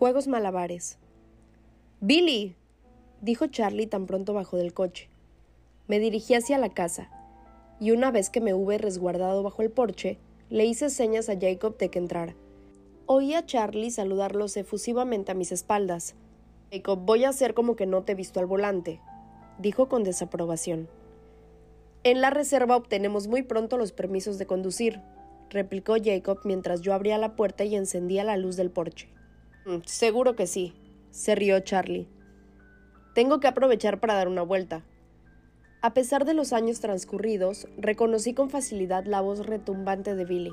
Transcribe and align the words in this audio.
Juegos 0.00 0.28
malabares. 0.28 0.96
Billy, 2.00 2.56
dijo 3.20 3.48
Charlie 3.48 3.86
tan 3.86 4.06
pronto 4.06 4.32
bajó 4.32 4.56
del 4.56 4.72
coche. 4.72 5.10
Me 5.88 5.98
dirigí 5.98 6.32
hacia 6.32 6.56
la 6.56 6.70
casa, 6.70 7.10
y 7.80 7.90
una 7.90 8.10
vez 8.10 8.30
que 8.30 8.40
me 8.40 8.54
hube 8.54 8.78
resguardado 8.78 9.42
bajo 9.42 9.60
el 9.60 9.70
porche, 9.70 10.18
le 10.48 10.64
hice 10.64 10.88
señas 10.88 11.28
a 11.28 11.38
Jacob 11.38 11.76
de 11.76 11.90
que 11.90 11.98
entrara. 11.98 12.34
Oí 13.04 13.34
a 13.34 13.44
Charlie 13.44 13.90
saludarlos 13.90 14.56
efusivamente 14.56 15.32
a 15.32 15.34
mis 15.34 15.52
espaldas. 15.52 16.14
Jacob, 16.72 17.00
voy 17.04 17.24
a 17.24 17.28
hacer 17.28 17.52
como 17.52 17.76
que 17.76 17.84
no 17.84 18.02
te 18.02 18.12
he 18.12 18.14
visto 18.14 18.40
al 18.40 18.46
volante, 18.46 19.02
dijo 19.58 19.90
con 19.90 20.02
desaprobación. 20.02 20.88
En 22.04 22.22
la 22.22 22.30
reserva 22.30 22.76
obtenemos 22.76 23.28
muy 23.28 23.42
pronto 23.42 23.76
los 23.76 23.92
permisos 23.92 24.38
de 24.38 24.46
conducir, 24.46 25.02
replicó 25.50 25.96
Jacob 26.02 26.38
mientras 26.44 26.80
yo 26.80 26.94
abría 26.94 27.18
la 27.18 27.36
puerta 27.36 27.64
y 27.64 27.76
encendía 27.76 28.24
la 28.24 28.38
luz 28.38 28.56
del 28.56 28.70
porche. 28.70 29.10
Mm, 29.66 29.78
seguro 29.84 30.36
que 30.36 30.46
sí, 30.46 30.74
se 31.10 31.34
rió 31.34 31.60
Charlie. 31.60 32.08
Tengo 33.14 33.40
que 33.40 33.48
aprovechar 33.48 34.00
para 34.00 34.14
dar 34.14 34.28
una 34.28 34.42
vuelta. 34.42 34.84
A 35.82 35.94
pesar 35.94 36.24
de 36.24 36.34
los 36.34 36.52
años 36.52 36.80
transcurridos, 36.80 37.66
reconocí 37.76 38.34
con 38.34 38.50
facilidad 38.50 39.04
la 39.04 39.20
voz 39.20 39.46
retumbante 39.46 40.14
de 40.14 40.24
Billy. 40.24 40.52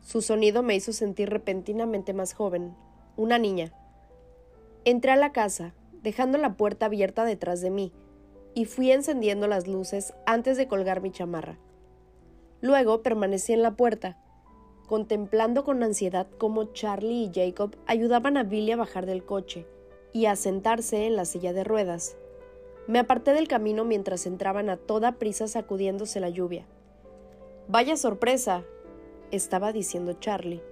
Su 0.00 0.20
sonido 0.20 0.62
me 0.62 0.74
hizo 0.74 0.92
sentir 0.92 1.30
repentinamente 1.30 2.12
más 2.12 2.34
joven, 2.34 2.74
una 3.16 3.38
niña. 3.38 3.72
Entré 4.84 5.12
a 5.12 5.16
la 5.16 5.32
casa, 5.32 5.74
dejando 6.02 6.36
la 6.36 6.56
puerta 6.56 6.86
abierta 6.86 7.24
detrás 7.24 7.60
de 7.60 7.70
mí, 7.70 7.92
y 8.54 8.66
fui 8.66 8.90
encendiendo 8.90 9.48
las 9.48 9.66
luces 9.66 10.14
antes 10.26 10.56
de 10.56 10.68
colgar 10.68 11.00
mi 11.00 11.10
chamarra. 11.10 11.58
Luego 12.60 13.02
permanecí 13.02 13.52
en 13.52 13.62
la 13.62 13.76
puerta, 13.76 14.18
contemplando 14.86 15.64
con 15.64 15.82
ansiedad 15.82 16.26
cómo 16.38 16.72
Charlie 16.72 17.24
y 17.24 17.30
Jacob 17.32 17.76
ayudaban 17.86 18.36
a 18.36 18.44
Billy 18.44 18.72
a 18.72 18.76
bajar 18.76 19.06
del 19.06 19.24
coche 19.24 19.66
y 20.12 20.26
a 20.26 20.36
sentarse 20.36 21.06
en 21.06 21.16
la 21.16 21.24
silla 21.24 21.52
de 21.52 21.64
ruedas. 21.64 22.16
Me 22.86 22.98
aparté 22.98 23.32
del 23.32 23.48
camino 23.48 23.84
mientras 23.84 24.26
entraban 24.26 24.68
a 24.68 24.76
toda 24.76 25.12
prisa 25.12 25.48
sacudiéndose 25.48 26.20
la 26.20 26.28
lluvia. 26.28 26.66
Vaya 27.66 27.96
sorpresa, 27.96 28.64
estaba 29.30 29.72
diciendo 29.72 30.12
Charlie. 30.14 30.62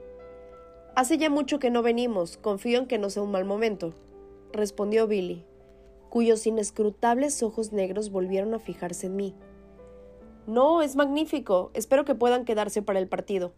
Hace 0.94 1.16
ya 1.16 1.30
mucho 1.30 1.58
que 1.58 1.70
no 1.70 1.82
venimos, 1.82 2.36
confío 2.36 2.78
en 2.78 2.86
que 2.86 2.98
no 2.98 3.08
sea 3.08 3.22
un 3.22 3.30
mal 3.30 3.46
momento, 3.46 3.94
respondió 4.52 5.06
Billy, 5.06 5.46
cuyos 6.10 6.46
inescrutables 6.46 7.42
ojos 7.42 7.72
negros 7.72 8.10
volvieron 8.10 8.52
a 8.52 8.58
fijarse 8.58 9.06
en 9.06 9.16
mí. 9.16 9.34
No, 10.46 10.82
es 10.82 10.96
magnífico, 10.96 11.70
espero 11.72 12.04
que 12.04 12.14
puedan 12.14 12.44
quedarse 12.44 12.82
para 12.82 12.98
el 12.98 13.08
partido. 13.08 13.54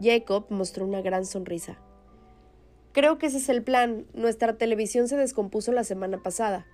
Jacob 0.00 0.46
mostró 0.50 0.86
una 0.86 1.02
gran 1.02 1.26
sonrisa. 1.26 1.78
Creo 2.92 3.18
que 3.18 3.26
ese 3.26 3.38
es 3.38 3.48
el 3.48 3.62
plan. 3.62 4.06
Nuestra 4.12 4.58
televisión 4.58 5.08
se 5.08 5.16
descompuso 5.16 5.72
la 5.72 5.84
semana 5.84 6.22
pasada. 6.22 6.66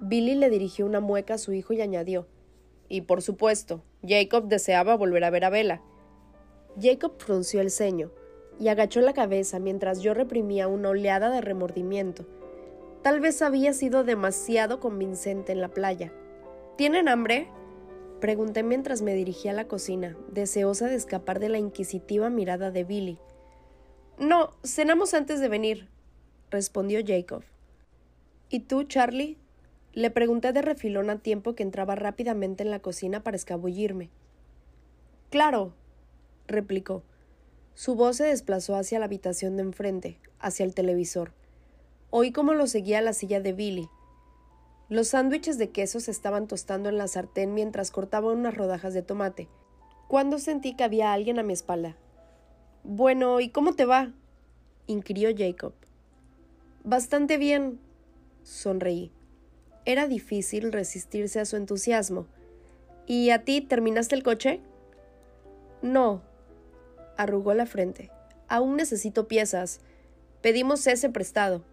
Billy 0.00 0.34
le 0.34 0.50
dirigió 0.50 0.86
una 0.86 1.00
mueca 1.00 1.34
a 1.34 1.38
su 1.38 1.52
hijo 1.52 1.72
y 1.72 1.80
añadió 1.80 2.28
Y 2.88 3.02
por 3.02 3.22
supuesto, 3.22 3.82
Jacob 4.06 4.46
deseaba 4.46 4.96
volver 4.96 5.24
a 5.24 5.30
ver 5.30 5.44
a 5.44 5.50
Bella. 5.50 5.82
Jacob 6.80 7.14
frunció 7.18 7.60
el 7.60 7.70
ceño 7.70 8.12
y 8.60 8.68
agachó 8.68 9.00
la 9.00 9.14
cabeza 9.14 9.58
mientras 9.58 10.00
yo 10.00 10.14
reprimía 10.14 10.68
una 10.68 10.90
oleada 10.90 11.30
de 11.30 11.40
remordimiento. 11.40 12.26
Tal 13.02 13.20
vez 13.20 13.42
había 13.42 13.72
sido 13.72 14.04
demasiado 14.04 14.80
convincente 14.80 15.52
en 15.52 15.60
la 15.60 15.68
playa. 15.68 16.12
¿Tienen 16.76 17.08
hambre? 17.08 17.48
Pregunté 18.20 18.62
mientras 18.62 19.02
me 19.02 19.14
dirigía 19.14 19.50
a 19.50 19.54
la 19.54 19.68
cocina, 19.68 20.16
deseosa 20.32 20.86
de 20.86 20.94
escapar 20.94 21.38
de 21.38 21.50
la 21.50 21.58
inquisitiva 21.58 22.30
mirada 22.30 22.70
de 22.70 22.84
Billy. 22.84 23.18
No, 24.18 24.50
cenamos 24.64 25.12
antes 25.12 25.40
de 25.40 25.48
venir, 25.48 25.88
respondió 26.50 27.00
Jacob. 27.06 27.42
¿Y 28.48 28.60
tú, 28.60 28.84
Charlie? 28.84 29.36
Le 29.92 30.10
pregunté 30.10 30.52
de 30.52 30.62
refilón 30.62 31.10
a 31.10 31.18
tiempo 31.18 31.54
que 31.54 31.62
entraba 31.62 31.94
rápidamente 31.94 32.62
en 32.62 32.70
la 32.70 32.80
cocina 32.80 33.22
para 33.22 33.36
escabullirme. 33.36 34.10
Claro, 35.30 35.74
replicó. 36.46 37.02
Su 37.74 37.94
voz 37.94 38.16
se 38.16 38.24
desplazó 38.24 38.76
hacia 38.76 38.98
la 38.98 39.04
habitación 39.04 39.56
de 39.56 39.62
enfrente, 39.62 40.18
hacia 40.38 40.64
el 40.64 40.74
televisor. 40.74 41.32
Oí 42.10 42.32
cómo 42.32 42.54
lo 42.54 42.66
seguía 42.66 42.98
a 42.98 43.02
la 43.02 43.12
silla 43.12 43.40
de 43.40 43.52
Billy. 43.52 43.90
Los 44.88 45.08
sándwiches 45.08 45.58
de 45.58 45.70
queso 45.70 45.98
se 45.98 46.12
estaban 46.12 46.46
tostando 46.46 46.88
en 46.88 46.96
la 46.96 47.08
sartén 47.08 47.54
mientras 47.54 47.90
cortaba 47.90 48.32
unas 48.32 48.56
rodajas 48.56 48.94
de 48.94 49.02
tomate, 49.02 49.48
cuando 50.06 50.38
sentí 50.38 50.76
que 50.76 50.84
había 50.84 51.12
alguien 51.12 51.40
a 51.40 51.42
mi 51.42 51.52
espalda. 51.52 51.96
Bueno, 52.84 53.40
¿y 53.40 53.48
cómo 53.48 53.74
te 53.74 53.84
va? 53.84 54.12
inquirió 54.86 55.30
Jacob. 55.36 55.72
Bastante 56.84 57.36
bien, 57.36 57.80
sonreí. 58.44 59.10
Era 59.84 60.06
difícil 60.06 60.70
resistirse 60.72 61.40
a 61.40 61.44
su 61.46 61.56
entusiasmo. 61.56 62.26
¿Y 63.08 63.30
a 63.30 63.44
ti 63.44 63.60
terminaste 63.60 64.14
el 64.14 64.22
coche? 64.22 64.60
No, 65.82 66.22
arrugó 67.16 67.54
la 67.54 67.66
frente. 67.66 68.10
Aún 68.46 68.76
necesito 68.76 69.26
piezas. 69.26 69.80
Pedimos 70.42 70.86
ese 70.86 71.10
prestado, 71.10 71.64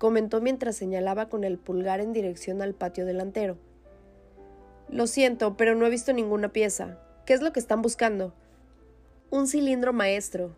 comentó 0.00 0.40
mientras 0.40 0.76
señalaba 0.76 1.28
con 1.28 1.44
el 1.44 1.58
pulgar 1.58 2.00
en 2.00 2.14
dirección 2.14 2.62
al 2.62 2.72
patio 2.72 3.04
delantero. 3.04 3.58
Lo 4.88 5.06
siento, 5.06 5.58
pero 5.58 5.74
no 5.74 5.84
he 5.84 5.90
visto 5.90 6.14
ninguna 6.14 6.54
pieza. 6.54 6.98
¿Qué 7.26 7.34
es 7.34 7.42
lo 7.42 7.52
que 7.52 7.60
están 7.60 7.82
buscando? 7.82 8.32
Un 9.30 9.46
cilindro 9.46 9.92
maestro. 9.92 10.56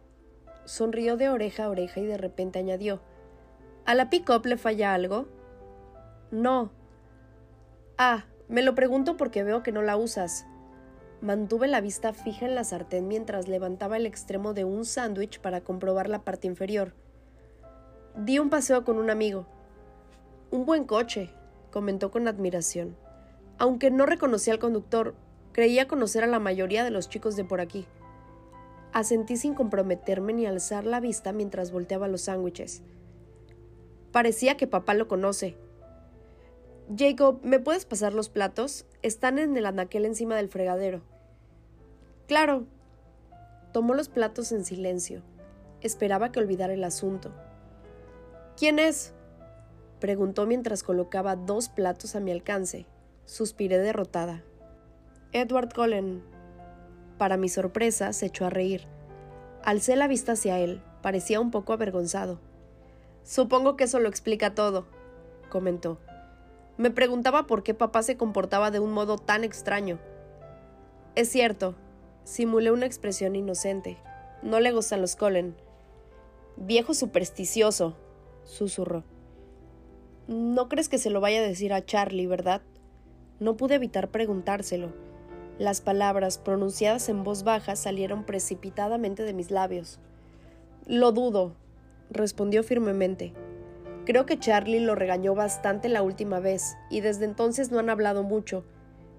Sonrió 0.64 1.16
de 1.16 1.28
oreja 1.28 1.64
a 1.64 1.70
oreja 1.70 1.98
y 1.98 2.06
de 2.06 2.19
repente 2.19 2.60
añadió. 2.60 3.00
¿A 3.84 3.97
la 3.97 4.10
pick-up 4.10 4.47
le 4.47 4.56
falla 4.56 4.94
algo? 4.94 5.26
No. 6.31 6.70
Ah, 7.98 8.26
me 8.47 8.62
lo 8.62 8.76
pregunto 8.76 9.16
porque 9.16 9.42
veo 9.42 9.64
que 9.64 9.72
no 9.72 9.82
la 9.82 9.97
usas. 9.97 10.47
Mantuve 11.20 11.66
la 11.66 11.81
vista 11.81 12.12
fija 12.12 12.47
en 12.47 12.54
la 12.54 12.62
sartén 12.62 13.08
mientras 13.08 13.48
levantaba 13.48 13.97
el 13.97 14.06
extremo 14.06 14.54
de 14.54 14.64
un 14.64 14.84
sándwich 14.84 15.41
para 15.41 15.62
comprobar 15.62 16.08
la 16.08 16.20
parte 16.22 16.47
inferior. 16.47 16.94
Di 18.17 18.39
un 18.39 18.50
paseo 18.50 18.84
con 18.84 18.99
un 18.99 19.09
amigo. 19.09 19.47
Un 20.50 20.67
buen 20.67 20.84
coche, 20.84 21.31
comentó 21.71 22.11
con 22.11 22.28
admiración. 22.28 22.95
Aunque 23.56 23.91
no 23.91 24.05
reconocía 24.05 24.53
al 24.53 24.59
conductor, 24.59 25.15
creía 25.53 25.89
conocer 25.89 26.23
a 26.23 26.27
la 26.27 26.39
mayoría 26.39 26.84
de 26.84 26.91
los 26.91 27.09
chicos 27.09 27.37
de 27.37 27.45
por 27.45 27.62
aquí. 27.62 27.87
Asentí 28.93 29.39
sin 29.39 29.55
comprometerme 29.55 30.34
ni 30.34 30.45
alzar 30.45 30.84
la 30.84 31.00
vista 31.00 31.33
mientras 31.33 31.73
volteaba 31.73 32.06
los 32.06 32.23
sándwiches. 32.23 32.83
Parecía 34.12 34.59
que 34.59 34.67
papá 34.67 34.93
lo 34.93 35.09
conoce. 35.09 35.56
Jacob, 36.94 37.41
¿me 37.43 37.61
puedes 37.61 37.87
pasar 37.87 38.12
los 38.12 38.29
platos? 38.29 38.84
Están 39.00 39.39
en 39.39 39.56
el 39.56 39.65
anaquel 39.65 40.05
encima 40.05 40.37
del 40.37 40.50
fregadero. 40.50 41.00
Claro. 42.29 42.67
Tomó 43.73 43.94
los 43.94 44.11
platos 44.11 44.53
en 44.53 44.67
silencio. 44.67 45.23
Esperaba 45.81 46.31
que 46.31 46.41
olvidara 46.41 46.75
el 46.75 46.84
asunto. 46.84 47.33
¿Quién 48.56 48.78
es? 48.78 49.14
preguntó 50.00 50.46
mientras 50.46 50.82
colocaba 50.82 51.36
dos 51.36 51.68
platos 51.68 52.16
a 52.16 52.20
mi 52.20 52.30
alcance. 52.30 52.86
Suspiré 53.24 53.78
derrotada. 53.78 54.42
Edward 55.32 55.72
Cullen. 55.72 56.22
Para 57.18 57.36
mi 57.36 57.48
sorpresa, 57.48 58.12
se 58.12 58.26
echó 58.26 58.46
a 58.46 58.50
reír. 58.50 58.86
Alcé 59.64 59.96
la 59.96 60.08
vista 60.08 60.32
hacia 60.32 60.58
él. 60.58 60.82
Parecía 61.02 61.40
un 61.40 61.50
poco 61.50 61.72
avergonzado. 61.72 62.40
Supongo 63.22 63.76
que 63.76 63.84
eso 63.84 64.00
lo 64.00 64.08
explica 64.08 64.54
todo, 64.54 64.86
comentó. 65.48 65.98
Me 66.76 66.90
preguntaba 66.90 67.46
por 67.46 67.62
qué 67.62 67.74
papá 67.74 68.02
se 68.02 68.16
comportaba 68.16 68.70
de 68.70 68.80
un 68.80 68.92
modo 68.92 69.19
tan 69.19 69.44
extraño. 69.44 70.00
Es 71.14 71.28
cierto, 71.28 71.76
Simulé 72.24 72.70
una 72.70 72.86
expresión 72.86 73.34
inocente. 73.34 73.98
No 74.42 74.60
le 74.60 74.70
gustan 74.70 75.00
los 75.00 75.16
Colen. 75.16 75.56
Viejo 76.56 76.94
supersticioso, 76.94 77.96
susurró. 78.44 79.05
No 80.29 80.69
crees 80.69 80.89
que 80.89 80.99
se 80.99 81.11
lo 81.11 81.21
vaya 81.21 81.41
a 81.41 81.47
decir 81.47 81.73
a 81.73 81.85
Charlie, 81.85 82.27
¿verdad? 82.27 82.62
No 83.41 83.56
pude 83.56 83.75
evitar 83.75 84.09
preguntárselo. 84.09 84.93
Las 85.59 85.81
palabras, 85.81 86.39
pronunciadas 86.39 87.09
en 87.09 87.25
voz 87.25 87.44
baja, 87.44 87.77
salieron 87.77 88.25
precipitadamente 88.25 89.25
de 89.25 89.35
mis 89.35 89.50
labios. 89.50 89.99
Lo 90.87 91.12
dudo, 91.12 91.55
respondió 92.11 92.62
firmemente. 92.62 93.33
Creo 94.06 94.27
que 94.27 94.39
Charlie 94.39 94.81
lo 94.81 94.94
regañó 94.94 95.35
bastante 95.35 95.89
la 95.89 96.03
última 96.03 96.41
vez, 96.41 96.77
y 96.91 97.00
desde 97.00 97.25
entonces 97.25 97.71
no 97.71 97.79
han 97.79 97.91
hablado 97.91 98.23
mucho. 98.23 98.65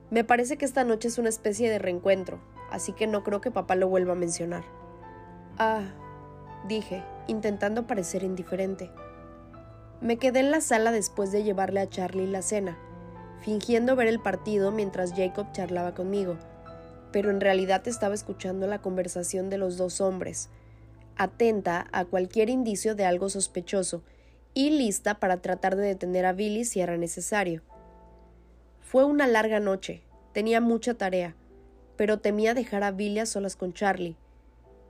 Me 0.10 0.24
parece 0.24 0.58
que 0.58 0.66
esta 0.66 0.84
noche 0.84 1.08
es 1.08 1.18
una 1.18 1.30
especie 1.30 1.70
de 1.70 1.80
reencuentro 1.80 2.42
así 2.74 2.92
que 2.92 3.06
no 3.06 3.24
creo 3.24 3.40
que 3.40 3.52
papá 3.52 3.76
lo 3.76 3.88
vuelva 3.88 4.14
a 4.14 4.18
mencionar. 4.18 4.64
Ah, 5.60 5.84
dije, 6.68 7.04
intentando 7.28 7.86
parecer 7.86 8.24
indiferente. 8.24 8.90
Me 10.04 10.18
quedé 10.18 10.42
en 10.42 10.52
la 10.52 10.60
sala 10.60 10.92
después 10.92 11.32
de 11.32 11.44
llevarle 11.44 11.80
a 11.80 11.90
Charlie 11.90 12.28
la 12.28 12.42
cena, 12.42 12.78
fingiendo 13.40 13.96
ver 13.96 14.10
el 14.10 14.20
partido 14.20 14.70
mientras 14.70 15.14
Jacob 15.14 15.54
charlaba 15.54 15.94
conmigo, 15.94 16.38
pero 17.14 17.30
en 17.30 17.40
realidad 17.40 17.88
estaba 17.88 18.14
escuchando 18.14 18.68
la 18.68 18.82
conversación 18.82 19.50
de 19.50 19.58
los 19.58 19.78
dos 19.78 20.02
hombres. 20.02 20.50
atenta 21.16 21.88
a 21.94 22.04
cualquier 22.04 22.50
indicio 22.50 22.96
de 22.96 23.06
algo 23.06 23.30
sospechoso 23.30 24.04
y 24.54 24.72
lista 24.72 25.22
para 25.22 25.38
tratar 25.38 25.78
de 25.78 25.88
detener 25.88 26.26
a 26.26 26.34
Billy 26.34 26.66
si 26.66 26.82
era 26.82 26.98
necesario. 26.98 27.62
Fue 28.82 29.06
una 29.06 29.26
larga 29.26 29.62
noche, 29.62 30.02
tenía 30.34 30.60
mucha 30.60 30.96
tarea, 30.96 31.34
pero 31.96 32.20
temía 32.20 32.54
dejar 32.54 32.84
a 32.84 32.92
Billy 32.92 33.20
a 33.20 33.26
solas 33.26 33.56
con 33.56 33.74
Charlie. 33.74 34.18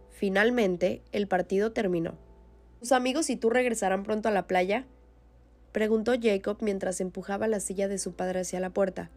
Finalmente, 0.09 1.03
el 1.11 1.27
partido 1.27 1.71
terminó. 1.71 2.15
¿Tus 2.79 2.91
amigos 2.91 3.29
y 3.29 3.35
tú 3.35 3.51
regresarán 3.51 4.01
pronto 4.01 4.29
a 4.29 4.31
la 4.31 4.47
playa? 4.47 4.87
Preguntó 5.73 6.13
Jacob 6.21 6.57
mientras 6.61 7.01
empujaba 7.01 7.47
la 7.49 7.59
silla 7.59 7.89
de 7.89 7.97
su 7.97 8.13
padre 8.13 8.39
hacia 8.39 8.61
la 8.61 8.69
puerta. 8.69 9.09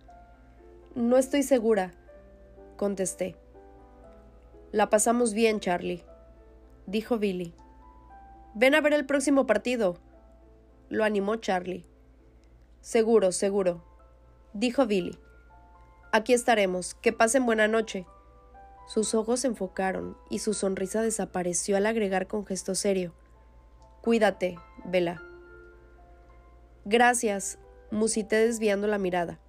No 0.96 1.18
estoy 1.18 1.44
segura, 1.44 1.92
contesté. 2.76 3.36
La 4.72 4.90
pasamos 4.90 5.32
bien, 5.32 5.60
Charlie, 5.60 6.02
dijo 6.86 7.18
Billy. 7.18 7.54
Ven 8.54 8.74
a 8.74 8.80
ver 8.80 8.94
el 8.94 9.06
próximo 9.06 9.46
partido, 9.46 9.98
lo 10.88 11.04
animó 11.04 11.36
Charlie. 11.36 11.84
Seguro, 12.80 13.30
seguro, 13.30 13.84
dijo 14.52 14.86
Billy. 14.86 15.18
Aquí 16.12 16.32
estaremos. 16.32 16.94
Que 16.94 17.12
pasen 17.12 17.44
buena 17.44 17.68
noche. 17.68 18.06
Sus 18.86 19.14
ojos 19.14 19.40
se 19.40 19.48
enfocaron 19.48 20.16
y 20.30 20.38
su 20.38 20.54
sonrisa 20.54 21.02
desapareció 21.02 21.76
al 21.76 21.84
agregar 21.84 22.26
con 22.26 22.46
gesto 22.46 22.74
serio. 22.74 23.12
Cuídate, 24.00 24.56
Vela. 24.84 25.25
Gracias, 26.88 27.58
musité 27.90 28.36
desviando 28.46 28.86
la 28.86 28.98
mirada. 28.98 29.40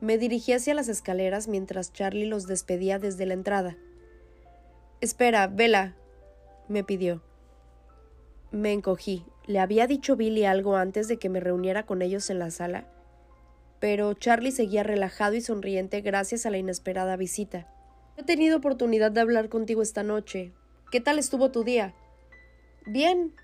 Me 0.00 0.16
dirigí 0.16 0.54
hacia 0.54 0.72
las 0.72 0.88
escaleras 0.88 1.48
mientras 1.48 1.92
Charlie 1.92 2.24
los 2.24 2.46
despedía 2.46 2.98
desde 2.98 3.26
la 3.26 3.34
entrada. 3.34 3.76
Espera, 5.02 5.48
Vela, 5.48 5.94
me 6.68 6.82
pidió. 6.82 7.22
Me 8.52 8.72
encogí. 8.72 9.26
¿Le 9.44 9.58
había 9.58 9.86
dicho 9.86 10.16
Billy 10.16 10.46
algo 10.46 10.76
antes 10.76 11.08
de 11.08 11.18
que 11.18 11.28
me 11.28 11.40
reuniera 11.40 11.84
con 11.84 12.00
ellos 12.00 12.30
en 12.30 12.38
la 12.38 12.50
sala? 12.50 12.86
Pero 13.78 14.14
Charlie 14.14 14.50
seguía 14.50 14.82
relajado 14.82 15.34
y 15.34 15.42
sonriente 15.42 16.00
gracias 16.00 16.46
a 16.46 16.50
la 16.50 16.56
inesperada 16.56 17.18
visita. 17.18 17.70
He 18.16 18.22
tenido 18.22 18.56
oportunidad 18.56 19.12
de 19.12 19.20
hablar 19.20 19.50
contigo 19.50 19.82
esta 19.82 20.02
noche. 20.02 20.54
¿Qué 20.90 21.02
tal 21.02 21.18
estuvo 21.18 21.50
tu 21.50 21.64
día? 21.64 21.94
Bien, 22.86 23.34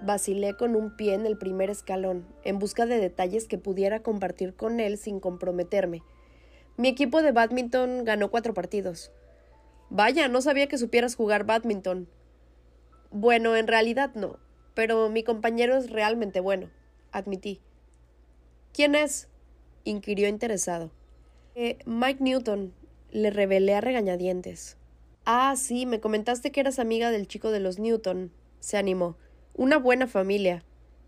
Vacilé 0.00 0.56
con 0.56 0.76
un 0.76 0.96
pie 0.96 1.14
en 1.14 1.26
el 1.26 1.36
primer 1.36 1.70
escalón, 1.70 2.26
en 2.44 2.58
busca 2.58 2.86
de 2.86 2.98
detalles 2.98 3.48
que 3.48 3.58
pudiera 3.58 4.00
compartir 4.00 4.54
con 4.54 4.78
él 4.78 4.96
sin 4.96 5.18
comprometerme. 5.18 6.02
Mi 6.76 6.88
equipo 6.88 7.22
de 7.22 7.32
badminton 7.32 8.04
ganó 8.04 8.30
cuatro 8.30 8.54
partidos. 8.54 9.10
Vaya, 9.90 10.28
no 10.28 10.40
sabía 10.40 10.68
que 10.68 10.78
supieras 10.78 11.16
jugar 11.16 11.44
badminton. 11.44 12.08
Bueno, 13.10 13.56
en 13.56 13.66
realidad 13.66 14.12
no, 14.14 14.38
pero 14.74 15.08
mi 15.08 15.24
compañero 15.24 15.76
es 15.76 15.90
realmente 15.90 16.40
bueno, 16.40 16.70
admití. 17.10 17.60
¿Quién 18.72 18.94
es? 18.94 19.28
inquirió 19.84 20.28
interesado. 20.28 20.92
Eh, 21.54 21.78
Mike 21.86 22.22
Newton, 22.22 22.72
le 23.10 23.30
revelé 23.30 23.74
a 23.74 23.80
regañadientes. 23.80 24.76
Ah, 25.24 25.54
sí, 25.56 25.86
me 25.86 26.00
comentaste 26.00 26.52
que 26.52 26.60
eras 26.60 26.78
amiga 26.78 27.10
del 27.10 27.26
chico 27.26 27.50
de 27.50 27.60
los 27.60 27.78
Newton, 27.78 28.30
se 28.60 28.76
animó. 28.76 29.16
Una 29.58 29.76
buena 29.76 30.06
familia. 30.06 30.62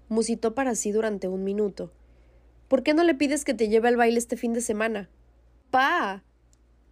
Musitó 0.08 0.56
para 0.56 0.75
sí 0.75 0.91
durante 0.91 1.29
un 1.29 1.44
minuto. 1.44 1.93
¿Por 2.67 2.82
qué 2.82 2.94
no 2.94 3.05
le 3.05 3.14
pides 3.14 3.44
que 3.44 3.55
te 3.55 3.69
lleve 3.69 3.87
al 3.87 3.97
baile 3.97 4.19
este 4.19 4.37
fin 4.37 4.52
de 4.55 4.61
semana? 4.61 5.08
¡Pa! 5.70 6.25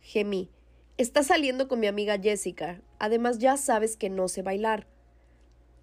gemí. 0.01 0.51
Está 0.99 1.25
saliendo 1.25 1.67
con 1.67 1.81
mi 1.81 1.89
amiga 1.89 2.17
Jessica. 2.17 2.81
Además 3.01 3.41
ya 3.41 3.57
sabes 3.57 3.97
que 3.97 4.09
no 4.09 4.29
sé 4.29 4.43
bailar. 4.43 4.87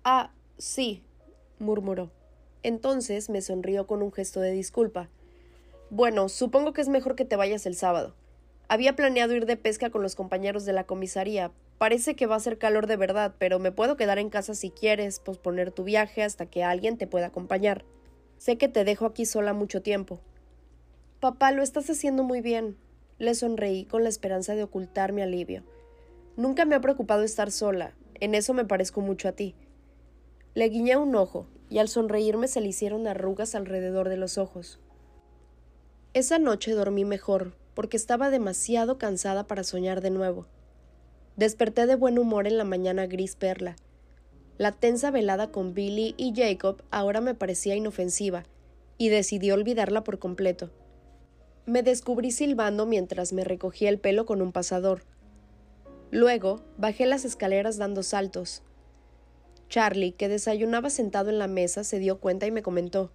Ah, 0.06 0.32
sí, 0.58 1.04
murmuró. 1.60 2.10
Entonces 2.64 3.30
me 3.30 3.42
sonrió 3.42 3.86
con 3.86 4.02
un 4.02 4.14
gesto 4.14 4.40
de 4.40 4.52
disculpa. 4.52 5.10
Bueno, 5.90 6.30
supongo 6.30 6.72
que 6.72 6.80
es 6.80 6.88
mejor 6.88 7.18
que 7.18 7.26
te 7.26 7.36
vayas 7.36 7.66
el 7.66 7.76
sábado. 7.76 8.16
Había 8.70 8.96
planeado 8.96 9.36
ir 9.36 9.46
de 9.46 9.58
pesca 9.58 9.90
con 9.90 10.04
los 10.04 10.16
compañeros 10.16 10.64
de 10.64 10.72
la 10.72 10.86
comisaría, 10.86 11.52
Parece 11.78 12.16
que 12.16 12.26
va 12.26 12.36
a 12.36 12.40
ser 12.40 12.58
calor 12.58 12.88
de 12.88 12.96
verdad, 12.96 13.36
pero 13.38 13.60
me 13.60 13.72
puedo 13.72 13.98
quedar 13.98 14.18
en 14.18 14.30
casa 14.30 14.56
si 14.56 14.72
quieres, 14.72 15.20
posponer 15.20 15.72
tu 15.72 15.84
viaje 15.84 16.24
hasta 16.24 16.46
que 16.46 16.64
alguien 16.64 16.98
te 16.98 17.08
pueda 17.08 17.28
acompañar. 17.28 17.84
Sé 18.38 18.58
que 18.58 18.68
te 18.68 18.86
dejo 18.86 19.06
aquí 19.06 19.26
sola 19.26 19.54
mucho 19.54 19.82
tiempo. 19.82 20.22
Papá, 21.20 21.52
lo 21.52 21.64
estás 21.64 21.90
haciendo 21.90 22.24
muy 22.24 22.42
bien. 22.42 22.78
Le 23.18 23.36
sonreí 23.36 23.86
con 23.86 24.04
la 24.04 24.10
esperanza 24.10 24.56
de 24.56 24.64
ocultar 24.64 25.12
mi 25.12 25.22
alivio. 25.22 25.64
Nunca 26.38 26.66
me 26.66 26.76
ha 26.76 26.82
preocupado 26.82 27.24
estar 27.24 27.52
sola. 27.52 27.94
En 28.16 28.36
eso 28.36 28.54
me 28.54 28.66
parezco 28.66 29.02
mucho 29.02 29.28
a 29.28 29.34
ti. 29.34 29.56
Le 30.54 30.70
guiñé 30.70 30.96
un 30.96 31.16
ojo, 31.16 31.48
y 31.70 31.80
al 31.80 31.90
sonreírme 31.90 32.48
se 32.48 32.62
le 32.62 32.68
hicieron 32.68 33.08
arrugas 33.08 33.56
alrededor 33.56 34.08
de 34.08 34.18
los 34.18 34.38
ojos. 34.38 34.80
Esa 36.14 36.40
noche 36.40 36.72
dormí 36.72 37.04
mejor, 37.04 37.54
porque 37.74 37.98
estaba 37.98 38.30
demasiado 38.30 38.98
cansada 38.98 39.48
para 39.48 39.66
soñar 39.66 40.00
de 40.02 40.12
nuevo. 40.12 40.46
Desperté 41.38 41.86
de 41.86 41.96
buen 41.96 42.18
humor 42.18 42.48
en 42.48 42.58
la 42.58 42.64
mañana 42.64 43.08
gris 43.08 43.36
perla. 43.36 43.76
La 44.58 44.72
tensa 44.72 45.12
velada 45.12 45.52
con 45.52 45.74
Billy 45.74 46.16
y 46.18 46.34
Jacob 46.34 46.82
ahora 46.92 47.20
me 47.20 47.36
parecía 47.36 47.76
inofensiva, 47.76 48.44
y 48.98 49.10
decidí 49.10 49.52
olvidarla 49.52 50.04
por 50.04 50.18
completo. 50.18 50.72
Me 51.66 51.84
descubrí 51.84 52.32
silbando 52.32 52.86
mientras 52.86 53.34
me 53.34 53.44
recogía 53.44 53.90
el 53.90 54.00
pelo 54.00 54.26
con 54.26 54.42
un 54.42 54.54
pasador. 54.54 55.02
Luego 56.10 56.62
bajé 56.78 57.06
las 57.06 57.26
escaleras 57.26 57.78
dando 57.78 58.04
saltos. 58.04 58.64
Charlie, 59.68 60.14
que 60.14 60.30
desayunaba 60.30 60.90
sentado 60.90 61.30
en 61.30 61.40
la 61.40 61.48
mesa, 61.48 61.84
se 61.84 62.00
dio 62.00 62.20
cuenta 62.20 62.46
y 62.46 62.52
me 62.52 62.62
comentó 62.62 63.12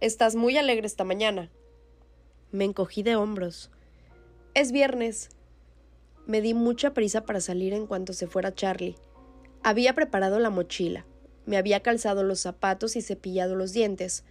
Estás 0.00 0.34
muy 0.34 0.56
alegre 0.56 0.86
esta 0.86 1.04
mañana. 1.04 1.50
Me 2.50 2.64
encogí 2.64 3.02
de 3.02 3.16
hombros. 3.16 3.70
Es 4.54 4.72
viernes, 4.72 5.28
me 6.30 6.40
di 6.40 6.54
mucha 6.54 6.94
prisa 6.94 7.26
para 7.26 7.40
salir 7.40 7.72
en 7.72 7.88
cuanto 7.88 8.12
se 8.12 8.28
fuera 8.28 8.54
Charlie. 8.54 8.94
Había 9.64 9.96
preparado 9.96 10.38
la 10.38 10.48
mochila, 10.48 11.04
me 11.44 11.56
había 11.56 11.80
calzado 11.80 12.22
los 12.22 12.38
zapatos 12.38 12.94
y 12.94 13.02
cepillado 13.02 13.56
los 13.56 13.72
dientes, 13.72 14.22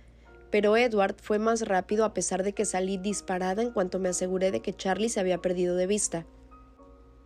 pero 0.50 0.78
Edward 0.78 1.18
fue 1.22 1.40
más 1.40 1.64
rápido 1.64 2.06
a 2.06 2.14
pesar 2.14 2.44
de 2.44 2.54
que 2.54 2.64
salí 2.64 2.98
disparada 2.98 3.62
en 3.62 3.72
cuanto 3.72 4.00
me 4.00 4.08
aseguré 4.08 4.50
de 4.50 4.62
que 4.62 4.74
Charlie 4.74 5.10
se 5.10 5.20
había 5.20 5.42
perdido 5.42 5.76
de 5.76 5.88
vista. 5.88 6.26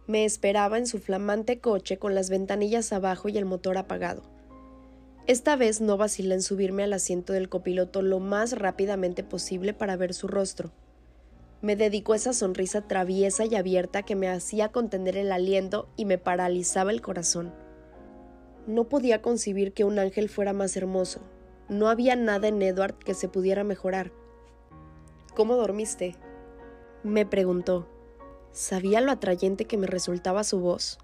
Me 0.07 0.25
esperaba 0.25 0.79
en 0.79 0.87
su 0.87 0.97
flamante 0.97 1.59
coche 1.59 1.99
con 1.99 2.15
las 2.15 2.31
ventanillas 2.31 2.91
abajo 2.93 3.29
y 3.29 3.37
el 3.37 3.45
motor 3.45 3.77
apagado. 3.77 4.23
Esta 5.27 5.55
vez 5.55 5.81
no 5.81 5.97
vacilé 5.97 6.33
en 6.33 6.41
subirme 6.41 6.83
al 6.83 6.93
asiento 6.93 7.31
del 7.31 7.47
copiloto 7.47 8.01
lo 8.01 8.19
más 8.19 8.57
rápidamente 8.57 9.23
posible 9.23 9.75
para 9.75 9.95
ver 9.97 10.15
su 10.15 10.27
rostro 10.27 10.73
me 11.63 11.77
dedicó 11.77 12.13
esa 12.13 12.33
sonrisa 12.33 12.81
traviesa 12.81 13.45
y 13.45 13.55
abierta 13.55 14.03
que 14.03 14.17
me 14.17 14.27
hacía 14.27 14.73
contener 14.73 15.15
el 15.15 15.31
aliento 15.31 15.87
y 15.95 16.03
me 16.03 16.17
paralizaba 16.17 16.91
el 16.91 17.01
corazón. 17.01 17.53
No 18.67 18.89
podía 18.89 19.21
concebir 19.21 19.71
que 19.71 19.85
un 19.85 19.97
ángel 19.97 20.27
fuera 20.27 20.51
más 20.51 20.75
hermoso. 20.75 21.21
No 21.69 21.87
había 21.87 22.17
nada 22.17 22.49
en 22.49 22.61
Edward 22.61 22.95
que 22.95 23.13
se 23.13 23.29
pudiera 23.29 23.63
mejorar. 23.63 24.11
¿Cómo 25.35 25.55
dormiste? 25.55 26.17
me 27.01 27.25
preguntó. 27.25 27.87
Sabía 28.51 28.99
lo 28.99 29.13
atrayente 29.13 29.63
que 29.63 29.77
me 29.77 29.87
resultaba 29.87 30.43
su 30.43 30.59
voz. 30.59 30.97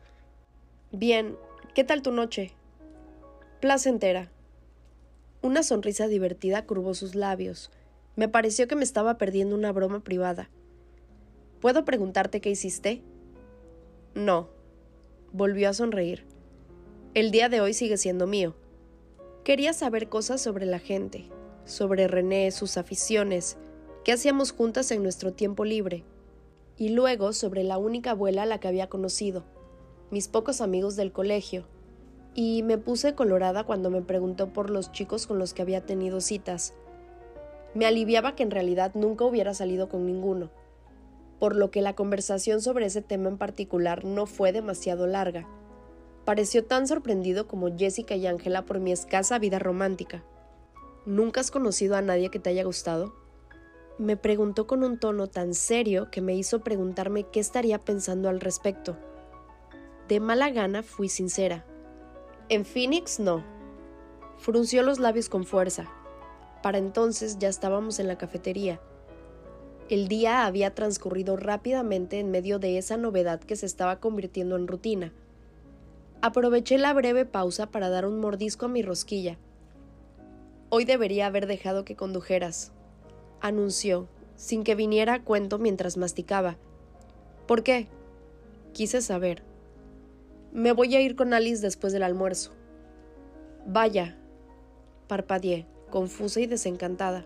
Bien, 0.91 1.37
¿qué 1.73 1.85
tal 1.85 2.01
tu 2.01 2.11
noche? 2.11 2.51
Placentera. 3.61 4.29
Una 5.41 5.63
sonrisa 5.63 6.09
divertida 6.09 6.65
curvó 6.65 6.93
sus 6.95 7.15
labios. 7.15 7.71
Me 8.19 8.27
pareció 8.27 8.67
que 8.67 8.75
me 8.75 8.83
estaba 8.83 9.17
perdiendo 9.17 9.55
una 9.55 9.71
broma 9.71 10.01
privada. 10.01 10.49
¿Puedo 11.61 11.85
preguntarte 11.85 12.41
qué 12.41 12.49
hiciste? 12.49 13.01
No. 14.13 14.49
Volvió 15.31 15.69
a 15.69 15.73
sonreír. 15.73 16.25
El 17.13 17.31
día 17.31 17.47
de 17.47 17.61
hoy 17.61 17.73
sigue 17.73 17.95
siendo 17.95 18.27
mío. 18.27 18.55
Quería 19.45 19.71
saber 19.71 20.09
cosas 20.09 20.41
sobre 20.41 20.65
la 20.65 20.79
gente, 20.79 21.29
sobre 21.63 22.09
René, 22.09 22.51
sus 22.51 22.75
aficiones, 22.75 23.55
qué 24.03 24.11
hacíamos 24.11 24.51
juntas 24.51 24.91
en 24.91 25.01
nuestro 25.01 25.31
tiempo 25.31 25.63
libre, 25.63 26.03
y 26.75 26.89
luego 26.89 27.31
sobre 27.31 27.63
la 27.63 27.77
única 27.77 28.11
abuela 28.11 28.43
a 28.43 28.47
la 28.47 28.59
que 28.59 28.67
había 28.67 28.89
conocido, 28.89 29.45
mis 30.11 30.27
pocos 30.27 30.59
amigos 30.59 30.97
del 30.97 31.13
colegio, 31.13 31.67
y 32.35 32.63
me 32.63 32.77
puse 32.77 33.15
colorada 33.15 33.63
cuando 33.63 33.89
me 33.89 34.01
preguntó 34.01 34.51
por 34.51 34.71
los 34.71 34.91
chicos 34.91 35.25
con 35.25 35.39
los 35.39 35.53
que 35.53 35.61
había 35.61 35.85
tenido 35.85 36.19
citas. 36.19 36.73
Me 37.73 37.85
aliviaba 37.85 38.35
que 38.35 38.43
en 38.43 38.51
realidad 38.51 38.91
nunca 38.95 39.25
hubiera 39.25 39.53
salido 39.53 39.89
con 39.89 40.05
ninguno, 40.05 40.49
por 41.39 41.55
lo 41.55 41.71
que 41.71 41.81
la 41.81 41.95
conversación 41.95 42.61
sobre 42.61 42.85
ese 42.85 43.01
tema 43.01 43.29
en 43.29 43.37
particular 43.37 44.05
no 44.05 44.25
fue 44.25 44.51
demasiado 44.51 45.07
larga. 45.07 45.47
Pareció 46.25 46.65
tan 46.65 46.87
sorprendido 46.87 47.47
como 47.47 47.75
Jessica 47.77 48.15
y 48.15 48.27
Ángela 48.27 48.65
por 48.65 48.79
mi 48.79 48.91
escasa 48.91 49.39
vida 49.39 49.59
romántica. 49.59 50.23
¿Nunca 51.05 51.41
has 51.41 51.51
conocido 51.51 51.95
a 51.95 52.01
nadie 52.01 52.29
que 52.29 52.39
te 52.39 52.49
haya 52.49 52.63
gustado? 52.63 53.13
Me 53.97 54.15
preguntó 54.15 54.65
con 54.65 54.83
un 54.83 54.99
tono 54.99 55.27
tan 55.27 55.53
serio 55.53 56.09
que 56.11 56.21
me 56.21 56.35
hizo 56.35 56.61
preguntarme 56.61 57.23
qué 57.23 57.39
estaría 57.39 57.79
pensando 57.79 58.29
al 58.29 58.39
respecto. 58.39 58.97
De 60.07 60.19
mala 60.19 60.49
gana 60.49 60.83
fui 60.83 61.09
sincera. 61.09 61.65
En 62.47 62.65
Phoenix 62.65 63.19
no. 63.19 63.43
Frunció 64.37 64.83
los 64.83 64.99
labios 64.99 65.29
con 65.29 65.45
fuerza. 65.45 65.91
Para 66.61 66.77
entonces 66.77 67.39
ya 67.39 67.49
estábamos 67.49 67.99
en 67.99 68.07
la 68.07 68.17
cafetería. 68.17 68.79
El 69.89 70.07
día 70.07 70.45
había 70.45 70.75
transcurrido 70.75 71.35
rápidamente 71.35 72.19
en 72.19 72.29
medio 72.29 72.59
de 72.59 72.77
esa 72.77 72.97
novedad 72.97 73.39
que 73.39 73.55
se 73.55 73.65
estaba 73.65 73.99
convirtiendo 73.99 74.55
en 74.55 74.67
rutina. 74.67 75.13
Aproveché 76.21 76.77
la 76.77 76.93
breve 76.93 77.25
pausa 77.25 77.71
para 77.71 77.89
dar 77.89 78.05
un 78.05 78.19
mordisco 78.19 78.65
a 78.65 78.69
mi 78.69 78.81
rosquilla. 78.81 79.37
Hoy 80.69 80.85
debería 80.85 81.25
haber 81.25 81.47
dejado 81.47 81.85
que 81.85 81.95
condujeras, 81.95 82.71
anunció, 83.41 84.07
sin 84.35 84.63
que 84.63 84.75
viniera 84.75 85.15
a 85.15 85.23
cuento 85.23 85.57
mientras 85.57 85.97
masticaba. 85.97 86.57
¿Por 87.47 87.63
qué? 87.63 87.87
Quise 88.73 89.01
saber. 89.01 89.41
Me 90.53 90.71
voy 90.71 90.95
a 90.95 91.01
ir 91.01 91.15
con 91.15 91.33
Alice 91.33 91.61
después 91.61 91.93
del 91.93 92.03
almuerzo. 92.03 92.51
Vaya, 93.65 94.17
parpadeé, 95.07 95.65
confusa 95.89 96.39
y 96.39 96.47
desencantada. 96.47 97.25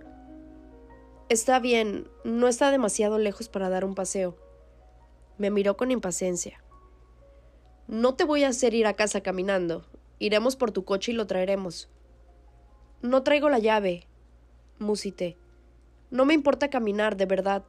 Está 1.29 1.59
bien, 1.59 2.07
no 2.23 2.47
está 2.47 2.71
demasiado 2.71 3.17
lejos 3.17 3.49
para 3.49 3.69
dar 3.69 3.85
un 3.85 3.95
paseo. 3.95 4.35
Me 5.37 5.49
miró 5.49 5.77
con 5.77 5.91
impaciencia. 5.91 6.63
No 7.87 8.15
te 8.15 8.23
voy 8.23 8.43
a 8.43 8.49
hacer 8.49 8.73
ir 8.73 8.87
a 8.87 8.93
casa 8.93 9.21
caminando. 9.21 9.85
Iremos 10.19 10.55
por 10.55 10.71
tu 10.71 10.85
coche 10.85 11.11
y 11.11 11.15
lo 11.15 11.27
traeremos. 11.27 11.89
No 13.01 13.23
traigo 13.23 13.49
la 13.49 13.59
llave, 13.59 14.07
musité. 14.79 15.37
No 16.11 16.25
me 16.25 16.33
importa 16.33 16.69
caminar, 16.69 17.17
de 17.17 17.25
verdad. 17.25 17.63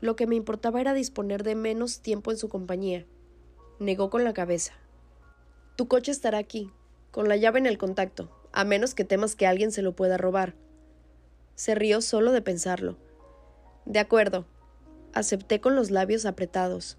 Lo 0.00 0.16
que 0.16 0.26
me 0.26 0.36
importaba 0.36 0.80
era 0.80 0.94
disponer 0.94 1.42
de 1.42 1.54
menos 1.54 2.00
tiempo 2.00 2.30
en 2.30 2.38
su 2.38 2.48
compañía. 2.48 3.06
Negó 3.78 4.10
con 4.10 4.24
la 4.24 4.32
cabeza. 4.32 4.74
Tu 5.76 5.88
coche 5.88 6.12
estará 6.12 6.38
aquí, 6.38 6.70
con 7.10 7.28
la 7.28 7.36
llave 7.36 7.58
en 7.58 7.66
el 7.66 7.78
contacto, 7.78 8.30
a 8.54 8.64
menos 8.64 8.94
que 8.94 9.04
temas 9.04 9.34
que 9.34 9.48
alguien 9.48 9.72
se 9.72 9.82
lo 9.82 9.96
pueda 9.96 10.16
robar. 10.16 10.54
Se 11.56 11.74
rió 11.74 12.00
solo 12.00 12.30
de 12.30 12.40
pensarlo. 12.40 12.96
De 13.84 13.98
acuerdo. 13.98 14.46
Acepté 15.12 15.60
con 15.60 15.74
los 15.74 15.90
labios 15.90 16.24
apretados. 16.24 16.96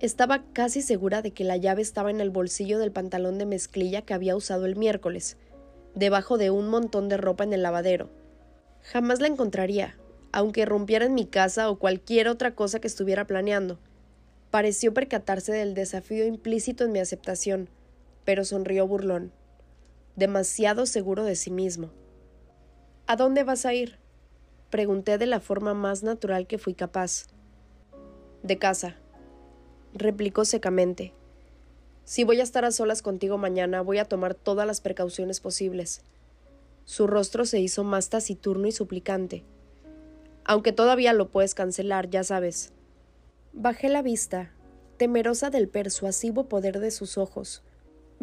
Estaba 0.00 0.44
casi 0.52 0.82
segura 0.82 1.20
de 1.20 1.32
que 1.32 1.42
la 1.42 1.56
llave 1.56 1.82
estaba 1.82 2.10
en 2.10 2.20
el 2.20 2.30
bolsillo 2.30 2.78
del 2.78 2.92
pantalón 2.92 3.38
de 3.38 3.46
mezclilla 3.46 4.02
que 4.02 4.14
había 4.14 4.36
usado 4.36 4.66
el 4.66 4.76
miércoles, 4.76 5.36
debajo 5.96 6.38
de 6.38 6.50
un 6.50 6.68
montón 6.68 7.08
de 7.08 7.16
ropa 7.16 7.42
en 7.42 7.52
el 7.52 7.62
lavadero. 7.62 8.10
Jamás 8.82 9.20
la 9.20 9.26
encontraría, 9.26 9.96
aunque 10.30 10.64
rompiera 10.64 11.06
en 11.06 11.14
mi 11.14 11.26
casa 11.26 11.70
o 11.70 11.78
cualquier 11.78 12.28
otra 12.28 12.54
cosa 12.54 12.80
que 12.80 12.88
estuviera 12.88 13.26
planeando. 13.26 13.80
Pareció 14.52 14.94
percatarse 14.94 15.52
del 15.52 15.74
desafío 15.74 16.24
implícito 16.24 16.84
en 16.84 16.92
mi 16.92 17.00
aceptación, 17.00 17.68
pero 18.24 18.44
sonrió 18.44 18.86
burlón, 18.86 19.32
demasiado 20.16 20.86
seguro 20.86 21.24
de 21.24 21.36
sí 21.36 21.50
mismo. 21.50 21.90
¿A 23.06 23.16
dónde 23.16 23.44
vas 23.44 23.66
a 23.66 23.74
ir? 23.74 23.98
Pregunté 24.70 25.18
de 25.18 25.26
la 25.26 25.40
forma 25.40 25.74
más 25.74 26.02
natural 26.02 26.46
que 26.46 26.58
fui 26.58 26.74
capaz. 26.74 27.26
De 28.42 28.58
casa, 28.58 28.96
replicó 29.92 30.44
secamente. 30.44 31.12
Si 32.04 32.24
voy 32.24 32.40
a 32.40 32.42
estar 32.42 32.64
a 32.64 32.70
solas 32.70 33.02
contigo 33.02 33.38
mañana, 33.38 33.80
voy 33.80 33.98
a 33.98 34.04
tomar 34.04 34.34
todas 34.34 34.66
las 34.66 34.80
precauciones 34.80 35.40
posibles. 35.40 36.02
Su 36.84 37.06
rostro 37.06 37.46
se 37.46 37.60
hizo 37.60 37.82
más 37.82 38.10
taciturno 38.10 38.66
y 38.66 38.72
suplicante. 38.72 39.44
Aunque 40.44 40.72
todavía 40.72 41.14
lo 41.14 41.30
puedes 41.30 41.54
cancelar, 41.54 42.10
ya 42.10 42.22
sabes. 42.22 42.72
Bajé 43.54 43.88
la 43.88 44.02
vista, 44.02 44.50
temerosa 44.98 45.48
del 45.48 45.68
persuasivo 45.68 46.48
poder 46.48 46.80
de 46.80 46.90
sus 46.90 47.16
ojos. 47.16 47.62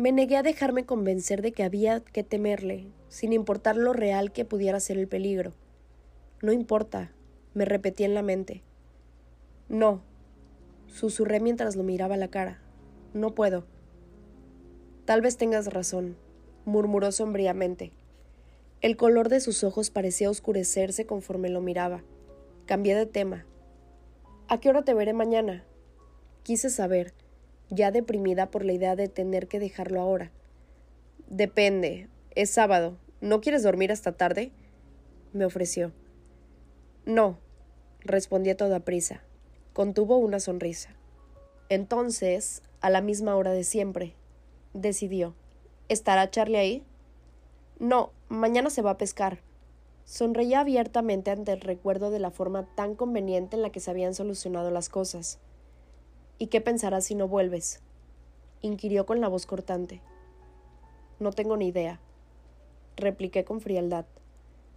Me 0.01 0.11
negué 0.11 0.35
a 0.35 0.41
dejarme 0.41 0.83
convencer 0.83 1.43
de 1.43 1.51
que 1.51 1.61
había 1.61 1.99
que 1.99 2.23
temerle, 2.23 2.87
sin 3.07 3.33
importar 3.33 3.77
lo 3.77 3.93
real 3.93 4.31
que 4.31 4.45
pudiera 4.45 4.79
ser 4.79 4.97
el 4.97 5.07
peligro. 5.07 5.53
No 6.41 6.51
importa, 6.51 7.11
me 7.53 7.65
repetí 7.65 8.03
en 8.03 8.15
la 8.15 8.23
mente. 8.23 8.63
No, 9.69 10.01
susurré 10.87 11.39
mientras 11.39 11.75
lo 11.75 11.83
miraba 11.83 12.17
la 12.17 12.29
cara. 12.29 12.63
No 13.13 13.35
puedo. 13.35 13.67
Tal 15.05 15.21
vez 15.21 15.37
tengas 15.37 15.71
razón, 15.71 16.17
murmuró 16.65 17.11
sombríamente. 17.11 17.91
El 18.81 18.97
color 18.97 19.29
de 19.29 19.39
sus 19.39 19.63
ojos 19.63 19.91
parecía 19.91 20.31
oscurecerse 20.31 21.05
conforme 21.05 21.49
lo 21.49 21.61
miraba. 21.61 22.01
Cambié 22.65 22.95
de 22.95 23.05
tema. 23.05 23.45
¿A 24.47 24.59
qué 24.59 24.69
hora 24.69 24.81
te 24.81 24.95
veré 24.95 25.13
mañana? 25.13 25.63
Quise 26.41 26.71
saber, 26.71 27.13
ya 27.71 27.89
deprimida 27.89 28.51
por 28.51 28.63
la 28.63 28.73
idea 28.73 28.95
de 28.95 29.07
tener 29.07 29.47
que 29.47 29.59
dejarlo 29.59 29.99
ahora. 29.99 30.31
Depende. 31.27 32.09
Es 32.35 32.51
sábado. 32.51 32.97
¿No 33.21 33.41
quieres 33.41 33.63
dormir 33.63 33.91
hasta 33.91 34.11
tarde? 34.11 34.51
me 35.33 35.45
ofreció. 35.45 35.93
No, 37.05 37.39
respondí 38.01 38.49
a 38.49 38.57
toda 38.57 38.81
prisa. 38.81 39.23
Contuvo 39.73 40.17
una 40.17 40.41
sonrisa. 40.41 40.89
Entonces, 41.69 42.61
a 42.81 42.89
la 42.89 43.01
misma 43.01 43.37
hora 43.37 43.53
de 43.53 43.63
siempre, 43.63 44.13
decidió. 44.73 45.33
¿Estará 45.87 46.29
Charlie 46.29 46.57
ahí? 46.57 46.83
No, 47.79 48.11
mañana 48.27 48.69
se 48.69 48.81
va 48.81 48.91
a 48.91 48.97
pescar. 48.97 49.39
Sonreía 50.03 50.59
abiertamente 50.59 51.31
ante 51.31 51.53
el 51.53 51.61
recuerdo 51.61 52.11
de 52.11 52.19
la 52.19 52.31
forma 52.31 52.67
tan 52.75 52.95
conveniente 52.95 53.55
en 53.55 53.61
la 53.61 53.69
que 53.69 53.79
se 53.79 53.91
habían 53.91 54.13
solucionado 54.13 54.69
las 54.71 54.89
cosas. 54.89 55.39
¿Y 56.41 56.47
qué 56.47 56.59
pensarás 56.59 57.05
si 57.05 57.13
no 57.13 57.27
vuelves? 57.27 57.81
inquirió 58.63 59.05
con 59.05 59.21
la 59.21 59.27
voz 59.27 59.45
cortante. 59.45 60.01
No 61.19 61.33
tengo 61.33 61.55
ni 61.55 61.67
idea, 61.67 61.99
repliqué 62.95 63.45
con 63.45 63.61
frialdad. 63.61 64.07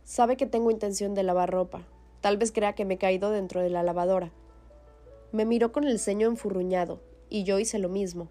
Sabe 0.04 0.37
que 0.37 0.44
tengo 0.44 0.71
intención 0.71 1.14
de 1.14 1.23
lavar 1.23 1.50
ropa. 1.50 1.87
Tal 2.21 2.37
vez 2.37 2.52
crea 2.52 2.75
que 2.75 2.85
me 2.85 2.94
he 2.94 2.99
caído 2.99 3.30
dentro 3.30 3.62
de 3.62 3.71
la 3.71 3.83
lavadora. 3.83 4.30
Me 5.33 5.47
miró 5.47 5.73
con 5.73 5.85
el 5.85 5.99
ceño 5.99 6.28
enfurruñado, 6.28 7.00
y 7.30 7.44
yo 7.44 7.59
hice 7.59 7.78
lo 7.78 7.88
mismo. 7.88 8.28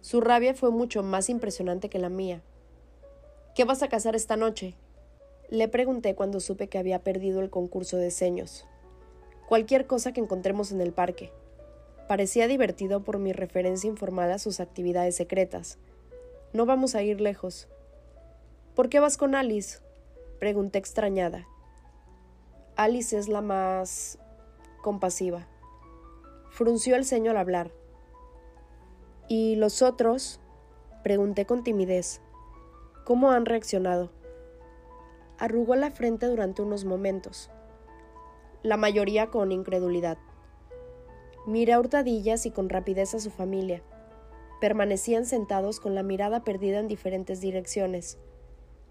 Su 0.00 0.20
rabia 0.20 0.52
fue 0.52 0.72
mucho 0.72 1.04
más 1.04 1.30
impresionante 1.30 1.88
que 1.88 2.00
la 2.00 2.08
mía. 2.08 2.42
¿Qué 3.54 3.62
vas 3.62 3.84
a 3.84 3.88
cazar 3.88 4.16
esta 4.16 4.36
noche? 4.36 4.74
Le 5.50 5.68
pregunté 5.68 6.16
cuando 6.16 6.40
supe 6.40 6.66
que 6.66 6.78
había 6.78 7.04
perdido 7.04 7.42
el 7.42 7.48
concurso 7.48 7.96
de 7.96 8.10
seños. 8.10 8.66
Cualquier 9.48 9.86
cosa 9.86 10.12
que 10.12 10.20
encontremos 10.20 10.72
en 10.72 10.80
el 10.80 10.92
parque. 10.92 11.30
Parecía 12.08 12.46
divertido 12.46 13.02
por 13.02 13.18
mi 13.18 13.32
referencia 13.32 13.88
informal 13.88 14.30
a 14.30 14.38
sus 14.38 14.60
actividades 14.60 15.16
secretas. 15.16 15.78
No 16.52 16.64
vamos 16.64 16.94
a 16.94 17.02
ir 17.02 17.20
lejos. 17.20 17.68
¿Por 18.74 18.88
qué 18.88 19.00
vas 19.00 19.16
con 19.16 19.34
Alice? 19.34 19.80
Pregunté 20.38 20.78
extrañada. 20.78 21.46
Alice 22.76 23.16
es 23.16 23.28
la 23.28 23.40
más 23.40 24.18
compasiva. 24.82 25.48
Frunció 26.50 26.94
el 26.94 27.04
ceño 27.04 27.32
al 27.32 27.38
hablar. 27.38 27.72
¿Y 29.28 29.56
los 29.56 29.82
otros? 29.82 30.40
Pregunté 31.02 31.46
con 31.46 31.64
timidez. 31.64 32.20
¿Cómo 33.04 33.30
han 33.30 33.46
reaccionado? 33.46 34.10
Arrugó 35.38 35.74
la 35.74 35.90
frente 35.90 36.26
durante 36.26 36.62
unos 36.62 36.84
momentos, 36.84 37.50
la 38.62 38.76
mayoría 38.76 39.26
con 39.28 39.52
incredulidad. 39.52 40.18
Miré 41.46 41.72
a 41.72 41.80
hurtadillas 41.80 42.44
y 42.44 42.50
con 42.50 42.68
rapidez 42.68 43.14
a 43.14 43.20
su 43.20 43.30
familia. 43.30 43.82
Permanecían 44.60 45.26
sentados 45.26 45.80
con 45.80 45.94
la 45.94 46.02
mirada 46.02 46.44
perdida 46.44 46.80
en 46.80 46.88
diferentes 46.88 47.40
direcciones, 47.40 48.18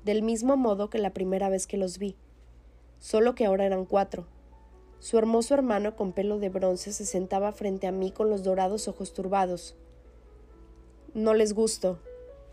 del 0.04 0.22
mismo 0.22 0.56
modo 0.56 0.90
que 0.90 1.00
la 1.00 1.14
primera 1.14 1.50
vez 1.50 1.68
que 1.68 1.78
los 1.78 1.98
vi, 1.98 2.16
solo 3.00 3.36
que 3.36 3.46
ahora 3.46 3.66
eran 3.66 3.86
cuatro, 3.86 4.28
su 5.00 5.18
hermoso 5.18 5.54
hermano 5.54 5.96
con 5.96 6.14
pelo 6.14 6.40
de 6.40 6.50
bronce 6.50 6.92
se 6.94 7.06
sentaba 7.06 7.52
frente 7.52 7.88
a 7.88 7.92
mí 7.92 8.12
con 8.12 8.30
los 8.30 8.44
dorados 8.44 8.88
ojos 8.88 9.14
turbados. 9.14 9.76
No 11.14 11.34
les 11.34 11.54
gusto, 11.54 12.00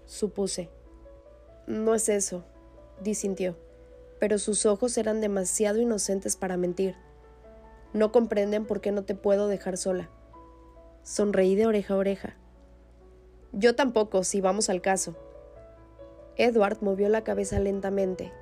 supuse. 0.07 0.69
No 1.67 1.95
es 1.95 2.09
eso, 2.09 2.45
disintió, 3.01 3.57
pero 4.19 4.39
sus 4.39 4.67
ojos 4.67 4.99
eran 4.99 5.21
demasiado 5.21 5.81
inocentes 5.81 6.37
para 6.37 6.57
mentir. 6.57 6.97
No 7.93 8.11
comprenden 8.11 8.65
por 8.65 8.81
qué 8.81 8.91
no 8.91 9.05
te 9.05 9.15
puedo 9.15 9.49
dejar 9.49 9.77
sola. 9.77 10.09
Sonreí 11.03 11.55
de 11.57 11.67
oreja 11.67 11.95
a 11.95 11.99
oreja. 11.99 12.37
Yo 13.53 13.75
tampoco, 13.75 14.25
si 14.25 14.41
vamos 14.41 14.71
al 14.71 14.81
caso. 14.81 15.15
Edward 16.37 16.79
movió 16.81 17.11
la 17.11 17.23
cabeza 17.23 17.61
lentamente, 17.61 18.33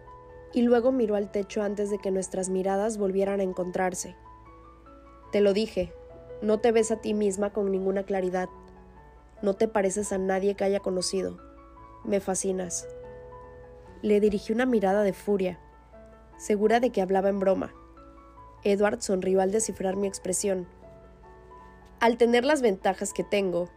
y 0.53 0.63
luego 0.63 0.93
miró 0.93 1.17
al 1.17 1.33
techo 1.33 1.63
antes 1.63 1.91
de 1.91 1.99
que 1.99 2.13
nuestras 2.13 2.49
miradas 2.49 2.97
volvieran 2.97 3.41
a 3.41 3.43
encontrarse. 3.43 4.15
Te 5.33 5.41
lo 5.41 5.53
dije, 5.53 5.93
no 6.43 6.61
te 6.61 6.71
ves 6.71 6.93
a 6.93 7.01
ti 7.01 7.13
misma 7.13 7.53
con 7.53 7.73
ninguna 7.73 8.05
claridad. 8.05 8.49
No 9.43 9.55
te 9.55 9.67
pareces 9.67 10.13
a 10.13 10.19
nadie 10.19 10.55
que 10.55 10.65
haya 10.65 10.81
conocido. 10.81 11.39
Me 12.05 12.21
fascinas. 12.21 12.87
Le 14.03 14.21
dirigí 14.21 14.53
una 14.53 14.67
mirada 14.67 15.03
de 15.03 15.13
furia, 15.13 15.59
segura 16.39 16.79
de 16.79 16.91
que 16.91 17.03
hablaba 17.03 17.29
en 17.29 17.41
broma. 17.41 17.75
Edward 18.63 19.01
sonrió 19.01 19.41
al 19.41 19.53
descifrar 19.53 19.97
mi 19.97 20.07
expresión. 20.07 20.67
Al 21.99 22.17
tener 22.17 22.45
las 22.45 22.63
ventajas 22.63 23.13
que 23.13 23.25
tengo, 23.25 23.71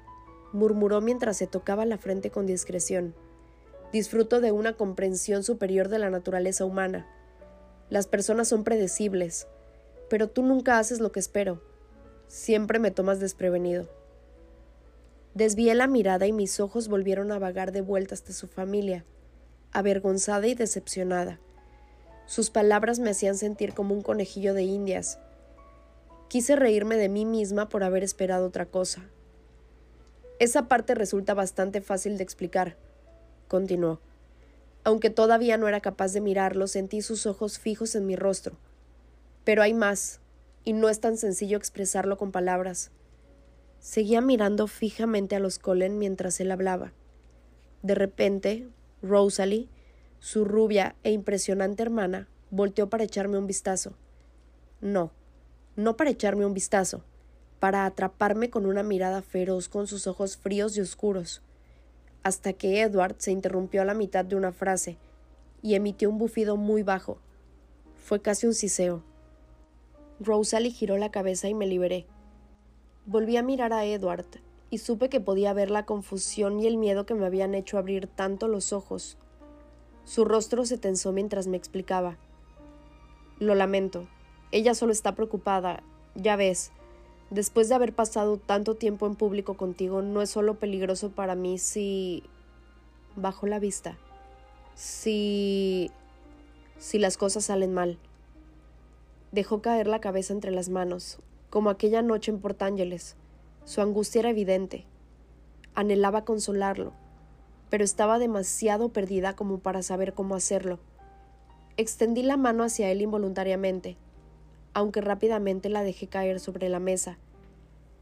murmuró 0.53 1.01
mientras 1.01 1.37
se 1.37 1.47
tocaba 1.47 1.85
la 1.85 1.97
frente 1.97 2.29
con 2.29 2.45
discreción. 2.45 3.15
Disfruto 3.91 4.41
de 4.41 4.51
una 4.51 4.73
comprensión 4.73 5.43
superior 5.43 5.89
de 5.89 5.99
la 5.99 6.09
naturaleza 6.09 6.65
humana. 6.65 7.07
Las 7.89 8.07
personas 8.07 8.47
son 8.47 8.63
predecibles, 8.63 9.47
pero 10.09 10.29
tú 10.29 10.43
nunca 10.43 10.79
haces 10.79 10.99
lo 10.99 11.11
que 11.11 11.19
espero. 11.19 11.61
Siempre 12.27 12.79
me 12.79 12.91
tomas 12.91 13.19
desprevenido. 13.19 13.87
Desvié 15.33 15.73
la 15.75 15.87
mirada 15.87 16.27
y 16.27 16.31
mis 16.31 16.59
ojos 16.59 16.87
volvieron 16.87 17.31
a 17.31 17.39
vagar 17.39 17.71
de 17.71 17.81
vuelta 17.81 18.13
hasta 18.13 18.33
su 18.33 18.47
familia, 18.47 19.03
avergonzada 19.71 20.45
y 20.47 20.55
decepcionada. 20.55 21.39
Sus 22.25 22.49
palabras 22.49 22.99
me 22.99 23.09
hacían 23.09 23.37
sentir 23.37 23.73
como 23.73 23.93
un 23.93 24.01
conejillo 24.01 24.53
de 24.53 24.63
indias. 24.63 25.19
Quise 26.29 26.55
reírme 26.55 26.97
de 26.97 27.09
mí 27.09 27.25
misma 27.25 27.69
por 27.69 27.83
haber 27.83 28.03
esperado 28.03 28.47
otra 28.47 28.65
cosa. 28.65 29.09
Esa 30.39 30.67
parte 30.67 30.95
resulta 30.95 31.33
bastante 31.33 31.81
fácil 31.81 32.17
de 32.17 32.23
explicar, 32.23 32.75
continuó. 33.47 33.99
Aunque 34.83 35.09
todavía 35.09 35.57
no 35.57 35.67
era 35.67 35.79
capaz 35.79 36.11
de 36.13 36.21
mirarlo, 36.21 36.67
sentí 36.67 37.01
sus 37.01 37.25
ojos 37.25 37.59
fijos 37.59 37.95
en 37.95 38.05
mi 38.05 38.15
rostro. 38.15 38.57
Pero 39.43 39.61
hay 39.61 39.73
más, 39.73 40.19
y 40.63 40.73
no 40.73 40.89
es 40.89 40.99
tan 40.99 41.17
sencillo 41.17 41.57
expresarlo 41.57 42.17
con 42.17 42.31
palabras. 42.31 42.91
Seguía 43.79 44.21
mirando 44.21 44.67
fijamente 44.67 45.35
a 45.35 45.39
los 45.39 45.59
Colen 45.59 45.99
mientras 45.99 46.39
él 46.39 46.51
hablaba. 46.51 46.93
De 47.81 47.95
repente, 47.95 48.67
Rosalie, 49.01 49.67
su 50.23 50.45
rubia 50.45 50.95
e 51.03 51.11
impresionante 51.11 51.83
hermana, 51.83 52.29
volteó 52.49 52.89
para 52.89 53.03
echarme 53.03 53.37
un 53.37 53.45
vistazo. 53.45 53.91
No, 54.79 55.11
no 55.75 55.97
para 55.97 56.11
echarme 56.11 56.45
un 56.45 56.53
vistazo, 56.53 57.03
para 57.59 57.85
atraparme 57.85 58.49
con 58.49 58.65
una 58.65 58.83
mirada 58.83 59.21
feroz 59.21 59.67
con 59.67 59.85
sus 59.85 60.07
ojos 60.07 60.37
fríos 60.37 60.77
y 60.77 60.79
oscuros, 60.79 61.41
hasta 62.23 62.53
que 62.53 62.79
Edward 62.79 63.15
se 63.17 63.31
interrumpió 63.31 63.81
a 63.81 63.85
la 63.85 63.95
mitad 63.95 64.23
de 64.23 64.37
una 64.37 64.53
frase 64.53 64.95
y 65.61 65.75
emitió 65.75 66.09
un 66.09 66.19
bufido 66.19 66.55
muy 66.55 66.83
bajo. 66.83 67.17
Fue 67.97 68.21
casi 68.21 68.47
un 68.47 68.53
siseo. 68.53 69.03
Rosalie 70.21 70.71
giró 70.71 70.97
la 70.97 71.11
cabeza 71.11 71.49
y 71.49 71.53
me 71.53 71.67
liberé. 71.67 72.05
Volví 73.05 73.35
a 73.35 73.43
mirar 73.43 73.73
a 73.73 73.83
Edward 73.83 74.39
y 74.69 74.77
supe 74.77 75.09
que 75.09 75.19
podía 75.19 75.51
ver 75.51 75.69
la 75.69 75.85
confusión 75.85 76.61
y 76.61 76.67
el 76.67 76.77
miedo 76.77 77.05
que 77.05 77.13
me 77.13 77.25
habían 77.25 77.55
hecho 77.55 77.77
abrir 77.77 78.07
tanto 78.07 78.47
los 78.47 78.71
ojos. 78.71 79.17
Su 80.05 80.25
rostro 80.25 80.65
se 80.65 80.77
tensó 80.77 81.11
mientras 81.11 81.47
me 81.47 81.57
explicaba. 81.57 82.17
Lo 83.39 83.55
lamento. 83.55 84.07
Ella 84.51 84.73
solo 84.73 84.91
está 84.91 85.15
preocupada. 85.15 85.83
Ya 86.15 86.35
ves, 86.35 86.71
Después 87.33 87.67
de 87.67 87.73
haber 87.73 87.93
pasado 87.93 88.37
tanto 88.37 88.75
tiempo 88.75 89.07
en 89.07 89.15
público 89.15 89.55
contigo, 89.55 90.03
no 90.03 90.21
es 90.21 90.29
solo 90.29 90.59
peligroso 90.59 91.09
para 91.09 91.33
mí 91.33 91.57
si... 91.57 92.21
bajo 93.15 93.47
la 93.47 93.57
vista. 93.57 93.97
Si... 94.75 95.89
si 96.77 96.99
las 96.99 97.17
cosas 97.17 97.45
salen 97.45 97.73
mal. 97.73 97.97
Dejó 99.31 99.63
caer 99.63 99.87
la 99.87 99.99
cabeza 99.99 100.31
entre 100.31 100.51
las 100.51 100.69
manos, 100.69 101.17
como 101.49 101.71
aquella 101.71 102.03
noche 102.03 102.29
en 102.29 102.39
Port 102.39 102.61
Ángeles. 102.61 103.15
Su 103.65 103.81
angustia 103.81 104.19
era 104.19 104.29
evidente. 104.29 104.85
Anhelaba 105.73 106.25
consolarlo, 106.25 106.93
pero 107.73 107.83
estaba 107.83 108.19
demasiado 108.19 108.89
perdida 108.89 109.35
como 109.35 109.57
para 109.57 109.81
saber 109.81 110.13
cómo 110.13 110.35
hacerlo. 110.35 110.77
Extendí 111.75 112.21
la 112.21 112.37
mano 112.37 112.63
hacia 112.63 112.91
él 112.91 113.01
involuntariamente, 113.01 113.97
aunque 114.75 115.01
rápidamente 115.01 115.69
la 115.69 115.81
dejé 115.81 116.05
caer 116.05 116.39
sobre 116.39 116.69
la 116.69 116.77
mesa, 116.77 117.17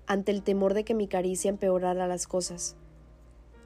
ante 0.08 0.34
el 0.34 0.44
temor 0.44 0.74
de 0.74 0.84
que 0.84 0.94
mi 0.94 1.08
caricia 1.08 1.48
empeorara 1.48 2.06
las 2.06 2.28
cosas. 2.28 2.76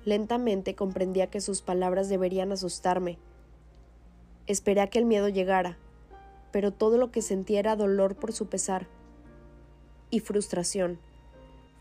Lentamente 0.04 0.76
comprendía 0.76 1.32
que 1.32 1.42
sus 1.42 1.64
palabras 1.64 2.08
deberían 2.08 2.52
asustarme. 2.52 3.18
Esperé 4.46 4.82
a 4.82 4.88
que 4.92 5.00
el 5.00 5.06
miedo 5.06 5.28
llegara, 5.28 5.76
pero 6.52 6.72
todo 6.72 7.00
lo 7.00 7.10
que 7.10 7.24
sentía 7.24 7.58
era 7.58 7.76
dolor 7.76 8.16
por 8.16 8.32
su 8.32 8.46
pesar 8.46 8.86
y 10.12 10.20
frustración. 10.20 11.00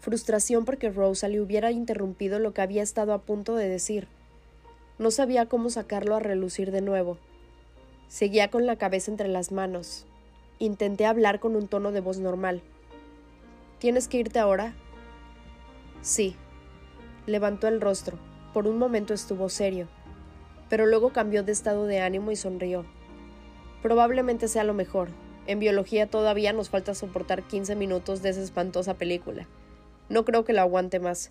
Frustración 0.05 0.67
porque 0.67 0.91
Rosalie 0.91 1.41
hubiera 1.41 1.71
interrumpido 1.71 2.39
lo 2.39 2.53
que 2.53 2.61
había 2.61 2.83
estado 2.83 3.15
a 3.15 3.23
punto 3.23 3.57
de 3.57 3.71
decir. 3.71 4.07
No 4.99 5.11
sabía 5.11 5.47
cómo 5.47 5.71
sacarlo 5.71 6.15
a 6.15 6.21
relucir 6.21 6.73
de 6.73 6.83
nuevo. 6.83 7.17
Seguía 8.09 8.51
con 8.51 8.67
la 8.67 8.77
cabeza 8.77 9.11
entre 9.11 9.29
las 9.29 9.51
manos, 9.51 10.05
Intenté 10.59 11.07
hablar 11.07 11.41
con 11.41 11.57
un 11.57 11.69
tono 11.69 11.91
de 11.91 12.01
voz 12.01 12.19
normal. 12.19 12.61
¿Tienes 13.79 14.07
que 14.07 14.19
irte 14.19 14.39
ahora? 14.39 14.75
Sí. 16.03 16.37
Levantó 17.27 17.67
el 17.67 17.81
rostro. 17.81 18.19
Por 18.53 18.67
un 18.67 18.77
momento 18.77 19.15
estuvo 19.15 19.49
serio, 19.49 19.89
pero 20.69 20.85
luego 20.85 21.15
cambió 21.15 21.43
de 21.43 21.53
estado 21.53 21.87
de 21.87 22.01
ánimo 22.01 22.31
y 22.31 22.37
sonrió. 22.37 22.85
Probablemente 23.83 24.49
sea 24.49 24.65
lo 24.65 24.75
mejor. 24.75 25.09
En 25.47 25.61
biología 25.61 26.09
todavía 26.09 26.53
nos 26.53 26.69
falta 26.69 26.95
soportar 26.95 27.43
15 27.43 27.75
minutos 27.75 28.21
de 28.21 28.29
esa 28.29 28.43
espantosa 28.43 28.95
película. 28.95 29.49
No 30.09 30.25
creo 30.25 30.45
que 30.45 30.53
la 30.53 30.63
aguante 30.63 31.01
más. 31.01 31.31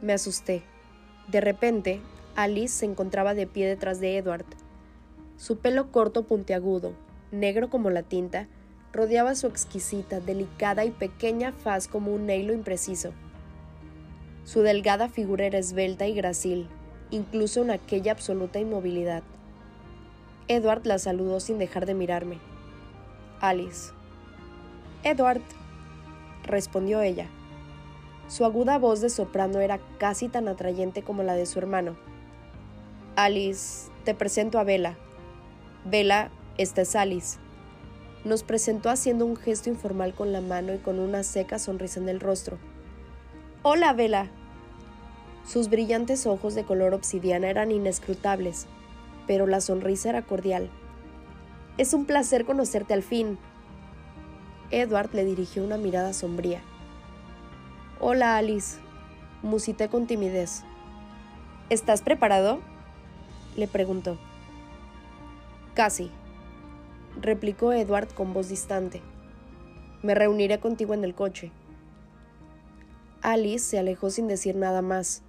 Me 0.00 0.12
asusté. 0.12 0.62
De 1.28 1.40
repente, 1.40 2.00
Alice 2.36 2.78
se 2.78 2.86
encontraba 2.86 3.34
de 3.34 3.46
pie 3.46 3.66
detrás 3.66 4.00
de 4.00 4.16
Edward. 4.16 4.46
Su 5.36 5.58
pelo 5.58 5.92
corto 5.92 6.24
puntiagudo, 6.24 6.92
negro 7.30 7.68
como 7.68 7.90
la 7.90 8.02
tinta, 8.02 8.48
rodeaba 8.92 9.34
su 9.34 9.46
exquisita, 9.46 10.20
delicada 10.20 10.84
y 10.84 10.90
pequeña 10.90 11.52
faz 11.52 11.88
como 11.88 12.12
un 12.14 12.30
hilo 12.30 12.52
impreciso. 12.52 13.12
Su 14.44 14.62
delgada 14.62 15.08
figura 15.08 15.44
era 15.44 15.58
esbelta 15.58 16.06
y 16.06 16.14
gracil, 16.14 16.68
incluso 17.10 17.62
en 17.62 17.70
aquella 17.70 18.12
absoluta 18.12 18.58
inmovilidad. 18.58 19.22
Edward 20.48 20.86
la 20.86 20.98
saludó 20.98 21.40
sin 21.40 21.58
dejar 21.58 21.84
de 21.84 21.94
mirarme. 21.94 22.38
Alice. 23.40 23.92
Edward, 25.04 25.42
respondió 26.44 27.02
ella. 27.02 27.28
Su 28.28 28.44
aguda 28.44 28.78
voz 28.78 29.00
de 29.00 29.08
soprano 29.08 29.60
era 29.60 29.80
casi 29.98 30.28
tan 30.28 30.48
atrayente 30.48 31.02
como 31.02 31.22
la 31.22 31.34
de 31.34 31.46
su 31.46 31.58
hermano. 31.58 31.96
Alice, 33.16 33.90
te 34.04 34.14
presento 34.14 34.58
a 34.58 34.64
Bella. 34.64 34.96
Bella 35.86 36.30
esta 36.58 36.82
es 36.82 36.94
Alice. 36.94 37.38
Nos 38.24 38.42
presentó 38.42 38.90
haciendo 38.90 39.24
un 39.24 39.36
gesto 39.36 39.70
informal 39.70 40.12
con 40.12 40.32
la 40.32 40.42
mano 40.42 40.74
y 40.74 40.78
con 40.78 40.98
una 40.98 41.22
seca 41.22 41.58
sonrisa 41.58 42.00
en 42.00 42.08
el 42.10 42.20
rostro. 42.20 42.58
Hola, 43.62 43.94
Vela. 43.94 44.28
Sus 45.46 45.70
brillantes 45.70 46.26
ojos 46.26 46.54
de 46.54 46.64
color 46.64 46.92
obsidiana 46.92 47.48
eran 47.48 47.70
inescrutables, 47.70 48.66
pero 49.26 49.46
la 49.46 49.62
sonrisa 49.62 50.10
era 50.10 50.22
cordial. 50.22 50.68
Es 51.78 51.94
un 51.94 52.04
placer 52.04 52.44
conocerte 52.44 52.92
al 52.92 53.02
fin. 53.02 53.38
Edward 54.70 55.14
le 55.14 55.24
dirigió 55.24 55.64
una 55.64 55.78
mirada 55.78 56.12
sombría. 56.12 56.60
Hola, 58.00 58.36
Alice, 58.36 58.78
musité 59.42 59.88
con 59.88 60.06
timidez. 60.06 60.62
¿Estás 61.68 62.00
preparado? 62.00 62.60
le 63.56 63.66
preguntó. 63.66 64.18
Casi, 65.74 66.12
replicó 67.20 67.72
Edward 67.72 68.14
con 68.14 68.32
voz 68.32 68.48
distante. 68.48 69.02
Me 70.04 70.14
reuniré 70.14 70.60
contigo 70.60 70.94
en 70.94 71.02
el 71.02 71.16
coche. 71.16 71.50
Alice 73.20 73.64
se 73.64 73.80
alejó 73.80 74.10
sin 74.10 74.28
decir 74.28 74.54
nada 74.54 74.80
más. 74.80 75.24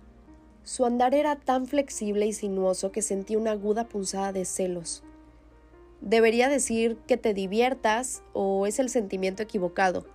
Su 0.64 0.86
andar 0.86 1.16
era 1.16 1.38
tan 1.38 1.66
flexible 1.66 2.28
y 2.28 2.34
sinuoso 2.34 2.92
que 2.92 3.02
sentí 3.02 3.36
una 3.36 3.54
aguda 3.54 3.86
punzada 3.86 4.32
de 4.32 4.46
celos. 4.46 5.02
¿Debería 6.02 6.50
decir 6.50 6.98
que 7.08 7.18
te 7.18 7.34
diviertas 7.34 8.22
o 8.34 8.68
es 8.68 8.78
el 8.78 8.92
sentimiento 8.92 9.42
equivocado? 9.42 10.06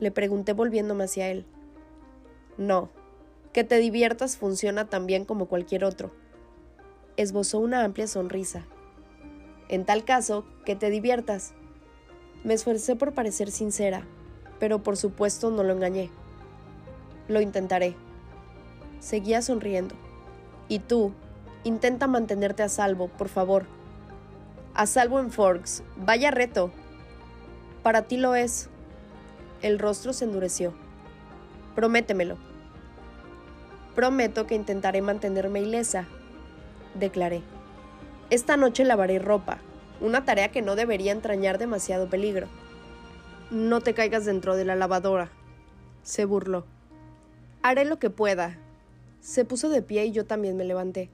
Le 0.00 0.10
pregunté 0.10 0.54
volviéndome 0.54 1.04
hacia 1.04 1.28
él. 1.28 1.44
No, 2.58 2.90
que 3.52 3.64
te 3.64 3.78
diviertas 3.78 4.36
funciona 4.36 4.86
tan 4.86 5.06
bien 5.06 5.24
como 5.24 5.46
cualquier 5.46 5.84
otro. 5.84 6.10
Esbozó 7.16 7.58
una 7.58 7.84
amplia 7.84 8.06
sonrisa. 8.06 8.66
En 9.68 9.84
tal 9.84 10.04
caso, 10.04 10.44
que 10.64 10.76
te 10.76 10.90
diviertas. 10.90 11.54
Me 12.44 12.54
esforcé 12.54 12.96
por 12.96 13.14
parecer 13.14 13.50
sincera, 13.50 14.06
pero 14.58 14.82
por 14.82 14.96
supuesto 14.96 15.50
no 15.50 15.62
lo 15.62 15.72
engañé. 15.72 16.10
Lo 17.28 17.40
intentaré. 17.40 17.94
Seguía 19.00 19.42
sonriendo. 19.42 19.94
Y 20.68 20.78
tú, 20.78 21.12
intenta 21.64 22.06
mantenerte 22.06 22.62
a 22.62 22.68
salvo, 22.68 23.08
por 23.08 23.28
favor. 23.28 23.66
A 24.74 24.86
salvo 24.86 25.20
en 25.20 25.30
Forks. 25.30 25.82
Vaya 25.96 26.30
reto. 26.30 26.70
Para 27.82 28.02
ti 28.02 28.16
lo 28.16 28.34
es. 28.34 28.68
El 29.62 29.78
rostro 29.78 30.12
se 30.12 30.24
endureció. 30.24 30.74
Prométemelo. 31.76 32.38
Prometo 33.94 34.46
que 34.46 34.54
intentaré 34.54 35.02
mantenerme 35.02 35.60
ilesa, 35.60 36.06
declaré. 36.94 37.42
Esta 38.30 38.56
noche 38.56 38.82
lavaré 38.84 39.18
ropa, 39.18 39.58
una 40.00 40.24
tarea 40.24 40.50
que 40.50 40.62
no 40.62 40.74
debería 40.74 41.12
entrañar 41.12 41.58
demasiado 41.58 42.08
peligro. 42.08 42.48
No 43.50 43.82
te 43.82 43.92
caigas 43.92 44.24
dentro 44.24 44.56
de 44.56 44.64
la 44.64 44.74
lavadora, 44.74 45.30
se 46.02 46.24
burló. 46.24 46.64
Haré 47.62 47.84
lo 47.84 47.98
que 47.98 48.08
pueda. 48.08 48.56
Se 49.20 49.44
puso 49.44 49.68
de 49.68 49.82
pie 49.82 50.06
y 50.06 50.12
yo 50.12 50.24
también 50.24 50.56
me 50.56 50.64
levanté. 50.64 51.10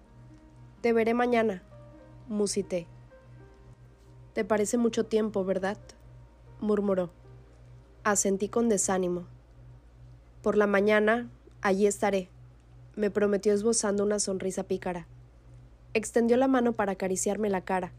Te 0.81 0.93
veré 0.93 1.13
mañana, 1.13 1.65
musité. 2.29 2.87
Te 4.33 4.45
parece 4.45 4.79
mucho 4.79 5.07
tiempo, 5.07 5.45
¿verdad? 5.45 5.79
murmuró. 6.61 7.11
Asentí 8.05 8.49
con 8.49 8.69
desánimo. 8.69 9.27
Por 10.43 10.57
la 10.57 10.67
mañana, 10.67 11.31
allí 11.61 11.87
estaré, 11.87 12.29
me 12.97 13.13
prometió 13.13 13.53
esbozando 13.53 14.03
una 14.03 14.19
sonrisa 14.19 14.65
pícara. 14.65 15.07
Extendió 15.95 16.37
la 16.37 16.49
mano 16.49 16.73
para 16.73 16.93
acariciarme 16.93 17.49
la 17.49 17.61
cara. 17.61 17.93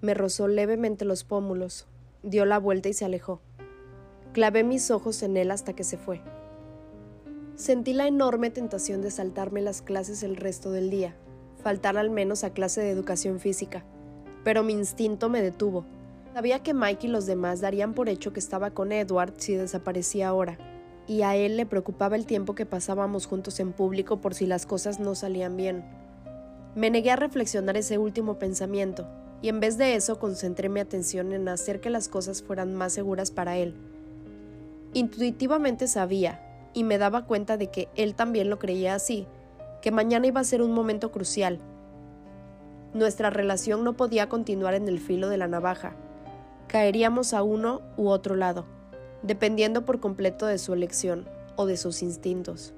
Me 0.00 0.14
rozó 0.14 0.48
levemente 0.48 1.04
los 1.04 1.24
pómulos, 1.24 1.86
dio 2.22 2.46
la 2.46 2.58
vuelta 2.58 2.88
y 2.88 2.94
se 2.94 3.04
alejó. 3.04 3.42
Clavé 4.32 4.64
mis 4.64 4.90
ojos 4.90 5.22
en 5.22 5.36
él 5.36 5.50
hasta 5.50 5.74
que 5.74 5.84
se 5.84 5.98
fue. 5.98 6.22
Sentí 7.56 7.92
la 7.92 8.06
enorme 8.06 8.48
tentación 8.48 9.02
de 9.02 9.10
saltarme 9.10 9.60
las 9.60 9.82
clases 9.82 10.22
el 10.22 10.36
resto 10.36 10.70
del 10.70 10.88
día, 10.88 11.14
faltar 11.62 11.98
al 11.98 12.08
menos 12.08 12.42
a 12.42 12.54
clase 12.54 12.80
de 12.80 12.90
educación 12.90 13.38
física, 13.38 13.84
pero 14.44 14.62
mi 14.62 14.72
instinto 14.72 15.28
me 15.28 15.42
detuvo. 15.42 15.84
Sabía 16.32 16.62
que 16.62 16.72
Mike 16.72 17.06
y 17.06 17.10
los 17.10 17.26
demás 17.26 17.60
darían 17.60 17.92
por 17.92 18.08
hecho 18.08 18.32
que 18.32 18.40
estaba 18.40 18.70
con 18.70 18.92
Edward 18.92 19.34
si 19.36 19.54
desaparecía 19.54 20.28
ahora, 20.28 20.58
y 21.06 21.22
a 21.22 21.36
él 21.36 21.56
le 21.56 21.66
preocupaba 21.66 22.16
el 22.16 22.26
tiempo 22.26 22.54
que 22.54 22.66
pasábamos 22.66 23.26
juntos 23.26 23.60
en 23.60 23.72
público 23.72 24.20
por 24.20 24.34
si 24.34 24.46
las 24.46 24.66
cosas 24.66 24.98
no 25.00 25.14
salían 25.14 25.56
bien. 25.56 25.84
Me 26.74 26.90
negué 26.90 27.10
a 27.10 27.16
reflexionar 27.16 27.76
ese 27.76 27.98
último 27.98 28.38
pensamiento, 28.38 29.06
y 29.42 29.48
en 29.48 29.60
vez 29.60 29.78
de 29.78 29.94
eso 29.94 30.18
concentré 30.18 30.68
mi 30.68 30.80
atención 30.80 31.32
en 31.32 31.48
hacer 31.48 31.80
que 31.80 31.90
las 31.90 32.08
cosas 32.08 32.42
fueran 32.42 32.74
más 32.74 32.92
seguras 32.92 33.30
para 33.30 33.56
él. 33.56 33.74
Intuitivamente 34.92 35.86
sabía, 35.88 36.42
y 36.74 36.84
me 36.84 36.98
daba 36.98 37.26
cuenta 37.26 37.56
de 37.56 37.70
que 37.70 37.88
él 37.96 38.14
también 38.14 38.50
lo 38.50 38.58
creía 38.58 38.94
así, 38.94 39.26
que 39.80 39.90
mañana 39.90 40.26
iba 40.26 40.40
a 40.40 40.44
ser 40.44 40.62
un 40.62 40.72
momento 40.72 41.12
crucial. 41.12 41.60
Nuestra 42.92 43.30
relación 43.30 43.84
no 43.84 43.96
podía 43.96 44.28
continuar 44.28 44.74
en 44.74 44.88
el 44.88 44.98
filo 44.98 45.28
de 45.28 45.36
la 45.36 45.48
navaja. 45.48 45.96
Caeríamos 46.66 47.32
a 47.32 47.42
uno 47.42 47.82
u 47.96 48.08
otro 48.08 48.34
lado, 48.34 48.66
dependiendo 49.26 49.84
por 49.84 50.00
completo 50.00 50.46
de 50.46 50.58
su 50.58 50.72
elección 50.72 51.28
o 51.56 51.66
de 51.66 51.76
sus 51.76 52.02
instintos. 52.02 52.74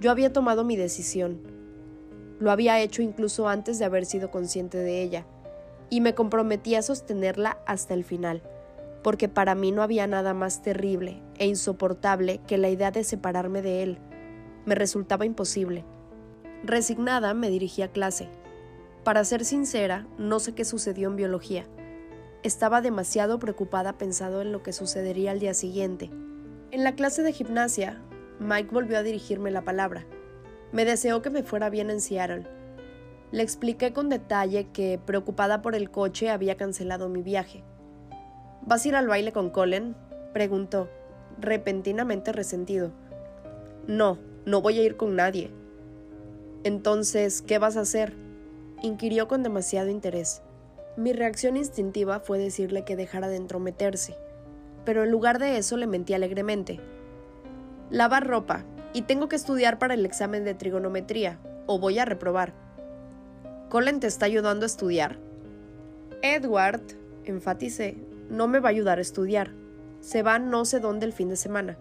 Yo 0.00 0.10
había 0.10 0.32
tomado 0.32 0.64
mi 0.64 0.76
decisión 0.76 1.58
lo 2.40 2.52
había 2.52 2.80
hecho 2.80 3.02
incluso 3.02 3.48
antes 3.48 3.78
de 3.78 3.84
haber 3.84 4.06
sido 4.06 4.30
consciente 4.30 4.78
de 4.78 5.02
ella, 5.02 5.26
y 5.90 6.00
me 6.00 6.14
comprometí 6.14 6.74
a 6.74 6.82
sostenerla 6.82 7.58
hasta 7.66 7.94
el 7.94 8.04
final, 8.04 8.42
porque 9.02 9.28
para 9.28 9.54
mí 9.54 9.72
no 9.72 9.82
había 9.82 10.06
nada 10.06 10.34
más 10.34 10.62
terrible 10.62 11.22
e 11.38 11.46
insoportable 11.46 12.40
que 12.46 12.58
la 12.58 12.68
idea 12.68 12.90
de 12.90 13.04
separarme 13.04 13.62
de 13.62 13.82
él. 13.82 13.98
Me 14.66 14.74
resultaba 14.74 15.24
imposible. 15.24 15.84
Resignada 16.62 17.32
me 17.34 17.48
dirigí 17.48 17.82
a 17.82 17.90
clase. 17.90 18.28
Para 19.02 19.24
ser 19.24 19.44
sincera, 19.44 20.06
no 20.18 20.40
sé 20.40 20.54
qué 20.54 20.64
sucedió 20.64 21.08
en 21.08 21.16
biología. 21.16 21.66
Estaba 22.44 22.80
demasiado 22.80 23.40
preocupada 23.40 23.98
pensando 23.98 24.40
en 24.42 24.52
lo 24.52 24.62
que 24.62 24.72
sucedería 24.72 25.32
al 25.32 25.40
día 25.40 25.54
siguiente. 25.54 26.08
En 26.70 26.84
la 26.84 26.94
clase 26.94 27.24
de 27.24 27.32
gimnasia, 27.32 28.00
Mike 28.38 28.70
volvió 28.72 28.98
a 28.98 29.02
dirigirme 29.02 29.50
la 29.50 29.64
palabra. 29.64 30.06
Me 30.70 30.84
deseó 30.84 31.20
que 31.20 31.30
me 31.30 31.42
fuera 31.42 31.68
bien 31.68 31.90
en 31.90 32.00
Seattle. 32.00 32.46
Le 33.32 33.42
expliqué 33.42 33.92
con 33.92 34.08
detalle 34.08 34.68
que, 34.72 35.00
preocupada 35.04 35.62
por 35.62 35.74
el 35.74 35.90
coche, 35.90 36.30
había 36.30 36.56
cancelado 36.56 37.08
mi 37.08 37.22
viaje. 37.22 37.64
¿Vas 38.62 38.84
a 38.84 38.88
ir 38.88 38.94
al 38.94 39.08
baile 39.08 39.32
con 39.32 39.50
Colin? 39.50 39.96
preguntó, 40.32 40.88
repentinamente 41.40 42.30
resentido. 42.30 42.92
No, 43.88 44.18
no 44.46 44.62
voy 44.62 44.78
a 44.78 44.82
ir 44.82 44.96
con 44.96 45.16
nadie. 45.16 45.50
Entonces, 46.62 47.42
¿qué 47.42 47.58
vas 47.58 47.76
a 47.76 47.80
hacer? 47.80 48.14
inquirió 48.80 49.26
con 49.26 49.42
demasiado 49.42 49.90
interés. 49.90 50.42
Mi 50.98 51.12
reacción 51.12 51.56
instintiva 51.56 52.18
fue 52.18 52.40
decirle 52.40 52.82
que 52.82 52.96
dejara 52.96 53.28
de 53.28 53.36
entrometerse, 53.36 54.16
pero 54.84 55.04
en 55.04 55.12
lugar 55.12 55.38
de 55.38 55.56
eso 55.56 55.76
le 55.76 55.86
mentí 55.86 56.12
alegremente. 56.12 56.80
Lavar 57.88 58.26
ropa, 58.26 58.64
y 58.92 59.02
tengo 59.02 59.28
que 59.28 59.36
estudiar 59.36 59.78
para 59.78 59.94
el 59.94 60.04
examen 60.04 60.42
de 60.42 60.54
trigonometría, 60.54 61.38
o 61.66 61.78
voy 61.78 62.00
a 62.00 62.04
reprobar. 62.04 62.52
Colin 63.68 64.00
te 64.00 64.08
está 64.08 64.26
ayudando 64.26 64.64
a 64.64 64.66
estudiar. 64.66 65.20
Edward, 66.20 66.82
enfaticé, 67.24 67.96
no 68.28 68.48
me 68.48 68.58
va 68.58 68.70
a 68.70 68.72
ayudar 68.72 68.98
a 68.98 69.02
estudiar. 69.02 69.52
Se 70.00 70.24
va 70.24 70.40
no 70.40 70.64
sé 70.64 70.80
dónde 70.80 71.06
el 71.06 71.12
fin 71.12 71.28
de 71.28 71.36
semana. 71.36 71.78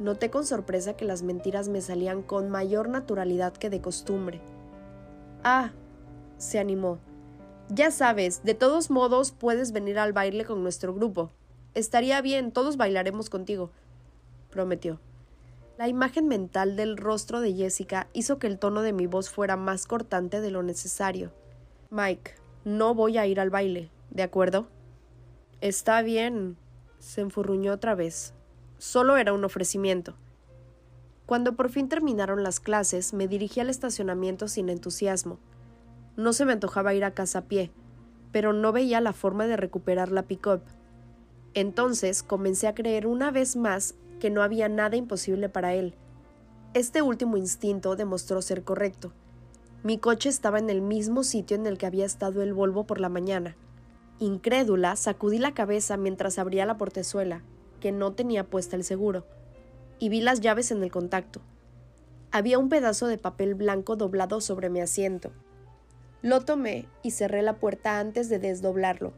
Noté 0.00 0.30
con 0.30 0.44
sorpresa 0.44 0.96
que 0.96 1.04
las 1.04 1.22
mentiras 1.22 1.68
me 1.68 1.80
salían 1.80 2.22
con 2.22 2.50
mayor 2.50 2.88
naturalidad 2.88 3.52
que 3.52 3.70
de 3.70 3.80
costumbre. 3.80 4.40
Ah, 5.44 5.70
se 6.38 6.58
animó. 6.58 6.98
Ya 7.68 7.90
sabes, 7.90 8.44
de 8.44 8.54
todos 8.54 8.90
modos 8.90 9.32
puedes 9.32 9.72
venir 9.72 9.98
al 9.98 10.12
baile 10.12 10.44
con 10.44 10.62
nuestro 10.62 10.94
grupo. 10.94 11.32
Estaría 11.74 12.20
bien, 12.20 12.52
todos 12.52 12.76
bailaremos 12.76 13.28
contigo, 13.28 13.70
prometió. 14.50 15.00
La 15.76 15.88
imagen 15.88 16.28
mental 16.28 16.76
del 16.76 16.96
rostro 16.96 17.40
de 17.40 17.52
Jessica 17.52 18.08
hizo 18.12 18.38
que 18.38 18.46
el 18.46 18.58
tono 18.58 18.82
de 18.82 18.92
mi 18.92 19.06
voz 19.06 19.30
fuera 19.30 19.56
más 19.56 19.86
cortante 19.86 20.40
de 20.40 20.50
lo 20.50 20.62
necesario. 20.62 21.32
Mike, 21.90 22.32
no 22.64 22.94
voy 22.94 23.18
a 23.18 23.26
ir 23.26 23.40
al 23.40 23.50
baile, 23.50 23.90
¿de 24.10 24.22
acuerdo? 24.22 24.68
Está 25.60 26.00
bien, 26.02 26.56
se 27.00 27.20
enfurruñó 27.20 27.72
otra 27.72 27.94
vez. 27.94 28.32
Solo 28.78 29.16
era 29.16 29.32
un 29.32 29.44
ofrecimiento. 29.44 30.14
Cuando 31.26 31.56
por 31.56 31.68
fin 31.70 31.88
terminaron 31.88 32.42
las 32.42 32.60
clases, 32.60 33.12
me 33.12 33.26
dirigí 33.26 33.58
al 33.58 33.70
estacionamiento 33.70 34.46
sin 34.46 34.68
entusiasmo. 34.68 35.40
No 36.16 36.32
se 36.32 36.44
me 36.44 36.52
antojaba 36.52 36.94
ir 36.94 37.04
a 37.04 37.12
casa 37.12 37.40
a 37.40 37.44
pie, 37.44 37.70
pero 38.32 38.52
no 38.52 38.72
veía 38.72 39.00
la 39.00 39.12
forma 39.12 39.46
de 39.46 39.56
recuperar 39.56 40.10
la 40.10 40.22
pick-up. 40.22 40.62
Entonces 41.54 42.22
comencé 42.22 42.66
a 42.66 42.74
creer 42.74 43.06
una 43.06 43.30
vez 43.30 43.56
más 43.56 43.94
que 44.20 44.30
no 44.30 44.42
había 44.42 44.68
nada 44.68 44.96
imposible 44.96 45.48
para 45.48 45.74
él. 45.74 45.94
Este 46.74 47.02
último 47.02 47.36
instinto 47.36 47.96
demostró 47.96 48.42
ser 48.42 48.62
correcto. 48.62 49.12
Mi 49.82 49.98
coche 49.98 50.28
estaba 50.28 50.58
en 50.58 50.68
el 50.68 50.82
mismo 50.82 51.22
sitio 51.22 51.56
en 51.56 51.66
el 51.66 51.78
que 51.78 51.86
había 51.86 52.04
estado 52.04 52.42
el 52.42 52.52
Volvo 52.52 52.84
por 52.84 53.00
la 53.00 53.08
mañana. 53.08 53.56
Incrédula, 54.18 54.96
sacudí 54.96 55.38
la 55.38 55.54
cabeza 55.54 55.96
mientras 55.96 56.38
abría 56.38 56.66
la 56.66 56.76
portezuela, 56.76 57.42
que 57.80 57.92
no 57.92 58.12
tenía 58.12 58.44
puesta 58.44 58.76
el 58.76 58.84
seguro, 58.84 59.26
y 59.98 60.08
vi 60.08 60.20
las 60.20 60.40
llaves 60.40 60.70
en 60.70 60.82
el 60.82 60.90
contacto. 60.90 61.40
Había 62.32 62.58
un 62.58 62.68
pedazo 62.68 63.06
de 63.06 63.18
papel 63.18 63.54
blanco 63.54 63.96
doblado 63.96 64.40
sobre 64.40 64.70
mi 64.70 64.80
asiento. 64.80 65.32
Lo 66.26 66.40
tomé 66.40 66.88
y 67.04 67.12
cerré 67.12 67.40
la 67.40 67.60
puerta 67.60 68.00
antes 68.00 68.28
de 68.28 68.40
desdoblarlo. 68.40 69.12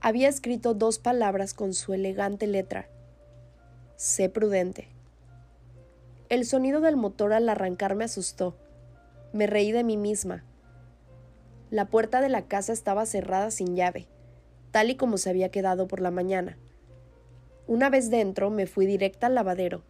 Había 0.00 0.28
escrito 0.28 0.72
dos 0.72 1.00
palabras 1.00 1.52
con 1.52 1.74
su 1.74 1.94
elegante 1.94 2.46
letra, 2.46 2.88
Sé 3.96 4.28
prudente. 4.28 4.86
El 6.28 6.46
sonido 6.46 6.80
del 6.80 6.96
motor 6.96 7.32
al 7.32 7.48
arrancar 7.48 7.96
me 7.96 8.04
asustó. 8.04 8.56
Me 9.32 9.48
reí 9.48 9.72
de 9.72 9.82
mí 9.82 9.96
misma. 9.96 10.44
La 11.70 11.86
puerta 11.86 12.20
de 12.20 12.28
la 12.28 12.42
casa 12.42 12.72
estaba 12.72 13.04
cerrada 13.04 13.50
sin 13.50 13.74
llave, 13.74 14.06
tal 14.70 14.90
y 14.90 14.94
como 14.94 15.18
se 15.18 15.28
había 15.28 15.48
quedado 15.48 15.88
por 15.88 15.98
la 15.98 16.12
mañana. 16.12 16.56
Una 17.66 17.90
vez 17.90 18.10
dentro 18.10 18.48
me 18.48 18.68
fui 18.68 18.86
directa 18.86 19.26
al 19.26 19.34
lavadero. 19.34 19.82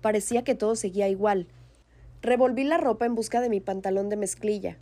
Parecía 0.00 0.42
que 0.42 0.54
todo 0.54 0.74
seguía 0.74 1.10
igual. 1.10 1.48
Revolví 2.22 2.64
la 2.64 2.78
ropa 2.78 3.04
en 3.04 3.14
busca 3.14 3.42
de 3.42 3.50
mi 3.50 3.60
pantalón 3.60 4.08
de 4.08 4.16
mezclilla, 4.16 4.78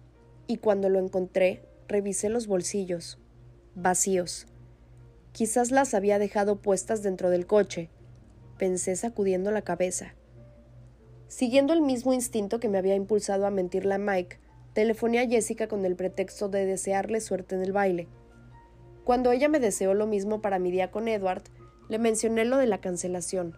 y 0.53 0.59
cuando 0.59 0.91
lo 0.91 0.99
encontré, 0.99 1.63
revisé 1.89 2.29
los 2.29 2.47
bolsillos, 2.47 3.19
vacíos. 3.75 4.47
Quizás 5.33 5.71
las 5.71 5.95
había 5.95 6.19
dejado 6.19 6.57
puestas 6.57 7.03
dentro 7.03 7.31
del 7.31 7.47
coche, 7.47 7.89
pensé 8.59 8.95
sacudiendo 8.97 9.51
la 9.51 9.63
cabeza. 9.63 10.15
Siguiendo 11.27 11.73
el 11.73 11.81
mismo 11.81 12.13
instinto 12.13 12.61
que 12.61 12.69
me 12.69 12.77
había 12.77 12.97
impulsado 12.97 13.47
a 13.47 13.51
mentirle 13.51 13.95
a 13.95 13.99
Mike, 13.99 14.41
telefoné 14.75 15.21
a 15.21 15.27
Jessica 15.27 15.69
con 15.69 15.87
el 15.87 15.97
pretexto 15.97 16.51
de 16.51 16.67
desearle 16.67 17.23
suerte 17.23 17.55
en 17.55 17.63
el 17.63 17.73
baile. 17.73 18.09
Cuando 19.05 19.33
ella 19.33 19.49
me 19.49 19.59
deseó 19.59 19.95
lo 19.95 20.07
mismo 20.07 20.43
para 20.43 20.59
mi 20.59 20.71
día 20.71 20.91
con 20.91 21.09
Edward, 21.09 21.45
le 21.89 21.99
mencioné 21.99 22.45
lo 22.45 22.59
de 22.59 22.67
la 22.67 22.83
cancelación. 22.83 23.57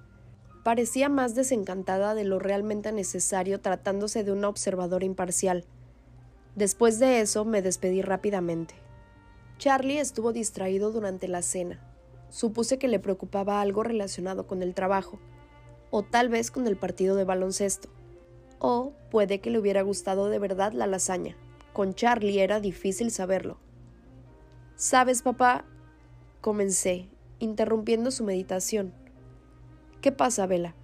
Parecía 0.62 1.08
más 1.08 1.34
desencantada 1.34 2.14
de 2.14 2.22
lo 2.22 2.38
realmente 2.38 2.92
necesario 2.92 3.60
tratándose 3.60 4.22
de 4.22 4.30
una 4.30 4.48
observadora 4.48 5.04
imparcial. 5.04 5.64
Después 6.56 6.98
de 6.98 7.20
eso 7.20 7.44
me 7.44 7.62
despedí 7.62 8.02
rápidamente. 8.02 8.74
Charlie 9.58 9.98
estuvo 9.98 10.32
distraído 10.32 10.90
durante 10.90 11.28
la 11.28 11.42
cena, 11.42 11.80
Supuse 12.34 12.80
que 12.80 12.88
le 12.88 12.98
preocupaba 12.98 13.60
algo 13.60 13.84
relacionado 13.84 14.48
con 14.48 14.60
el 14.60 14.74
trabajo, 14.74 15.20
o 15.92 16.02
tal 16.02 16.28
vez 16.28 16.50
con 16.50 16.66
el 16.66 16.76
partido 16.76 17.14
de 17.14 17.22
baloncesto. 17.22 17.88
O 18.58 18.92
puede 19.12 19.40
que 19.40 19.50
le 19.50 19.60
hubiera 19.60 19.82
gustado 19.82 20.28
de 20.28 20.40
verdad 20.40 20.72
la 20.72 20.88
lasaña. 20.88 21.36
Con 21.72 21.94
Charlie 21.94 22.40
era 22.40 22.58
difícil 22.58 23.12
saberlo. 23.12 23.58
¿Sabes, 24.74 25.22
papá? 25.22 25.64
Comencé, 26.40 27.08
interrumpiendo 27.38 28.10
su 28.10 28.24
meditación. 28.24 28.92
¿Qué 30.00 30.10
pasa, 30.10 30.48
Vela? 30.48 30.74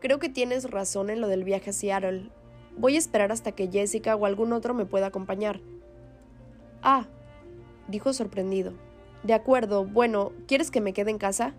Creo 0.00 0.18
que 0.18 0.28
tienes 0.28 0.70
razón 0.70 1.08
en 1.08 1.22
lo 1.22 1.28
del 1.28 1.42
viaje 1.42 1.70
a 1.70 1.72
Seattle. 1.72 2.28
Voy 2.76 2.96
a 2.96 2.98
esperar 2.98 3.32
hasta 3.32 3.52
que 3.52 3.68
Jessica 3.68 4.16
o 4.16 4.26
algún 4.26 4.52
otro 4.52 4.74
me 4.74 4.86
pueda 4.86 5.06
acompañar. 5.06 5.60
Ah, 6.82 7.06
dijo 7.88 8.12
sorprendido. 8.12 8.72
De 9.22 9.34
acuerdo, 9.34 9.84
bueno, 9.84 10.32
¿quieres 10.46 10.70
que 10.70 10.80
me 10.80 10.92
quede 10.92 11.10
en 11.10 11.18
casa? 11.18 11.54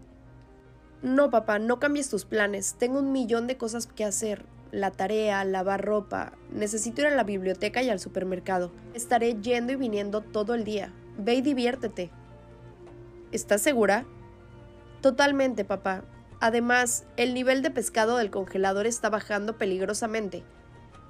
No, 1.02 1.30
papá, 1.30 1.60
no 1.60 1.80
cambies 1.80 2.10
tus 2.10 2.26
planes. 2.26 2.76
Tengo 2.78 3.00
un 3.00 3.12
millón 3.12 3.48
de 3.48 3.58
cosas 3.58 3.88
que 3.88 4.06
hacer. 4.06 4.46
La 4.72 4.92
tarea, 4.92 5.44
lavar 5.46 5.84
ropa. 5.84 6.34
Necesito 6.52 7.02
ir 7.02 7.08
a 7.08 7.16
la 7.16 7.24
biblioteca 7.24 7.82
y 7.82 7.90
al 7.90 8.00
supermercado. 8.00 8.72
Estaré 8.94 9.40
yendo 9.42 9.74
y 9.74 9.76
viniendo 9.76 10.22
todo 10.22 10.54
el 10.54 10.64
día. 10.64 10.94
Ve 11.18 11.36
y 11.36 11.42
diviértete. 11.42 12.12
¿Estás 13.32 13.62
segura? 13.62 14.06
Totalmente, 15.02 15.66
papá. 15.66 16.04
Además, 16.40 17.06
el 17.18 17.34
nivel 17.34 17.62
de 17.62 17.72
pescado 17.72 18.18
del 18.18 18.30
congelador 18.30 18.88
está 18.88 19.10
bajando 19.10 19.58
peligrosamente. 19.58 20.44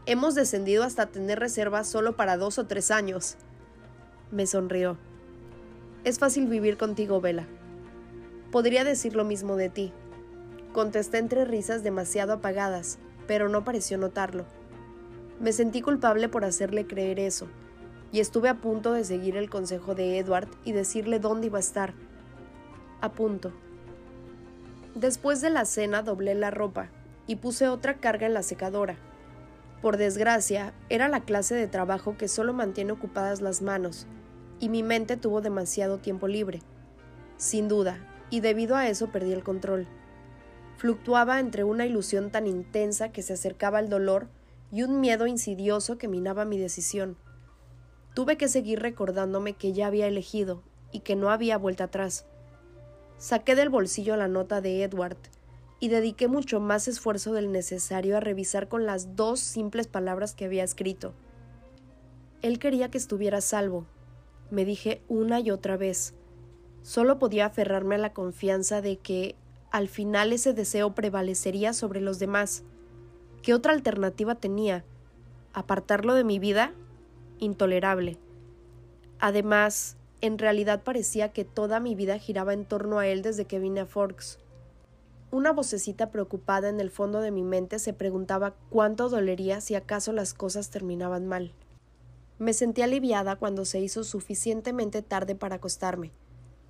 Hemos 0.09 0.35
descendido 0.35 0.85
hasta 0.85 1.07
tener 1.07 1.37
reservas 1.37 1.85
solo 1.85 2.15
para 2.15 2.37
dos 2.37 2.57
o 2.59 2.65
tres 2.65 2.91
años. 2.91 3.35
Me 4.31 4.47
sonrió. 4.47 4.97
Es 6.05 6.17
fácil 6.17 6.47
vivir 6.47 6.77
contigo, 6.77 7.19
Vela. 7.19 7.45
Podría 8.49 8.85
decir 8.85 9.17
lo 9.17 9.25
mismo 9.25 9.57
de 9.57 9.67
ti. 9.67 9.91
Contesté 10.71 11.17
entre 11.17 11.43
risas 11.43 11.83
demasiado 11.83 12.31
apagadas, 12.31 12.99
pero 13.27 13.49
no 13.49 13.65
pareció 13.65 13.97
notarlo. 13.97 14.45
Me 15.41 15.51
sentí 15.51 15.81
culpable 15.81 16.29
por 16.29 16.45
hacerle 16.45 16.87
creer 16.87 17.19
eso, 17.19 17.49
y 18.13 18.21
estuve 18.21 18.47
a 18.47 18.61
punto 18.61 18.93
de 18.93 19.03
seguir 19.03 19.35
el 19.35 19.49
consejo 19.49 19.93
de 19.93 20.19
Edward 20.19 20.47
y 20.63 20.71
decirle 20.71 21.19
dónde 21.19 21.47
iba 21.47 21.57
a 21.57 21.59
estar. 21.59 21.93
A 23.01 23.11
punto. 23.11 23.51
Después 24.95 25.41
de 25.41 25.49
la 25.49 25.65
cena 25.65 26.01
doblé 26.01 26.33
la 26.33 26.49
ropa 26.49 26.87
y 27.27 27.35
puse 27.35 27.67
otra 27.67 27.97
carga 27.97 28.25
en 28.25 28.33
la 28.33 28.41
secadora. 28.41 28.97
Por 29.81 29.97
desgracia, 29.97 30.73
era 30.89 31.07
la 31.07 31.23
clase 31.23 31.53
de 31.53 31.67
trabajo 31.67 32.17
que 32.17 32.27
solo 32.27 32.53
mantiene 32.53 32.93
ocupadas 32.93 33.41
las 33.41 33.61
manos, 33.61 34.07
y 34.59 34.69
mi 34.69 34.81
mente 34.81 35.17
tuvo 35.17 35.41
demasiado 35.41 35.99
tiempo 35.99 36.27
libre. 36.27 36.61
Sin 37.37 37.67
duda, 37.67 37.99
y 38.31 38.39
debido 38.39 38.75
a 38.75 38.87
eso 38.87 39.11
perdí 39.11 39.33
el 39.33 39.43
control. 39.43 39.87
Fluctuaba 40.77 41.39
entre 41.39 41.63
una 41.63 41.85
ilusión 41.85 42.31
tan 42.31 42.47
intensa 42.47 43.11
que 43.11 43.21
se 43.21 43.33
acercaba 43.33 43.77
al 43.77 43.89
dolor 43.89 44.27
y 44.71 44.83
un 44.83 44.99
miedo 44.99 45.27
insidioso 45.27 45.97
que 45.97 46.07
minaba 46.07 46.45
mi 46.45 46.57
decisión. 46.57 47.17
Tuve 48.15 48.37
que 48.37 48.47
seguir 48.47 48.79
recordándome 48.79 49.53
que 49.53 49.73
ya 49.73 49.87
había 49.87 50.07
elegido 50.07 50.63
y 50.91 51.01
que 51.01 51.15
no 51.15 51.29
había 51.29 51.57
vuelta 51.57 51.85
atrás. 51.85 52.25
Saqué 53.17 53.55
del 53.55 53.69
bolsillo 53.69 54.15
la 54.17 54.27
nota 54.27 54.59
de 54.59 54.83
Edward 54.83 55.17
y 55.79 55.89
dediqué 55.89 56.27
mucho 56.27 56.59
más 56.59 56.87
esfuerzo 56.87 57.33
del 57.33 57.51
necesario 57.51 58.17
a 58.17 58.19
revisar 58.19 58.67
con 58.67 58.85
las 58.85 59.15
dos 59.15 59.39
simples 59.39 59.87
palabras 59.87 60.33
que 60.33 60.45
había 60.45 60.63
escrito. 60.63 61.13
Él 62.41 62.59
quería 62.59 62.89
que 62.89 62.97
estuviera 62.97 63.41
salvo, 63.41 63.85
me 64.49 64.63
dije 64.63 65.01
una 65.07 65.39
y 65.39 65.51
otra 65.51 65.77
vez. 65.77 66.13
Solo 66.81 67.19
podía 67.19 67.47
aferrarme 67.47 67.95
a 67.95 67.99
la 67.99 68.13
confianza 68.13 68.81
de 68.81 68.97
que 68.97 69.35
al 69.71 69.89
final 69.89 70.31
ese 70.31 70.53
deseo 70.53 70.95
prevalecería 70.95 71.73
sobre 71.73 71.99
los 71.99 72.19
demás. 72.19 72.63
¿Qué 73.41 73.53
otra 73.53 73.73
alternativa 73.73 74.35
tenía? 74.35 74.85
¿Apartarlo 75.53 76.13
de 76.13 76.23
mi 76.23 76.39
vida? 76.39 76.73
Intolerable. 77.39 78.17
Además, 79.19 79.97
en 80.21 80.37
realidad 80.37 80.83
parecía 80.83 81.33
que 81.33 81.43
toda 81.43 81.79
mi 81.79 81.93
vida 81.93 82.17
giraba 82.17 82.53
en 82.53 82.65
torno 82.65 82.99
a 82.99 83.07
él 83.07 83.21
desde 83.21 83.45
que 83.45 83.59
vine 83.59 83.81
a 83.81 83.85
Forks. 83.85 84.39
Una 85.29 85.51
vocecita 85.51 86.09
preocupada 86.09 86.69
en 86.69 86.79
el 86.79 86.89
fondo 86.89 87.19
de 87.19 87.31
mi 87.31 87.43
mente 87.43 87.79
se 87.79 87.91
preguntaba 87.91 88.55
cuánto 88.69 89.09
dolería 89.09 89.59
si 89.59 89.75
acaso 89.75 90.13
las 90.13 90.33
cosas 90.33 90.69
terminaban 90.69 91.27
mal. 91.27 91.51
Me 92.39 92.53
sentí 92.53 92.81
aliviada 92.81 93.35
cuando 93.35 93.65
se 93.65 93.81
hizo 93.81 94.05
suficientemente 94.05 95.01
tarde 95.01 95.35
para 95.35 95.55
acostarme. 95.55 96.11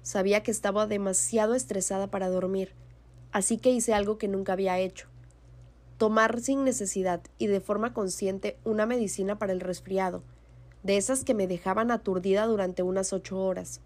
Sabía 0.01 0.41
que 0.41 0.49
estaba 0.49 0.87
demasiado 0.87 1.53
estresada 1.53 2.07
para 2.07 2.29
dormir, 2.29 2.71
así 3.31 3.59
que 3.59 3.69
hice 3.69 3.93
algo 3.93 4.17
que 4.17 4.27
nunca 4.27 4.53
había 4.53 4.79
hecho. 4.79 5.07
Tomar 5.99 6.39
sin 6.39 6.63
necesidad 6.63 7.21
y 7.37 7.45
de 7.45 7.61
forma 7.61 7.93
consciente 7.93 8.57
una 8.63 8.87
medicina 8.87 9.37
para 9.37 9.53
el 9.53 9.59
resfriado, 9.59 10.23
de 10.81 10.97
esas 10.97 11.23
que 11.23 11.35
me 11.35 11.45
dejaban 11.45 11.91
aturdida 11.91 12.47
durante 12.47 12.81
unas 12.81 13.13
ocho 13.13 13.39
horas. 13.39 13.81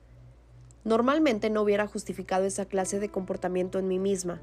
Normalmente 0.86 1.50
no 1.50 1.62
hubiera 1.62 1.88
justificado 1.88 2.46
esa 2.46 2.66
clase 2.66 3.00
de 3.00 3.10
comportamiento 3.10 3.78
en 3.78 3.88
mí 3.88 4.00
misma, 4.00 4.42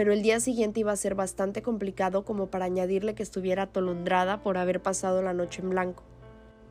pero 0.00 0.14
el 0.14 0.22
día 0.22 0.40
siguiente 0.40 0.80
iba 0.80 0.92
a 0.92 0.96
ser 0.96 1.14
bastante 1.14 1.60
complicado 1.60 2.24
como 2.24 2.46
para 2.46 2.64
añadirle 2.64 3.14
que 3.14 3.22
estuviera 3.22 3.64
atolondrada 3.64 4.42
por 4.42 4.56
haber 4.56 4.80
pasado 4.80 5.20
la 5.20 5.34
noche 5.34 5.60
en 5.60 5.68
blanco. 5.68 6.04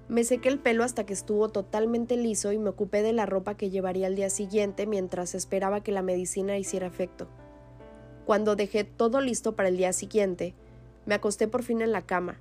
Me 0.07 0.23
sequé 0.23 0.49
el 0.49 0.57
pelo 0.57 0.83
hasta 0.83 1.05
que 1.05 1.13
estuvo 1.13 1.49
totalmente 1.49 2.17
liso 2.17 2.51
y 2.53 2.57
me 2.57 2.69
ocupé 2.69 3.03
de 3.03 3.13
la 3.13 3.27
ropa 3.27 3.55
que 3.55 3.69
llevaría 3.69 4.07
al 4.07 4.15
día 4.15 4.31
siguiente 4.31 4.87
mientras 4.87 5.35
esperaba 5.35 5.83
que 5.83 5.91
la 5.91 6.01
medicina 6.01 6.57
hiciera 6.57 6.87
efecto. 6.87 7.27
Cuando 8.25 8.55
dejé 8.55 8.83
todo 8.83 9.21
listo 9.21 9.55
para 9.55 9.69
el 9.69 9.77
día 9.77 9.93
siguiente, 9.93 10.55
me 11.05 11.13
acosté 11.13 11.47
por 11.47 11.61
fin 11.61 11.83
en 11.83 11.91
la 11.91 12.07
cama. 12.07 12.39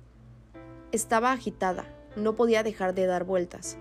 Estaba 0.91 1.31
agitada, 1.33 1.85
no 2.15 2.35
podía 2.35 2.63
dejar 2.63 2.95
de 2.95 3.05
dar 3.05 3.25
vueltas. 3.25 3.77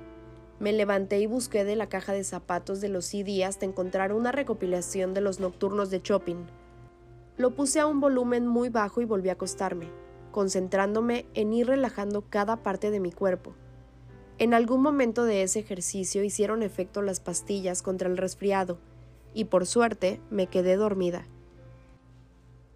Me 0.61 0.75
levanté 0.75 1.21
y 1.21 1.25
busqué 1.25 1.64
de 1.64 1.75
la 1.75 1.88
caja 1.88 2.12
de 2.12 2.25
zapatos 2.25 2.83
de 2.83 2.90
los 2.90 3.07
CD 3.07 3.47
hasta 3.47 3.64
encontrar 3.64 4.12
una 4.12 4.31
recopilación 4.31 5.14
de 5.14 5.23
los 5.23 5.40
nocturnos 5.40 5.88
de 5.88 6.01
shopping. 6.01 6.44
Lo 7.38 7.55
puse 7.55 7.79
a 7.79 7.87
un 7.87 8.01
volumen 8.01 8.48
muy 8.48 8.68
bajo 8.68 9.01
y 9.01 9.05
volví 9.05 9.29
a 9.29 9.35
acostarme, 9.35 9.88
concentrándome 10.33 11.24
en 11.35 11.53
ir 11.53 11.68
relajando 11.68 12.24
cada 12.29 12.64
parte 12.64 12.90
de 12.90 12.98
mi 12.98 13.12
cuerpo. 13.12 13.55
En 14.38 14.55
algún 14.55 14.83
momento 14.83 15.24
de 15.24 15.44
ese 15.44 15.61
ejercicio 15.61 16.24
hicieron 16.24 16.64
efecto 16.64 17.01
las 17.01 17.20
pastillas 17.20 17.81
contra 17.81 18.09
el 18.09 18.16
resfriado, 18.16 18.79
y 19.35 19.44
por 19.44 19.66
suerte 19.66 20.20
me 20.31 20.48
quedé 20.48 20.77
dormida. 20.77 21.27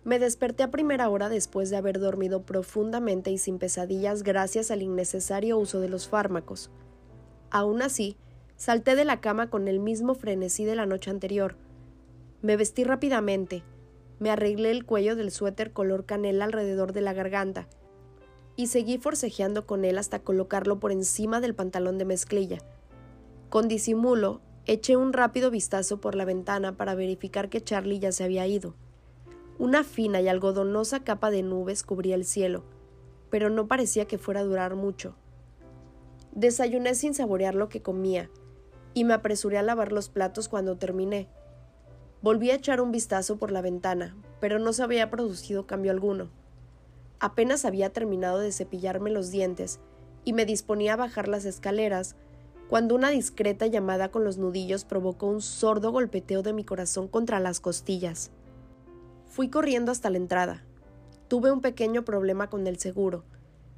Me 0.04 0.20
desperté 0.20 0.62
a 0.62 0.70
primera 0.70 1.08
hora 1.08 1.28
después 1.28 1.68
de 1.70 1.76
haber 1.76 1.98
dormido 1.98 2.42
profundamente 2.42 3.30
y 3.32 3.38
sin 3.38 3.58
pesadillas 3.58 4.22
gracias 4.22 4.70
al 4.70 4.82
innecesario 4.82 5.58
uso 5.58 5.80
de 5.80 5.88
los 5.88 6.08
fármacos. 6.08 6.70
Aún 7.50 7.82
así, 7.82 8.16
salté 8.56 8.94
de 8.94 9.04
la 9.04 9.20
cama 9.20 9.50
con 9.50 9.66
el 9.66 9.80
mismo 9.80 10.14
frenesí 10.14 10.64
de 10.64 10.76
la 10.76 10.86
noche 10.86 11.10
anterior. 11.10 11.56
Me 12.42 12.56
vestí 12.56 12.82
rápidamente, 12.82 13.62
me 14.22 14.30
arreglé 14.30 14.70
el 14.70 14.86
cuello 14.86 15.16
del 15.16 15.32
suéter 15.32 15.72
color 15.72 16.06
canela 16.06 16.44
alrededor 16.44 16.92
de 16.92 17.00
la 17.00 17.12
garganta 17.12 17.66
y 18.54 18.68
seguí 18.68 18.96
forcejeando 18.96 19.66
con 19.66 19.84
él 19.84 19.98
hasta 19.98 20.20
colocarlo 20.20 20.78
por 20.78 20.92
encima 20.92 21.40
del 21.40 21.56
pantalón 21.56 21.98
de 21.98 22.04
mezclilla. 22.04 22.58
Con 23.48 23.66
disimulo, 23.66 24.40
eché 24.64 24.96
un 24.96 25.12
rápido 25.12 25.50
vistazo 25.50 26.00
por 26.00 26.14
la 26.14 26.24
ventana 26.24 26.76
para 26.76 26.94
verificar 26.94 27.48
que 27.48 27.64
Charlie 27.64 27.98
ya 27.98 28.12
se 28.12 28.22
había 28.22 28.46
ido. 28.46 28.76
Una 29.58 29.82
fina 29.82 30.20
y 30.20 30.28
algodonosa 30.28 31.02
capa 31.02 31.32
de 31.32 31.42
nubes 31.42 31.82
cubría 31.82 32.14
el 32.14 32.24
cielo, 32.24 32.62
pero 33.28 33.50
no 33.50 33.66
parecía 33.66 34.04
que 34.04 34.18
fuera 34.18 34.40
a 34.40 34.44
durar 34.44 34.76
mucho. 34.76 35.16
Desayuné 36.30 36.94
sin 36.94 37.12
saborear 37.12 37.56
lo 37.56 37.68
que 37.68 37.82
comía, 37.82 38.30
y 38.94 39.02
me 39.02 39.14
apresuré 39.14 39.58
a 39.58 39.62
lavar 39.62 39.90
los 39.90 40.08
platos 40.08 40.48
cuando 40.48 40.76
terminé. 40.76 41.28
Volví 42.22 42.52
a 42.52 42.54
echar 42.54 42.80
un 42.80 42.92
vistazo 42.92 43.36
por 43.36 43.50
la 43.50 43.62
ventana, 43.62 44.14
pero 44.40 44.60
no 44.60 44.72
se 44.72 44.84
había 44.84 45.10
producido 45.10 45.66
cambio 45.66 45.90
alguno. 45.90 46.30
Apenas 47.18 47.64
había 47.64 47.90
terminado 47.90 48.38
de 48.38 48.52
cepillarme 48.52 49.10
los 49.10 49.32
dientes 49.32 49.80
y 50.24 50.32
me 50.32 50.46
disponía 50.46 50.92
a 50.92 50.96
bajar 50.96 51.26
las 51.26 51.44
escaleras, 51.44 52.14
cuando 52.68 52.94
una 52.94 53.10
discreta 53.10 53.66
llamada 53.66 54.10
con 54.12 54.22
los 54.22 54.38
nudillos 54.38 54.84
provocó 54.84 55.26
un 55.26 55.42
sordo 55.42 55.90
golpeteo 55.90 56.44
de 56.44 56.52
mi 56.52 56.62
corazón 56.62 57.08
contra 57.08 57.40
las 57.40 57.58
costillas. 57.58 58.30
Fui 59.26 59.50
corriendo 59.50 59.90
hasta 59.90 60.08
la 60.08 60.18
entrada. 60.18 60.64
Tuve 61.26 61.50
un 61.50 61.60
pequeño 61.60 62.04
problema 62.04 62.48
con 62.48 62.68
el 62.68 62.78
seguro, 62.78 63.24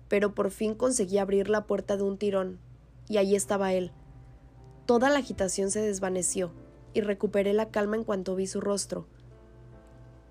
pero 0.08 0.34
por 0.34 0.50
fin 0.50 0.74
conseguí 0.74 1.16
abrir 1.16 1.48
la 1.48 1.64
puerta 1.64 1.96
de 1.96 2.02
un 2.02 2.18
tirón, 2.18 2.58
y 3.08 3.16
allí 3.16 3.36
estaba 3.36 3.72
él. 3.72 3.90
Toda 4.84 5.08
la 5.08 5.20
agitación 5.20 5.70
se 5.70 5.80
desvaneció, 5.80 6.52
y 6.94 7.02
recuperé 7.02 7.52
la 7.52 7.70
calma 7.70 7.96
en 7.96 8.04
cuanto 8.04 8.34
vi 8.36 8.46
su 8.46 8.60
rostro. 8.60 9.06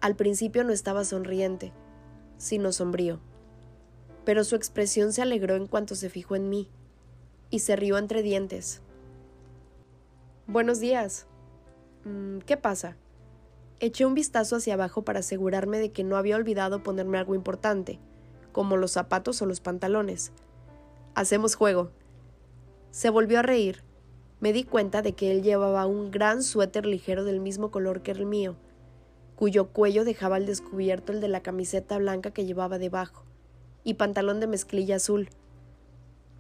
Al 0.02 0.16
principio 0.16 0.64
no 0.64 0.72
estaba 0.72 1.06
sonriente, 1.06 1.72
sino 2.38 2.72
sombrío, 2.72 3.20
pero 4.26 4.44
su 4.44 4.56
expresión 4.56 5.14
se 5.14 5.22
alegró 5.22 5.56
en 5.56 5.68
cuanto 5.68 5.96
se 5.96 6.10
fijó 6.10 6.36
en 6.36 6.50
mí, 6.50 6.70
y 7.50 7.60
se 7.60 7.76
rió 7.76 7.98
entre 7.98 8.24
dientes. 8.24 8.82
Buenos 10.48 10.80
días. 10.80 11.28
Mm, 12.04 12.40
¿Qué 12.40 12.58
pasa? 12.58 12.98
Eché 13.80 14.06
un 14.06 14.14
vistazo 14.14 14.56
hacia 14.56 14.74
abajo 14.74 15.04
para 15.04 15.20
asegurarme 15.20 15.78
de 15.78 15.92
que 15.92 16.04
no 16.04 16.18
había 16.18 16.36
olvidado 16.36 16.84
ponerme 16.84 17.18
algo 17.18 17.36
importante, 17.36 18.00
como 18.52 18.78
los 18.78 18.92
zapatos 18.92 19.42
o 19.42 19.46
los 19.46 19.60
pantalones. 19.60 20.32
Hacemos 21.16 21.56
juego. 21.56 21.92
Se 22.92 23.10
volvió 23.10 23.40
a 23.40 23.44
reír. 23.44 23.84
Me 24.44 24.52
di 24.52 24.66
cuenta 24.66 25.02
de 25.02 25.14
que 25.14 25.32
él 25.32 25.42
llevaba 25.42 25.86
un 25.86 26.12
gran 26.12 26.44
suéter 26.44 26.86
ligero 26.86 27.24
del 27.24 27.40
mismo 27.40 27.72
color 27.72 28.02
que 28.02 28.12
el 28.12 28.26
mío. 28.26 28.58
cuyo 29.38 29.70
cuello 29.70 30.04
dejaba 30.04 30.36
al 30.36 30.46
descubierto 30.46 31.14
el 31.14 31.22
de 31.22 31.30
la 31.30 31.40
camiseta 31.42 31.98
blanca 31.98 32.32
que 32.32 32.46
llevaba 32.46 32.78
debajo, 32.78 33.24
y 33.86 33.94
pantalón 33.94 34.42
de 34.42 34.48
mezclilla 34.48 34.98
azul. 34.98 35.30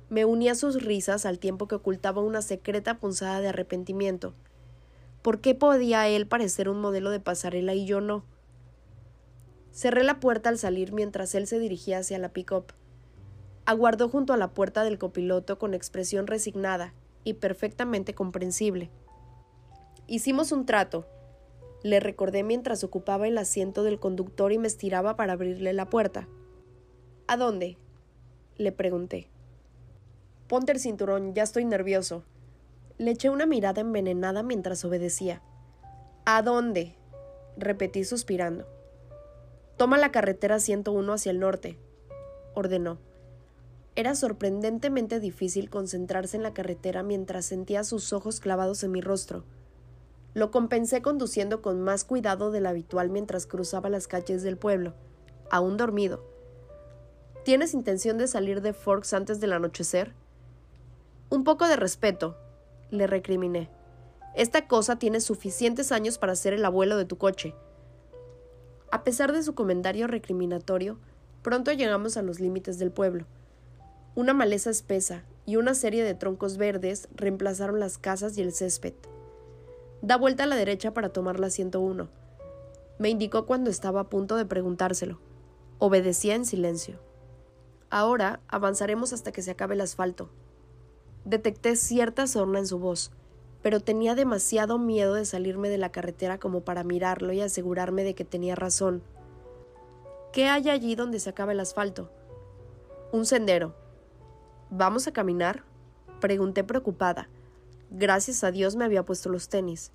Me 0.09 0.25
uní 0.25 0.49
a 0.49 0.55
sus 0.55 0.83
risas 0.83 1.25
al 1.25 1.39
tiempo 1.39 1.69
que 1.69 1.75
ocultaba 1.75 2.21
una 2.21 2.41
secreta 2.41 2.99
punzada 2.99 3.39
de 3.39 3.47
arrepentimiento. 3.47 4.33
¿Por 5.21 5.39
qué 5.39 5.55
podía 5.55 6.05
él 6.09 6.27
parecer 6.27 6.67
un 6.67 6.81
modelo 6.81 7.09
de 7.09 7.21
pasarela 7.21 7.73
y 7.73 7.85
yo 7.85 8.01
no? 8.01 8.25
Cerré 9.71 10.03
la 10.03 10.19
puerta 10.19 10.49
al 10.49 10.57
salir 10.57 10.91
mientras 10.91 11.35
él 11.35 11.47
se 11.47 11.57
dirigía 11.57 11.99
hacia 11.99 12.19
la 12.19 12.33
pick-up. 12.33 12.73
Aguardó 13.63 14.09
junto 14.09 14.33
a 14.33 14.37
la 14.37 14.53
puerta 14.53 14.83
del 14.83 14.97
copiloto 14.97 15.57
con 15.57 15.73
expresión 15.73 16.27
resignada 16.27 16.93
y 17.23 17.35
perfectamente 17.35 18.13
comprensible. 18.13 18.89
Hicimos 20.07 20.51
un 20.51 20.65
trato. 20.65 21.07
Le 21.83 21.99
recordé 21.99 22.43
mientras 22.43 22.83
ocupaba 22.83 23.27
el 23.27 23.37
asiento 23.37 23.83
del 23.83 23.99
conductor 23.99 24.51
y 24.51 24.57
me 24.57 24.67
estiraba 24.67 25.15
para 25.15 25.33
abrirle 25.33 25.73
la 25.73 25.89
puerta. 25.89 26.27
¿A 27.27 27.37
dónde? 27.37 27.77
le 28.57 28.71
pregunté. 28.71 29.29
Ponte 30.47 30.71
el 30.71 30.79
cinturón, 30.79 31.33
ya 31.33 31.43
estoy 31.43 31.65
nervioso. 31.65 32.23
Le 32.97 33.11
eché 33.11 33.29
una 33.29 33.45
mirada 33.45 33.81
envenenada 33.81 34.43
mientras 34.43 34.85
obedecía. 34.85 35.41
¿A 36.25 36.41
dónde? 36.41 36.95
repetí 37.57 38.03
suspirando. 38.03 38.67
Toma 39.77 39.97
la 39.97 40.11
carretera 40.11 40.59
101 40.59 41.13
hacia 41.13 41.31
el 41.31 41.39
norte, 41.39 41.77
ordenó. 42.53 42.99
Era 43.95 44.15
sorprendentemente 44.15 45.19
difícil 45.19 45.69
concentrarse 45.69 46.35
en 46.35 46.43
la 46.43 46.53
carretera 46.53 47.03
mientras 47.03 47.45
sentía 47.45 47.83
sus 47.83 48.11
ojos 48.11 48.39
clavados 48.39 48.83
en 48.83 48.91
mi 48.91 49.01
rostro. 49.01 49.43
Lo 50.33 50.49
compensé 50.49 51.03
conduciendo 51.03 51.61
con 51.61 51.79
más 51.81 52.03
cuidado 52.03 52.49
del 52.49 52.65
habitual 52.65 53.11
mientras 53.11 53.45
cruzaba 53.45 53.89
las 53.89 54.07
calles 54.07 54.41
del 54.41 54.57
pueblo, 54.57 54.95
aún 55.51 55.77
dormido. 55.77 56.25
¿Tienes 57.45 57.75
intención 57.75 58.17
de 58.17 58.27
salir 58.27 58.61
de 58.61 58.73
Forks 58.73 59.13
antes 59.13 59.39
del 59.39 59.53
anochecer? 59.53 60.13
Un 61.29 61.43
poco 61.43 61.67
de 61.67 61.75
respeto, 61.75 62.35
le 62.89 63.05
recriminé. 63.05 63.69
Esta 64.33 64.67
cosa 64.67 64.97
tiene 64.97 65.19
suficientes 65.19 65.91
años 65.91 66.17
para 66.17 66.35
ser 66.35 66.53
el 66.53 66.65
abuelo 66.65 66.97
de 66.97 67.05
tu 67.05 67.19
coche. 67.19 67.53
A 68.91 69.03
pesar 69.03 69.33
de 69.33 69.43
su 69.43 69.53
comentario 69.53 70.07
recriminatorio, 70.07 70.97
pronto 71.43 71.71
llegamos 71.71 72.17
a 72.17 72.23
los 72.23 72.39
límites 72.39 72.79
del 72.79 72.91
pueblo. 72.91 73.27
Una 74.15 74.33
maleza 74.33 74.69
espesa 74.69 75.23
y 75.45 75.55
una 75.55 75.73
serie 75.73 76.03
de 76.03 76.13
troncos 76.13 76.57
verdes 76.57 77.07
reemplazaron 77.15 77.79
las 77.79 77.97
casas 77.97 78.37
y 78.37 78.41
el 78.41 78.53
césped. 78.53 78.93
Da 80.01 80.17
vuelta 80.17 80.43
a 80.43 80.47
la 80.47 80.55
derecha 80.55 80.93
para 80.93 81.09
tomar 81.09 81.39
la 81.39 81.49
101. 81.49 82.09
Me 82.99 83.09
indicó 83.09 83.45
cuando 83.45 83.69
estaba 83.69 84.01
a 84.01 84.09
punto 84.09 84.35
de 84.35 84.45
preguntárselo. 84.45 85.19
Obedecía 85.79 86.35
en 86.35 86.45
silencio. 86.45 86.99
Ahora 87.89 88.39
avanzaremos 88.47 89.13
hasta 89.13 89.31
que 89.31 89.41
se 89.41 89.51
acabe 89.51 89.75
el 89.75 89.81
asfalto, 89.81 90.29
Detecté 91.25 91.77
cierta 91.77 92.27
sorna 92.27 92.59
en 92.59 92.67
su 92.67 92.79
voz, 92.79 93.11
pero 93.61 93.79
tenía 93.79 94.13
demasiado 94.13 94.77
miedo 94.77 95.13
de 95.13 95.23
salirme 95.23 95.69
de 95.69 95.77
la 95.77 95.89
carretera 95.89 96.37
como 96.37 96.61
para 96.61 96.83
mirarlo 96.83 97.31
y 97.31 97.39
asegurarme 97.39 98.03
de 98.03 98.13
que 98.13 98.25
tenía 98.25 98.55
razón. 98.55 99.01
¿Qué 100.33 100.47
hay 100.47 100.69
allí 100.69 100.95
donde 100.95 101.21
se 101.21 101.29
acaba 101.29 101.53
el 101.53 101.61
asfalto? 101.61 102.09
Un 103.13 103.25
sendero. 103.25 103.73
¿Vamos 104.75 105.05
a 105.05 105.11
caminar? 105.11 105.61
Pregunté 106.19 106.63
preocupada. 106.63 107.29
Gracias 107.91 108.43
a 108.43 108.49
Dios 108.49 108.75
me 108.75 108.83
había 108.83 109.05
puesto 109.05 109.29
los 109.29 109.47
tenis. 109.47 109.91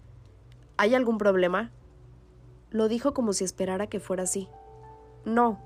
¿Hay 0.76 0.94
algún 0.94 1.18
problema? 1.18 1.72
Lo 2.70 2.86
dijo 2.86 3.12
como 3.12 3.32
si 3.32 3.42
esperara 3.42 3.88
que 3.88 3.98
fuera 3.98 4.22
así. 4.22 4.48
No. 5.24 5.58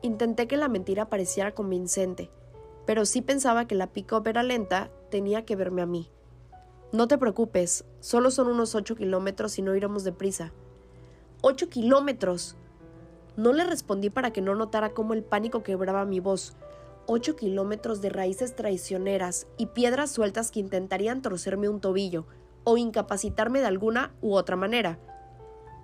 Intenté 0.00 0.48
que 0.48 0.56
la 0.56 0.68
mentira 0.68 1.10
pareciera 1.10 1.54
convincente, 1.54 2.30
pero 2.86 3.04
si 3.04 3.20
pensaba 3.20 3.66
que 3.66 3.74
la 3.74 3.88
pick-up 3.88 4.26
era 4.26 4.42
lenta, 4.42 4.88
tenía 5.10 5.44
que 5.44 5.54
verme 5.54 5.82
a 5.82 5.86
mí. 5.86 6.10
No 6.92 7.08
te 7.08 7.18
preocupes, 7.18 7.84
solo 8.00 8.30
son 8.30 8.48
unos 8.48 8.74
ocho 8.74 8.96
kilómetros 8.96 9.58
y 9.58 9.62
no 9.62 9.74
iremos 9.74 10.04
deprisa. 10.04 10.54
¡Ocho 11.42 11.68
kilómetros! 11.68 12.56
No 13.36 13.52
le 13.52 13.64
respondí 13.64 14.08
para 14.08 14.32
que 14.32 14.40
no 14.40 14.54
notara 14.54 14.94
cómo 14.94 15.12
el 15.12 15.22
pánico 15.22 15.62
quebraba 15.62 16.06
mi 16.06 16.18
voz. 16.18 16.56
Ocho 17.08 17.36
kilómetros 17.36 18.00
de 18.00 18.08
raíces 18.08 18.56
traicioneras 18.56 19.46
y 19.56 19.66
piedras 19.66 20.10
sueltas 20.10 20.50
que 20.50 20.58
intentarían 20.58 21.22
torcerme 21.22 21.68
un 21.68 21.80
tobillo 21.80 22.26
o 22.64 22.76
incapacitarme 22.78 23.60
de 23.60 23.66
alguna 23.66 24.12
u 24.20 24.34
otra 24.34 24.56
manera. 24.56 24.98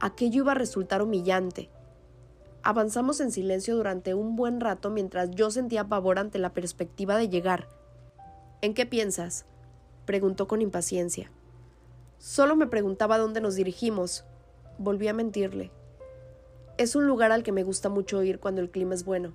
Aquello 0.01 0.43
iba 0.43 0.51
a 0.51 0.57
resultar 0.57 1.01
humillante. 1.01 1.71
Avanzamos 2.65 3.21
en 3.21 3.31
silencio 3.31 3.77
durante 3.77 4.15
un 4.15 4.35
buen 4.35 4.61
rato 4.61 4.91
mientras 4.91 5.31
yo 5.31 5.53
sentía 5.53 5.89
pavor 5.89 6.19
ante 6.19 6.41
la 6.41 6.53
perspectiva 6.55 7.17
de 7.17 7.29
llegar. 7.29 7.69
¿En 8.61 8.75
qué 8.75 8.85
piensas? 8.85 9.47
preguntó 10.07 10.49
con 10.49 10.61
impaciencia. 10.61 11.31
Solo 12.19 12.57
me 12.57 12.67
preguntaba 12.67 13.19
dónde 13.19 13.41
nos 13.41 13.55
dirigimos. 13.55 14.25
Volví 14.77 15.07
a 15.07 15.15
mentirle. 15.15 15.71
Es 16.79 16.97
un 16.97 17.07
lugar 17.07 17.31
al 17.31 17.45
que 17.45 17.53
me 17.53 17.63
gusta 17.63 17.89
mucho 17.89 18.25
ir 18.25 18.41
cuando 18.41 18.61
el 18.61 18.71
clima 18.71 18.95
es 18.95 19.05
bueno. 19.05 19.35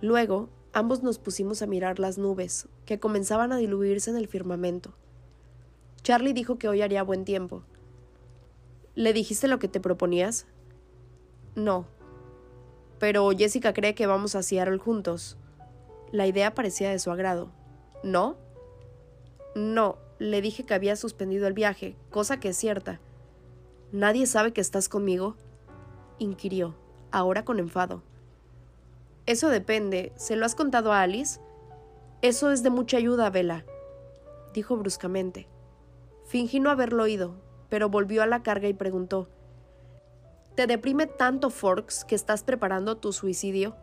Luego, 0.00 0.48
ambos 0.72 1.02
nos 1.02 1.18
pusimos 1.18 1.62
a 1.62 1.66
mirar 1.66 1.98
las 1.98 2.18
nubes, 2.18 2.68
que 2.86 2.98
comenzaban 2.98 3.52
a 3.52 3.56
diluirse 3.56 4.10
en 4.10 4.16
el 4.16 4.28
firmamento. 4.28 4.92
Charlie 6.02 6.32
dijo 6.32 6.58
que 6.58 6.68
hoy 6.68 6.82
haría 6.82 7.02
buen 7.02 7.24
tiempo. 7.24 7.62
¿Le 8.94 9.12
dijiste 9.12 9.48
lo 9.48 9.58
que 9.58 9.68
te 9.68 9.80
proponías? 9.80 10.46
No, 11.54 11.86
pero 13.02 13.28
Jessica 13.36 13.72
cree 13.74 13.96
que 13.96 14.06
vamos 14.06 14.36
a 14.36 14.44
Seattle 14.44 14.78
juntos. 14.78 15.36
La 16.12 16.28
idea 16.28 16.54
parecía 16.54 16.88
de 16.88 17.00
su 17.00 17.10
agrado. 17.10 17.50
¿No? 18.04 18.36
No, 19.56 19.98
le 20.20 20.40
dije 20.40 20.62
que 20.62 20.74
había 20.74 20.94
suspendido 20.94 21.48
el 21.48 21.52
viaje, 21.52 21.96
cosa 22.10 22.38
que 22.38 22.50
es 22.50 22.56
cierta. 22.56 23.00
¿Nadie 23.90 24.26
sabe 24.26 24.52
que 24.52 24.60
estás 24.60 24.88
conmigo? 24.88 25.34
inquirió, 26.20 26.76
ahora 27.10 27.44
con 27.44 27.58
enfado. 27.58 28.04
Eso 29.26 29.48
depende. 29.48 30.12
¿Se 30.16 30.36
lo 30.36 30.44
has 30.44 30.54
contado 30.54 30.92
a 30.92 31.02
Alice? 31.02 31.40
Eso 32.22 32.50
es 32.50 32.62
de 32.62 32.70
mucha 32.70 32.96
ayuda, 32.96 33.30
Bella, 33.30 33.64
dijo 34.54 34.76
bruscamente. 34.76 35.48
Fingí 36.24 36.60
no 36.60 36.70
haberlo 36.70 37.02
oído, 37.02 37.34
pero 37.68 37.88
volvió 37.88 38.22
a 38.22 38.26
la 38.26 38.42
carga 38.42 38.68
y 38.68 38.74
preguntó 38.74 39.28
¿Te 40.54 40.66
deprime 40.66 41.06
tanto 41.06 41.50
Forks 41.50 42.04
que 42.04 42.14
estás 42.14 42.42
preparando 42.42 42.98
tu 42.98 43.12
suicidio? 43.12 43.74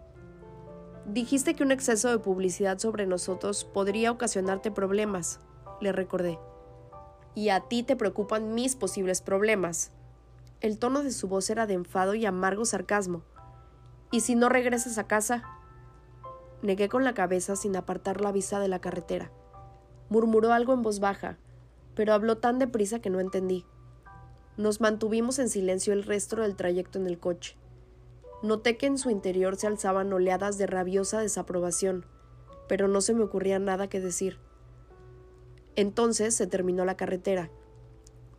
Dijiste 1.06 1.56
que 1.56 1.64
un 1.64 1.72
exceso 1.72 2.10
de 2.10 2.20
publicidad 2.20 2.78
sobre 2.78 3.08
nosotros 3.08 3.66
podría 3.66 4.12
ocasionarte 4.12 4.70
problemas, 4.70 5.40
le 5.82 5.92
recordé. 5.92 6.38
Y 7.34 7.50
a 7.50 7.62
ti 7.62 7.82
te 7.82 7.96
preocupan 7.96 8.54
mis 8.54 8.76
posibles 8.76 9.22
problemas. 9.22 9.92
El 10.62 10.78
tono 10.78 11.02
de 11.02 11.12
su 11.12 11.28
voz 11.28 11.50
era 11.50 11.66
de 11.66 11.74
enfado 11.74 12.14
y 12.14 12.28
amargo 12.28 12.66
sarcasmo. 12.66 13.24
¿Y 14.12 14.22
si 14.22 14.36
no 14.36 14.50
regresas 14.50 14.98
a 14.98 15.08
casa? 15.08 15.44
Negué 16.62 16.90
con 16.90 17.04
la 17.04 17.14
cabeza 17.14 17.56
sin 17.56 17.76
apartar 17.76 18.22
la 18.22 18.32
vista 18.32 18.60
de 18.60 18.68
la 18.68 18.80
carretera. 18.80 19.32
Murmuró 20.10 20.52
algo 20.52 20.74
en 20.74 20.82
voz 20.82 21.00
baja, 21.00 21.38
pero 21.96 22.14
habló 22.14 22.38
tan 22.38 22.58
deprisa 22.58 23.00
que 23.00 23.10
no 23.10 23.20
entendí. 23.20 23.66
Nos 24.58 24.82
mantuvimos 24.82 25.38
en 25.40 25.50
silencio 25.50 25.94
el 25.94 26.04
resto 26.04 26.38
del 26.38 26.56
trayecto 26.56 26.98
en 26.98 27.08
el 27.08 27.20
coche. 27.20 27.56
Noté 28.42 28.78
que 28.78 28.88
en 28.88 28.98
su 28.98 29.10
interior 29.10 29.58
se 29.58 29.68
alzaban 29.68 30.12
oleadas 30.12 30.58
de 30.58 30.66
rabiosa 30.66 31.20
desaprobación, 31.20 32.06
pero 32.68 32.88
no 32.88 33.02
se 33.02 33.14
me 33.14 33.24
ocurría 33.24 33.60
nada 33.60 33.88
que 33.88 34.00
decir. 34.00 34.40
Entonces 35.76 36.36
se 36.36 36.48
terminó 36.48 36.84
la 36.84 36.98
carretera. 36.98 37.52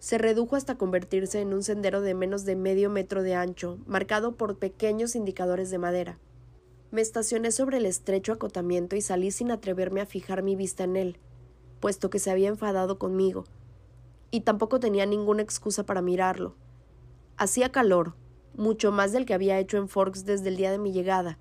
Se 0.01 0.17
redujo 0.17 0.57
hasta 0.57 0.79
convertirse 0.79 1.43
en 1.43 1.53
un 1.53 1.63
sendero 1.63 2.01
de 2.01 2.15
menos 2.15 2.47
de 2.47 2.57
medio 2.57 2.89
metro 2.89 3.23
de 3.23 3.35
ancho, 3.35 3.79
marcado 3.87 4.35
por 4.35 4.57
pequeños 4.57 5.15
indicadores 5.15 5.71
de 5.71 5.77
madera. 5.77 6.19
Me 6.91 7.03
estacioné 7.03 7.51
sobre 7.51 7.77
el 7.77 7.85
estrecho 7.85 8.33
acotamiento 8.33 8.97
y 8.97 9.03
salí 9.03 9.31
sin 9.31 9.51
atreverme 9.51 10.01
a 10.01 10.07
fijar 10.07 10.43
mi 10.43 10.57
vista 10.57 10.85
en 10.85 10.97
él, 10.97 11.19
puesto 11.81 12.09
que 12.09 12.19
se 12.19 12.31
había 12.31 12.49
enfadado 12.49 12.99
conmigo, 12.99 13.45
y 14.31 14.41
tampoco 14.41 14.81
tenía 14.81 15.05
ninguna 15.05 15.43
excusa 15.43 15.85
para 15.85 16.01
mirarlo. 16.01 16.55
Hacía 17.37 17.71
calor, 17.71 18.15
mucho 18.57 18.93
más 18.93 19.13
del 19.13 19.27
que 19.27 19.35
había 19.35 19.59
hecho 19.59 19.77
en 19.77 19.87
Forks 19.87 20.25
desde 20.25 20.49
el 20.49 20.57
día 20.57 20.71
de 20.71 20.79
mi 20.79 20.93
llegada, 20.93 21.39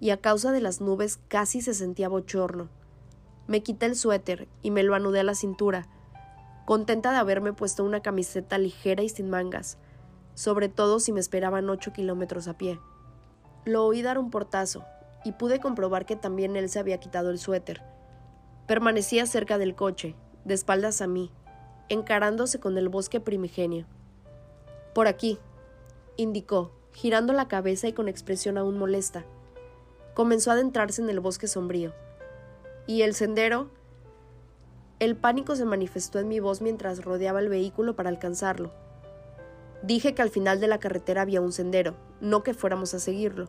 y 0.00 0.10
a 0.10 0.16
causa 0.16 0.50
de 0.50 0.62
las 0.62 0.80
nubes 0.80 1.20
casi 1.28 1.60
se 1.60 1.74
sentía 1.74 2.08
bochorno. 2.08 2.70
Me 3.46 3.62
quité 3.62 3.84
el 3.84 3.96
suéter 3.96 4.48
y 4.62 4.70
me 4.70 4.82
lo 4.82 4.94
anudé 4.94 5.20
a 5.20 5.24
la 5.24 5.34
cintura, 5.34 5.88
contenta 6.64 7.10
de 7.10 7.18
haberme 7.18 7.52
puesto 7.52 7.84
una 7.84 8.00
camiseta 8.00 8.58
ligera 8.58 9.02
y 9.02 9.08
sin 9.08 9.30
mangas, 9.30 9.78
sobre 10.34 10.68
todo 10.68 11.00
si 11.00 11.12
me 11.12 11.20
esperaban 11.20 11.68
ocho 11.68 11.92
kilómetros 11.92 12.48
a 12.48 12.56
pie. 12.56 12.80
Lo 13.64 13.84
oí 13.84 14.02
dar 14.02 14.18
un 14.18 14.30
portazo, 14.30 14.84
y 15.24 15.32
pude 15.32 15.60
comprobar 15.60 16.04
que 16.06 16.16
también 16.16 16.56
él 16.56 16.68
se 16.68 16.78
había 16.78 16.98
quitado 16.98 17.30
el 17.30 17.38
suéter. 17.38 17.82
Permanecía 18.66 19.26
cerca 19.26 19.58
del 19.58 19.74
coche, 19.74 20.14
de 20.44 20.54
espaldas 20.54 21.00
a 21.00 21.06
mí, 21.06 21.30
encarándose 21.88 22.58
con 22.60 22.78
el 22.78 22.88
bosque 22.88 23.20
primigenio. 23.20 23.86
Por 24.94 25.06
aquí, 25.06 25.38
indicó, 26.16 26.72
girando 26.92 27.32
la 27.32 27.48
cabeza 27.48 27.88
y 27.88 27.92
con 27.92 28.08
expresión 28.08 28.58
aún 28.58 28.78
molesta. 28.78 29.24
Comenzó 30.14 30.50
a 30.50 30.54
adentrarse 30.54 31.02
en 31.02 31.10
el 31.10 31.20
bosque 31.20 31.46
sombrío. 31.46 31.92
¿Y 32.86 33.02
el 33.02 33.14
sendero? 33.14 33.70
El 35.02 35.16
pánico 35.16 35.56
se 35.56 35.64
manifestó 35.64 36.20
en 36.20 36.28
mi 36.28 36.38
voz 36.38 36.62
mientras 36.62 37.04
rodeaba 37.04 37.40
el 37.40 37.48
vehículo 37.48 37.96
para 37.96 38.08
alcanzarlo. 38.08 38.70
Dije 39.82 40.14
que 40.14 40.22
al 40.22 40.30
final 40.30 40.60
de 40.60 40.68
la 40.68 40.78
carretera 40.78 41.22
había 41.22 41.40
un 41.40 41.50
sendero, 41.50 41.96
no 42.20 42.44
que 42.44 42.54
fuéramos 42.54 42.94
a 42.94 43.00
seguirlo. 43.00 43.48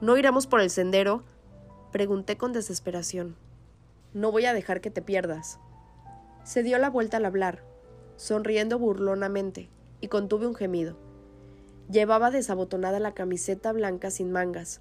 ¿No 0.00 0.16
iremos 0.16 0.48
por 0.48 0.60
el 0.60 0.70
sendero? 0.70 1.22
Pregunté 1.92 2.36
con 2.36 2.52
desesperación. 2.52 3.36
No 4.12 4.32
voy 4.32 4.44
a 4.46 4.54
dejar 4.54 4.80
que 4.80 4.90
te 4.90 5.02
pierdas. 5.02 5.60
Se 6.42 6.64
dio 6.64 6.76
la 6.78 6.90
vuelta 6.90 7.18
al 7.18 7.26
hablar, 7.26 7.62
sonriendo 8.16 8.76
burlonamente, 8.80 9.70
y 10.00 10.08
contuve 10.08 10.48
un 10.48 10.56
gemido. 10.56 10.96
Llevaba 11.92 12.32
desabotonada 12.32 12.98
la 12.98 13.14
camiseta 13.14 13.70
blanca 13.70 14.10
sin 14.10 14.32
mangas, 14.32 14.80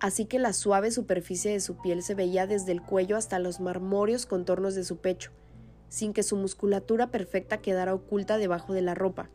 así 0.00 0.24
que 0.24 0.38
la 0.38 0.52
suave 0.52 0.90
superficie 0.90 1.52
de 1.52 1.60
su 1.60 1.76
piel 1.76 2.02
se 2.02 2.14
veía 2.14 2.46
desde 2.46 2.72
el 2.72 2.82
cuello 2.82 3.16
hasta 3.16 3.38
los 3.38 3.60
marmóreos 3.60 4.26
contornos 4.26 4.74
de 4.74 4.84
su 4.84 4.96
pecho, 4.96 5.30
sin 5.88 6.12
que 6.12 6.22
su 6.22 6.36
musculatura 6.36 7.10
perfecta 7.10 7.58
quedara 7.58 7.94
oculta 7.94 8.38
debajo 8.38 8.72
de 8.72 8.82
la 8.82 8.94
ropa. 8.94 9.30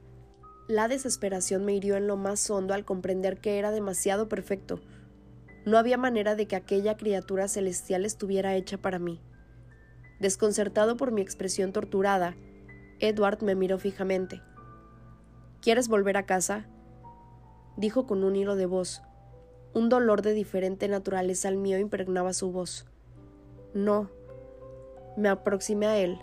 La 0.67 0.87
desesperación 0.87 1.63
me 1.63 1.73
hirió 1.73 1.95
en 1.95 2.07
lo 2.07 2.17
más 2.17 2.49
hondo 2.49 2.73
al 2.73 2.85
comprender 2.85 3.39
que 3.39 3.59
era 3.59 3.71
demasiado 3.71 4.27
perfecto. 4.27 4.81
No 5.63 5.77
había 5.77 5.97
manera 5.97 6.35
de 6.35 6.47
que 6.47 6.55
aquella 6.55 6.97
criatura 6.97 7.47
celestial 7.47 8.03
estuviera 8.03 8.55
hecha 8.55 8.77
para 8.79 8.97
mí. 8.97 9.21
Desconcertado 10.19 10.97
por 10.97 11.11
mi 11.11 11.21
expresión 11.21 11.71
torturada, 11.71 12.35
Edward 12.99 13.43
me 13.43 13.53
miró 13.53 13.77
fijamente. 13.77 14.41
¿Quieres 15.61 15.87
volver 15.87 16.17
a 16.17 16.25
casa? 16.25 16.67
dijo 17.77 18.07
con 18.07 18.23
un 18.23 18.35
hilo 18.35 18.55
de 18.55 18.65
voz. 18.65 19.03
Un 19.75 19.89
dolor 19.89 20.21
de 20.21 20.31
diferente 20.31 20.87
naturaleza 20.87 21.49
al 21.49 21.57
mío 21.57 21.77
impregnaba 21.77 22.31
su 22.31 22.49
voz. 22.49 22.85
No. 23.73 24.09
Me 25.17 25.27
aproximé 25.27 25.85
a 25.85 25.97
él, 25.97 26.17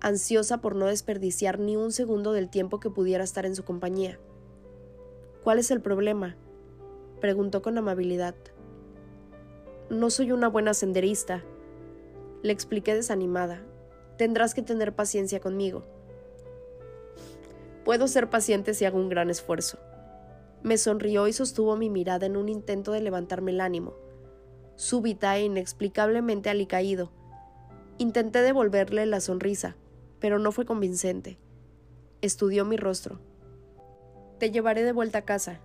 ansiosa 0.00 0.58
por 0.58 0.76
no 0.76 0.84
desperdiciar 0.84 1.58
ni 1.58 1.76
un 1.76 1.92
segundo 1.92 2.32
del 2.32 2.50
tiempo 2.50 2.80
que 2.80 2.90
pudiera 2.90 3.24
estar 3.24 3.46
en 3.46 3.56
su 3.56 3.64
compañía. 3.64 4.20
¿Cuál 5.42 5.58
es 5.60 5.70
el 5.70 5.80
problema? 5.80 6.36
preguntó 7.22 7.62
con 7.62 7.78
amabilidad. 7.78 8.34
No 9.88 10.10
soy 10.10 10.30
una 10.30 10.48
buena 10.48 10.74
senderista, 10.74 11.42
le 12.42 12.52
expliqué 12.52 12.94
desanimada. 12.94 13.62
Tendrás 14.18 14.52
que 14.52 14.60
tener 14.60 14.94
paciencia 14.94 15.40
conmigo. 15.40 15.84
Puedo 17.82 18.08
ser 18.08 18.28
paciente 18.28 18.74
si 18.74 18.84
hago 18.84 18.98
un 18.98 19.08
gran 19.08 19.30
esfuerzo. 19.30 19.78
Me 20.64 20.78
sonrió 20.78 21.28
y 21.28 21.34
sostuvo 21.34 21.76
mi 21.76 21.90
mirada 21.90 22.24
en 22.24 22.38
un 22.38 22.48
intento 22.48 22.92
de 22.92 23.02
levantarme 23.02 23.50
el 23.50 23.60
ánimo. 23.60 23.92
Súbita 24.76 25.36
e 25.36 25.44
inexplicablemente 25.44 26.48
alicaído. 26.48 27.12
Intenté 27.98 28.40
devolverle 28.40 29.04
la 29.04 29.20
sonrisa, 29.20 29.76
pero 30.20 30.38
no 30.38 30.52
fue 30.52 30.64
convincente. 30.64 31.38
Estudió 32.22 32.64
mi 32.64 32.78
rostro. 32.78 33.20
Te 34.38 34.50
llevaré 34.50 34.84
de 34.84 34.92
vuelta 34.92 35.18
a 35.18 35.24
casa, 35.26 35.60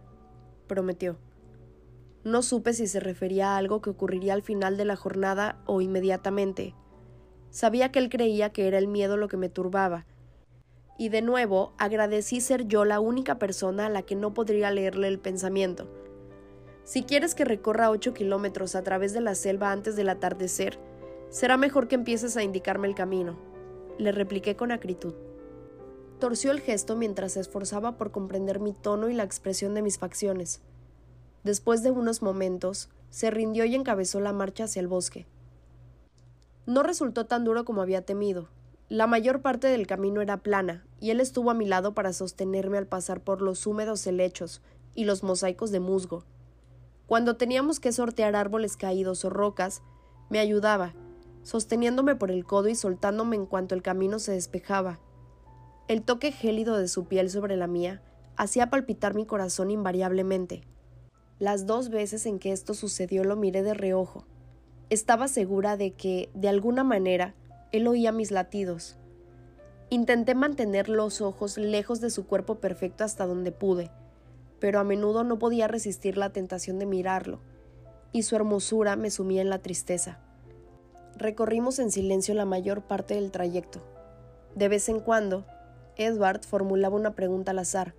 prometió. 0.67 1.17
No 2.25 2.41
supe 2.41 2.73
si 2.73 2.85
se 2.85 2.99
refería 2.99 3.53
a 3.53 3.57
algo 3.57 3.81
que 3.81 3.91
ocurriría 3.91 4.33
al 4.33 4.43
final 4.43 4.75
de 4.75 4.83
la 4.83 4.97
jornada 4.97 5.63
o 5.65 5.79
inmediatamente. 5.79 6.75
Sabía 7.51 7.89
que 7.93 7.99
él 7.99 8.09
creía 8.09 8.51
que 8.51 8.67
era 8.67 8.77
el 8.77 8.89
miedo 8.89 9.15
lo 9.15 9.29
que 9.29 9.37
me 9.37 9.47
turbaba, 9.47 10.05
y 10.99 11.07
de 11.07 11.21
nuevo 11.21 11.71
agradecí 11.77 12.41
ser 12.41 12.67
yo 12.67 12.83
la 12.83 12.99
única 12.99 13.39
persona 13.39 13.85
a 13.85 13.89
la 13.89 14.01
que 14.01 14.15
no 14.15 14.33
podría 14.33 14.69
leerle 14.69 15.07
el 15.07 15.17
pensamiento. 15.17 15.87
Si 16.83 17.03
quieres 17.03 17.35
que 17.35 17.45
recorra 17.45 17.89
ocho 17.89 18.13
kilómetros 18.13 18.75
a 18.75 18.83
través 18.83 19.13
de 19.13 19.21
la 19.21 19.33
selva 19.33 19.71
antes 19.71 19.95
del 19.95 20.09
atardecer, 20.09 20.77
será 21.29 21.55
mejor 21.55 21.87
que 21.87 21.95
empieces 21.95 22.35
a 22.35 22.43
indicarme 22.43 22.89
el 22.89 22.95
camino, 22.95 23.39
le 23.97 24.11
repliqué 24.11 24.57
con 24.57 24.73
acritud. 24.73 25.13
Torció 26.19 26.51
el 26.51 26.59
gesto 26.59 26.97
mientras 26.97 27.31
se 27.31 27.39
esforzaba 27.39 27.95
por 27.95 28.11
comprender 28.11 28.59
mi 28.59 28.73
tono 28.73 29.07
y 29.07 29.13
la 29.13 29.23
expresión 29.23 29.73
de 29.75 29.81
mis 29.81 29.99
facciones. 29.99 30.61
Después 31.45 31.81
de 31.81 31.91
unos 31.91 32.21
momentos, 32.21 32.89
se 33.09 33.31
rindió 33.31 33.63
y 33.63 33.73
encabezó 33.73 34.19
la 34.19 34.33
marcha 34.33 34.65
hacia 34.65 34.81
el 34.81 34.89
bosque. 34.89 35.27
No 36.65 36.83
resultó 36.83 37.25
tan 37.25 37.45
duro 37.45 37.63
como 37.63 37.81
había 37.81 38.01
temido. 38.01 38.49
La 38.89 39.05
mayor 39.05 39.43
parte 39.43 39.67
del 39.67 39.85
camino 39.85 40.19
era 40.19 40.37
plana, 40.37 40.83
y 40.99 41.11
él 41.11 41.21
estuvo 41.21 41.51
a 41.51 41.53
mi 41.53 41.67
lado 41.67 41.93
para 41.93 42.11
sostenerme 42.11 42.79
al 42.79 42.87
pasar 42.87 43.21
por 43.21 43.39
los 43.43 43.67
húmedos 43.67 44.07
helechos 44.07 44.63
y 44.95 45.05
los 45.05 45.21
mosaicos 45.21 45.69
de 45.69 45.79
musgo. 45.79 46.23
Cuando 47.05 47.37
teníamos 47.37 47.79
que 47.79 47.91
sortear 47.91 48.35
árboles 48.35 48.77
caídos 48.77 49.23
o 49.25 49.29
rocas, 49.29 49.83
me 50.31 50.39
ayudaba, 50.39 50.95
sosteniéndome 51.43 52.15
por 52.15 52.31
el 52.31 52.45
codo 52.45 52.67
y 52.67 52.73
soltándome 52.73 53.35
en 53.35 53.45
cuanto 53.45 53.75
el 53.75 53.83
camino 53.83 54.17
se 54.17 54.31
despejaba. 54.31 54.99
El 55.87 56.01
toque 56.01 56.31
gélido 56.31 56.75
de 56.75 56.87
su 56.87 57.05
piel 57.05 57.29
sobre 57.29 57.57
la 57.57 57.67
mía 57.67 58.01
hacía 58.37 58.71
palpitar 58.71 59.13
mi 59.13 59.27
corazón 59.27 59.69
invariablemente. 59.69 60.63
Las 61.37 61.67
dos 61.67 61.89
veces 61.89 62.25
en 62.25 62.39
que 62.39 62.51
esto 62.51 62.73
sucedió 62.73 63.23
lo 63.23 63.35
miré 63.35 63.61
de 63.61 63.75
reojo. 63.75 64.25
Estaba 64.89 65.27
segura 65.27 65.77
de 65.77 65.91
que, 65.91 66.31
de 66.33 66.49
alguna 66.49 66.83
manera, 66.83 67.35
él 67.71 67.87
oía 67.87 68.11
mis 68.11 68.31
latidos. 68.31 68.97
Intenté 69.89 70.35
mantener 70.35 70.89
los 70.89 71.21
ojos 71.21 71.57
lejos 71.57 72.01
de 72.01 72.09
su 72.09 72.25
cuerpo 72.25 72.55
perfecto 72.55 73.03
hasta 73.03 73.25
donde 73.25 73.51
pude, 73.51 73.91
pero 74.59 74.79
a 74.79 74.83
menudo 74.83 75.23
no 75.23 75.39
podía 75.39 75.67
resistir 75.67 76.17
la 76.17 76.31
tentación 76.31 76.79
de 76.79 76.85
mirarlo, 76.85 77.39
y 78.11 78.23
su 78.23 78.35
hermosura 78.35 78.95
me 78.95 79.11
sumía 79.11 79.41
en 79.41 79.49
la 79.49 79.59
tristeza. 79.59 80.19
Recorrimos 81.15 81.79
en 81.79 81.91
silencio 81.91 82.33
la 82.33 82.45
mayor 82.45 82.81
parte 82.81 83.15
del 83.15 83.31
trayecto. 83.31 83.81
De 84.55 84.67
vez 84.67 84.89
en 84.89 84.99
cuando, 84.99 85.45
Edward 85.95 86.43
formulaba 86.43 86.95
una 86.95 87.13
pregunta 87.13 87.51
al 87.51 87.59
azar, 87.59 87.93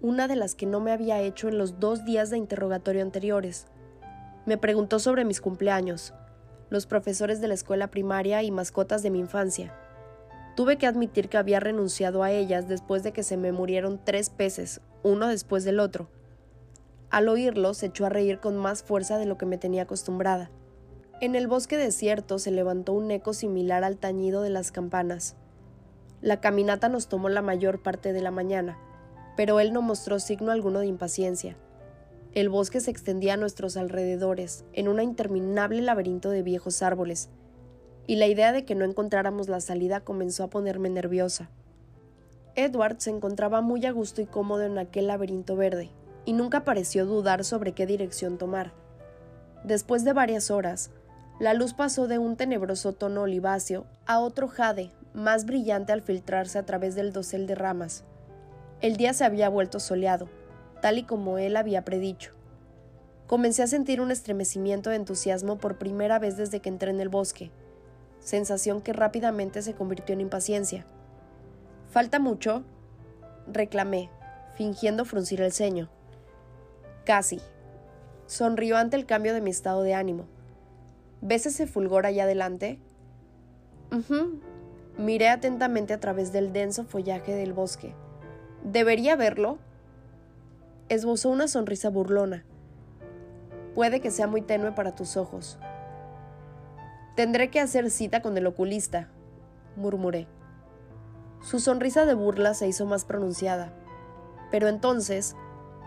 una 0.00 0.28
de 0.28 0.36
las 0.36 0.54
que 0.54 0.66
no 0.66 0.80
me 0.80 0.92
había 0.92 1.20
hecho 1.20 1.48
en 1.48 1.58
los 1.58 1.80
dos 1.80 2.04
días 2.04 2.28
de 2.28 2.38
interrogatorio 2.38 3.02
anteriores. 3.02 3.66
Me 4.44 4.58
preguntó 4.58 4.98
sobre 4.98 5.24
mis 5.24 5.40
cumpleaños, 5.40 6.12
los 6.70 6.86
profesores 6.86 7.40
de 7.40 7.48
la 7.48 7.54
escuela 7.54 7.88
primaria 7.88 8.42
y 8.42 8.50
mascotas 8.50 9.02
de 9.02 9.10
mi 9.10 9.18
infancia. 9.18 9.74
Tuve 10.56 10.78
que 10.78 10.86
admitir 10.86 11.28
que 11.28 11.36
había 11.36 11.60
renunciado 11.60 12.22
a 12.22 12.30
ellas 12.30 12.68
después 12.68 13.02
de 13.02 13.12
que 13.12 13.22
se 13.22 13.36
me 13.36 13.52
murieron 13.52 14.00
tres 14.02 14.30
peces, 14.30 14.80
uno 15.02 15.28
después 15.28 15.64
del 15.64 15.80
otro. 15.80 16.08
Al 17.10 17.28
oírlo, 17.28 17.74
se 17.74 17.86
echó 17.86 18.06
a 18.06 18.10
reír 18.10 18.40
con 18.40 18.56
más 18.56 18.82
fuerza 18.82 19.18
de 19.18 19.26
lo 19.26 19.38
que 19.38 19.46
me 19.46 19.58
tenía 19.58 19.82
acostumbrada. 19.82 20.50
En 21.20 21.34
el 21.34 21.46
bosque 21.46 21.76
desierto 21.76 22.38
se 22.38 22.50
levantó 22.50 22.92
un 22.92 23.10
eco 23.10 23.32
similar 23.32 23.84
al 23.84 23.96
tañido 23.96 24.42
de 24.42 24.50
las 24.50 24.72
campanas. 24.72 25.36
La 26.20 26.40
caminata 26.40 26.88
nos 26.88 27.08
tomó 27.08 27.28
la 27.28 27.42
mayor 27.42 27.82
parte 27.82 28.12
de 28.12 28.22
la 28.22 28.30
mañana 28.30 28.78
pero 29.36 29.60
él 29.60 29.72
no 29.72 29.82
mostró 29.82 30.18
signo 30.18 30.50
alguno 30.50 30.80
de 30.80 30.86
impaciencia. 30.86 31.56
El 32.36 32.50
bosque 32.50 32.80
se 32.80 32.90
extendía 32.90 33.32
a 33.32 33.36
nuestros 33.38 33.78
alrededores, 33.78 34.66
en 34.74 34.88
un 34.88 35.00
interminable 35.00 35.80
laberinto 35.80 36.28
de 36.28 36.42
viejos 36.42 36.82
árboles, 36.82 37.30
y 38.06 38.16
la 38.16 38.26
idea 38.26 38.52
de 38.52 38.66
que 38.66 38.74
no 38.74 38.84
encontráramos 38.84 39.48
la 39.48 39.58
salida 39.60 40.00
comenzó 40.00 40.44
a 40.44 40.50
ponerme 40.50 40.90
nerviosa. 40.90 41.48
Edward 42.54 42.96
se 42.98 43.08
encontraba 43.08 43.62
muy 43.62 43.86
a 43.86 43.90
gusto 43.90 44.20
y 44.20 44.26
cómodo 44.26 44.64
en 44.64 44.76
aquel 44.76 45.06
laberinto 45.06 45.56
verde, 45.56 45.88
y 46.26 46.34
nunca 46.34 46.62
pareció 46.62 47.06
dudar 47.06 47.42
sobre 47.42 47.72
qué 47.72 47.86
dirección 47.86 48.36
tomar. 48.36 48.74
Después 49.64 50.04
de 50.04 50.12
varias 50.12 50.50
horas, 50.50 50.90
la 51.40 51.54
luz 51.54 51.72
pasó 51.72 52.06
de 52.06 52.18
un 52.18 52.36
tenebroso 52.36 52.92
tono 52.92 53.22
oliváceo 53.22 53.86
a 54.04 54.20
otro 54.20 54.46
jade, 54.46 54.92
más 55.14 55.46
brillante 55.46 55.94
al 55.94 56.02
filtrarse 56.02 56.58
a 56.58 56.66
través 56.66 56.96
del 56.96 57.14
dosel 57.14 57.46
de 57.46 57.54
ramas. 57.54 58.04
El 58.82 58.98
día 58.98 59.14
se 59.14 59.24
había 59.24 59.48
vuelto 59.48 59.80
soleado, 59.80 60.28
tal 60.80 60.98
y 60.98 61.04
como 61.04 61.38
él 61.38 61.56
había 61.56 61.84
predicho. 61.84 62.32
Comencé 63.26 63.62
a 63.62 63.66
sentir 63.66 64.00
un 64.00 64.10
estremecimiento 64.10 64.90
de 64.90 64.96
entusiasmo 64.96 65.58
por 65.58 65.78
primera 65.78 66.18
vez 66.18 66.36
desde 66.36 66.60
que 66.60 66.68
entré 66.68 66.90
en 66.90 67.00
el 67.00 67.08
bosque, 67.08 67.50
sensación 68.20 68.80
que 68.80 68.92
rápidamente 68.92 69.62
se 69.62 69.74
convirtió 69.74 70.12
en 70.12 70.20
impaciencia. 70.20 70.86
¿Falta 71.90 72.18
mucho? 72.18 72.62
reclamé, 73.52 74.10
fingiendo 74.54 75.04
fruncir 75.04 75.40
el 75.40 75.52
ceño. 75.52 75.88
Casi. 77.04 77.40
Sonrió 78.26 78.76
ante 78.76 78.96
el 78.96 79.06
cambio 79.06 79.34
de 79.34 79.40
mi 79.40 79.50
estado 79.50 79.82
de 79.82 79.94
ánimo. 79.94 80.26
¿Ves 81.20 81.46
ese 81.46 81.66
fulgor 81.66 82.06
allá 82.06 82.24
adelante? 82.24 82.80
Miré 84.98 85.28
atentamente 85.28 85.94
a 85.94 86.00
través 86.00 86.32
del 86.32 86.52
denso 86.52 86.84
follaje 86.84 87.34
del 87.34 87.52
bosque 87.52 87.94
¿Debería 88.64 89.14
verlo? 89.14 89.58
Esbozó 90.88 91.30
una 91.30 91.48
sonrisa 91.48 91.90
burlona. 91.90 92.44
Puede 93.74 94.00
que 94.00 94.10
sea 94.10 94.26
muy 94.26 94.42
tenue 94.42 94.72
para 94.72 94.94
tus 94.94 95.16
ojos. 95.16 95.58
Tendré 97.16 97.50
que 97.50 97.60
hacer 97.60 97.90
cita 97.90 98.22
con 98.22 98.36
el 98.36 98.46
oculista, 98.46 99.08
murmuré. 99.76 100.28
Su 101.42 101.60
sonrisa 101.60 102.04
de 102.06 102.14
burla 102.14 102.54
se 102.54 102.68
hizo 102.68 102.86
más 102.86 103.04
pronunciada, 103.04 103.72
pero 104.50 104.68
entonces 104.68 105.36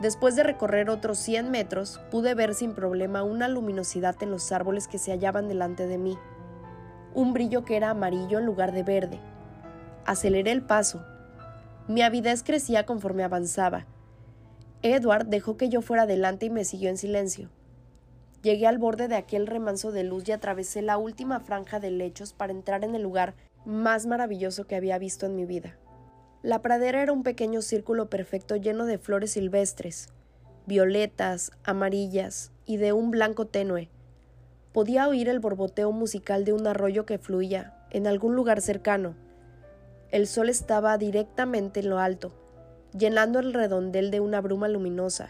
Después 0.01 0.37
de 0.37 0.43
recorrer 0.43 0.89
otros 0.89 1.17
100 1.17 1.51
metros, 1.51 1.99
pude 2.09 2.33
ver 2.33 2.55
sin 2.55 2.73
problema 2.73 3.23
una 3.23 3.49
luminosidad 3.49 4.15
en 4.23 4.31
los 4.31 4.53
árboles 4.53 4.87
que 4.87 4.97
se 4.97 5.11
hallaban 5.11 5.49
delante 5.49 5.87
de 5.87 5.97
mí, 5.97 6.17
un 7.13 7.33
brillo 7.33 7.65
que 7.65 7.75
era 7.75 7.89
amarillo 7.89 8.39
en 8.39 8.45
lugar 8.45 8.71
de 8.71 8.83
verde. 8.83 9.19
Aceleré 10.05 10.51
el 10.53 10.61
paso. 10.61 11.03
Mi 11.89 12.01
avidez 12.01 12.43
crecía 12.43 12.85
conforme 12.85 13.25
avanzaba. 13.25 13.87
Edward 14.82 15.25
dejó 15.25 15.57
que 15.57 15.67
yo 15.67 15.82
fuera 15.82 16.03
adelante 16.03 16.45
y 16.45 16.49
me 16.49 16.63
siguió 16.63 16.89
en 16.89 16.97
silencio. 16.97 17.49
Llegué 18.41 18.65
al 18.67 18.77
borde 18.77 19.09
de 19.09 19.15
aquel 19.15 19.45
remanso 19.45 19.91
de 19.91 20.03
luz 20.03 20.27
y 20.30 20.32
atravesé 20.32 20.82
la 20.82 20.97
última 20.97 21.41
franja 21.41 21.82
de 21.82 21.91
lechos 21.91 22.32
para 22.32 22.53
entrar 22.53 22.86
en 22.86 22.95
el 22.95 23.01
lugar 23.01 23.34
más 23.65 24.05
maravilloso 24.05 24.65
que 24.65 24.77
había 24.77 24.97
visto 24.97 25.25
en 25.25 25.36
mi 25.36 25.45
vida. 25.45 25.75
La 26.41 26.61
pradera 26.61 27.01
era 27.01 27.11
un 27.11 27.23
pequeño 27.23 27.61
círculo 27.61 28.09
perfecto 28.09 28.55
lleno 28.55 28.86
de 28.86 28.97
flores 28.97 29.32
silvestres, 29.32 30.07
violetas, 30.65 31.51
amarillas 31.65 32.53
y 32.65 32.77
de 32.77 32.93
un 32.93 33.11
blanco 33.11 33.45
tenue. 33.45 33.89
Podía 34.71 35.09
oír 35.09 35.27
el 35.27 35.39
borboteo 35.39 35.91
musical 35.91 36.45
de 36.45 36.53
un 36.53 36.65
arroyo 36.65 37.05
que 37.05 37.17
fluía 37.17 37.75
en 37.91 38.07
algún 38.07 38.36
lugar 38.36 38.61
cercano. 38.61 39.15
El 40.11 40.27
sol 40.27 40.47
estaba 40.47 40.97
directamente 40.97 41.82
en 41.82 41.89
lo 41.89 41.99
alto, 41.99 42.32
llenando 42.97 43.39
el 43.39 43.53
redondel 43.53 44.11
de 44.11 44.19
una 44.19 44.41
bruma 44.41 44.67
luminosa. 44.67 45.29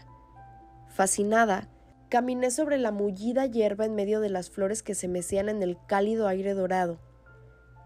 Fascinada, 0.88 1.68
caminé 2.08 2.50
sobre 2.50 2.78
la 2.78 2.90
mullida 2.90 3.46
hierba 3.46 3.84
en 3.84 3.94
medio 3.94 4.20
de 4.20 4.30
las 4.30 4.50
flores 4.50 4.82
que 4.82 4.94
se 4.94 5.08
mecían 5.08 5.48
en 5.48 5.62
el 5.62 5.78
cálido 5.86 6.26
aire 6.28 6.54
dorado. 6.54 6.98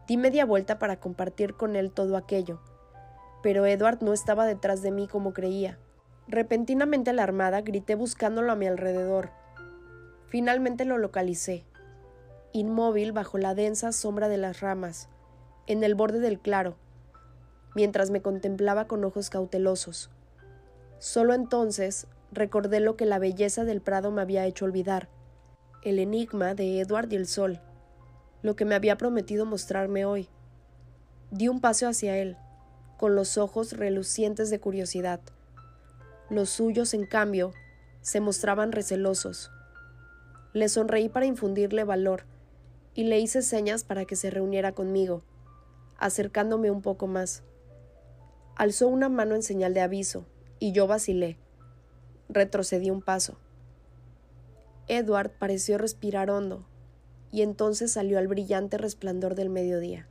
Di 0.06 0.16
media 0.16 0.44
vuelta 0.44 0.78
para 0.78 1.00
compartir 1.00 1.54
con 1.54 1.76
él 1.76 1.90
todo 1.90 2.16
aquello 2.16 2.60
pero 3.44 3.66
Edward 3.66 3.98
no 4.00 4.14
estaba 4.14 4.46
detrás 4.46 4.80
de 4.80 4.90
mí 4.90 5.06
como 5.06 5.34
creía. 5.34 5.76
Repentinamente 6.28 7.10
alarmada, 7.10 7.60
grité 7.60 7.94
buscándolo 7.94 8.50
a 8.50 8.56
mi 8.56 8.66
alrededor. 8.66 9.32
Finalmente 10.28 10.86
lo 10.86 10.96
localicé, 10.96 11.66
inmóvil 12.54 13.12
bajo 13.12 13.36
la 13.36 13.54
densa 13.54 13.92
sombra 13.92 14.30
de 14.30 14.38
las 14.38 14.62
ramas, 14.62 15.10
en 15.66 15.84
el 15.84 15.94
borde 15.94 16.20
del 16.20 16.40
claro, 16.40 16.76
mientras 17.74 18.10
me 18.10 18.22
contemplaba 18.22 18.86
con 18.86 19.04
ojos 19.04 19.30
cautelosos. 19.30 20.10
Solo 20.98 21.34
entonces 21.34 22.06
recordé 22.32 22.80
lo 22.80 22.96
que 22.96 23.06
la 23.06 23.18
belleza 23.18 23.64
del 23.64 23.80
prado 23.80 24.10
me 24.10 24.22
había 24.22 24.46
hecho 24.46 24.64
olvidar, 24.64 25.08
el 25.82 25.98
enigma 25.98 26.54
de 26.54 26.80
Edward 26.80 27.12
y 27.12 27.16
el 27.16 27.26
sol, 27.26 27.60
lo 28.42 28.56
que 28.56 28.64
me 28.64 28.74
había 28.74 28.96
prometido 28.96 29.46
mostrarme 29.46 30.04
hoy. 30.04 30.28
Di 31.30 31.48
un 31.48 31.60
paso 31.60 31.88
hacia 31.88 32.16
él, 32.18 32.36
con 32.96 33.14
los 33.14 33.38
ojos 33.38 33.72
relucientes 33.72 34.50
de 34.50 34.60
curiosidad. 34.60 35.20
Los 36.30 36.50
suyos, 36.50 36.94
en 36.94 37.06
cambio, 37.06 37.52
se 38.00 38.20
mostraban 38.20 38.72
recelosos. 38.72 39.50
Le 40.52 40.68
sonreí 40.68 41.08
para 41.08 41.26
infundirle 41.26 41.84
valor 41.84 42.24
y 42.94 43.04
le 43.04 43.18
hice 43.18 43.42
señas 43.42 43.84
para 43.84 44.04
que 44.04 44.16
se 44.16 44.30
reuniera 44.30 44.72
conmigo, 44.72 45.22
acercándome 45.98 46.70
un 46.70 46.82
poco 46.82 47.06
más. 47.06 47.42
Alzó 48.56 48.88
una 48.88 49.08
mano 49.08 49.34
en 49.34 49.42
señal 49.42 49.74
de 49.74 49.80
aviso 49.80 50.26
y 50.58 50.72
yo 50.72 50.86
vacilé. 50.86 51.38
Retrocedí 52.28 52.90
un 52.90 53.02
paso. 53.02 53.38
Edward 54.86 55.32
pareció 55.38 55.78
respirar 55.78 56.30
hondo 56.30 56.66
y 57.32 57.42
entonces 57.42 57.92
salió 57.92 58.18
al 58.18 58.28
brillante 58.28 58.78
resplandor 58.78 59.34
del 59.34 59.50
mediodía. 59.50 60.08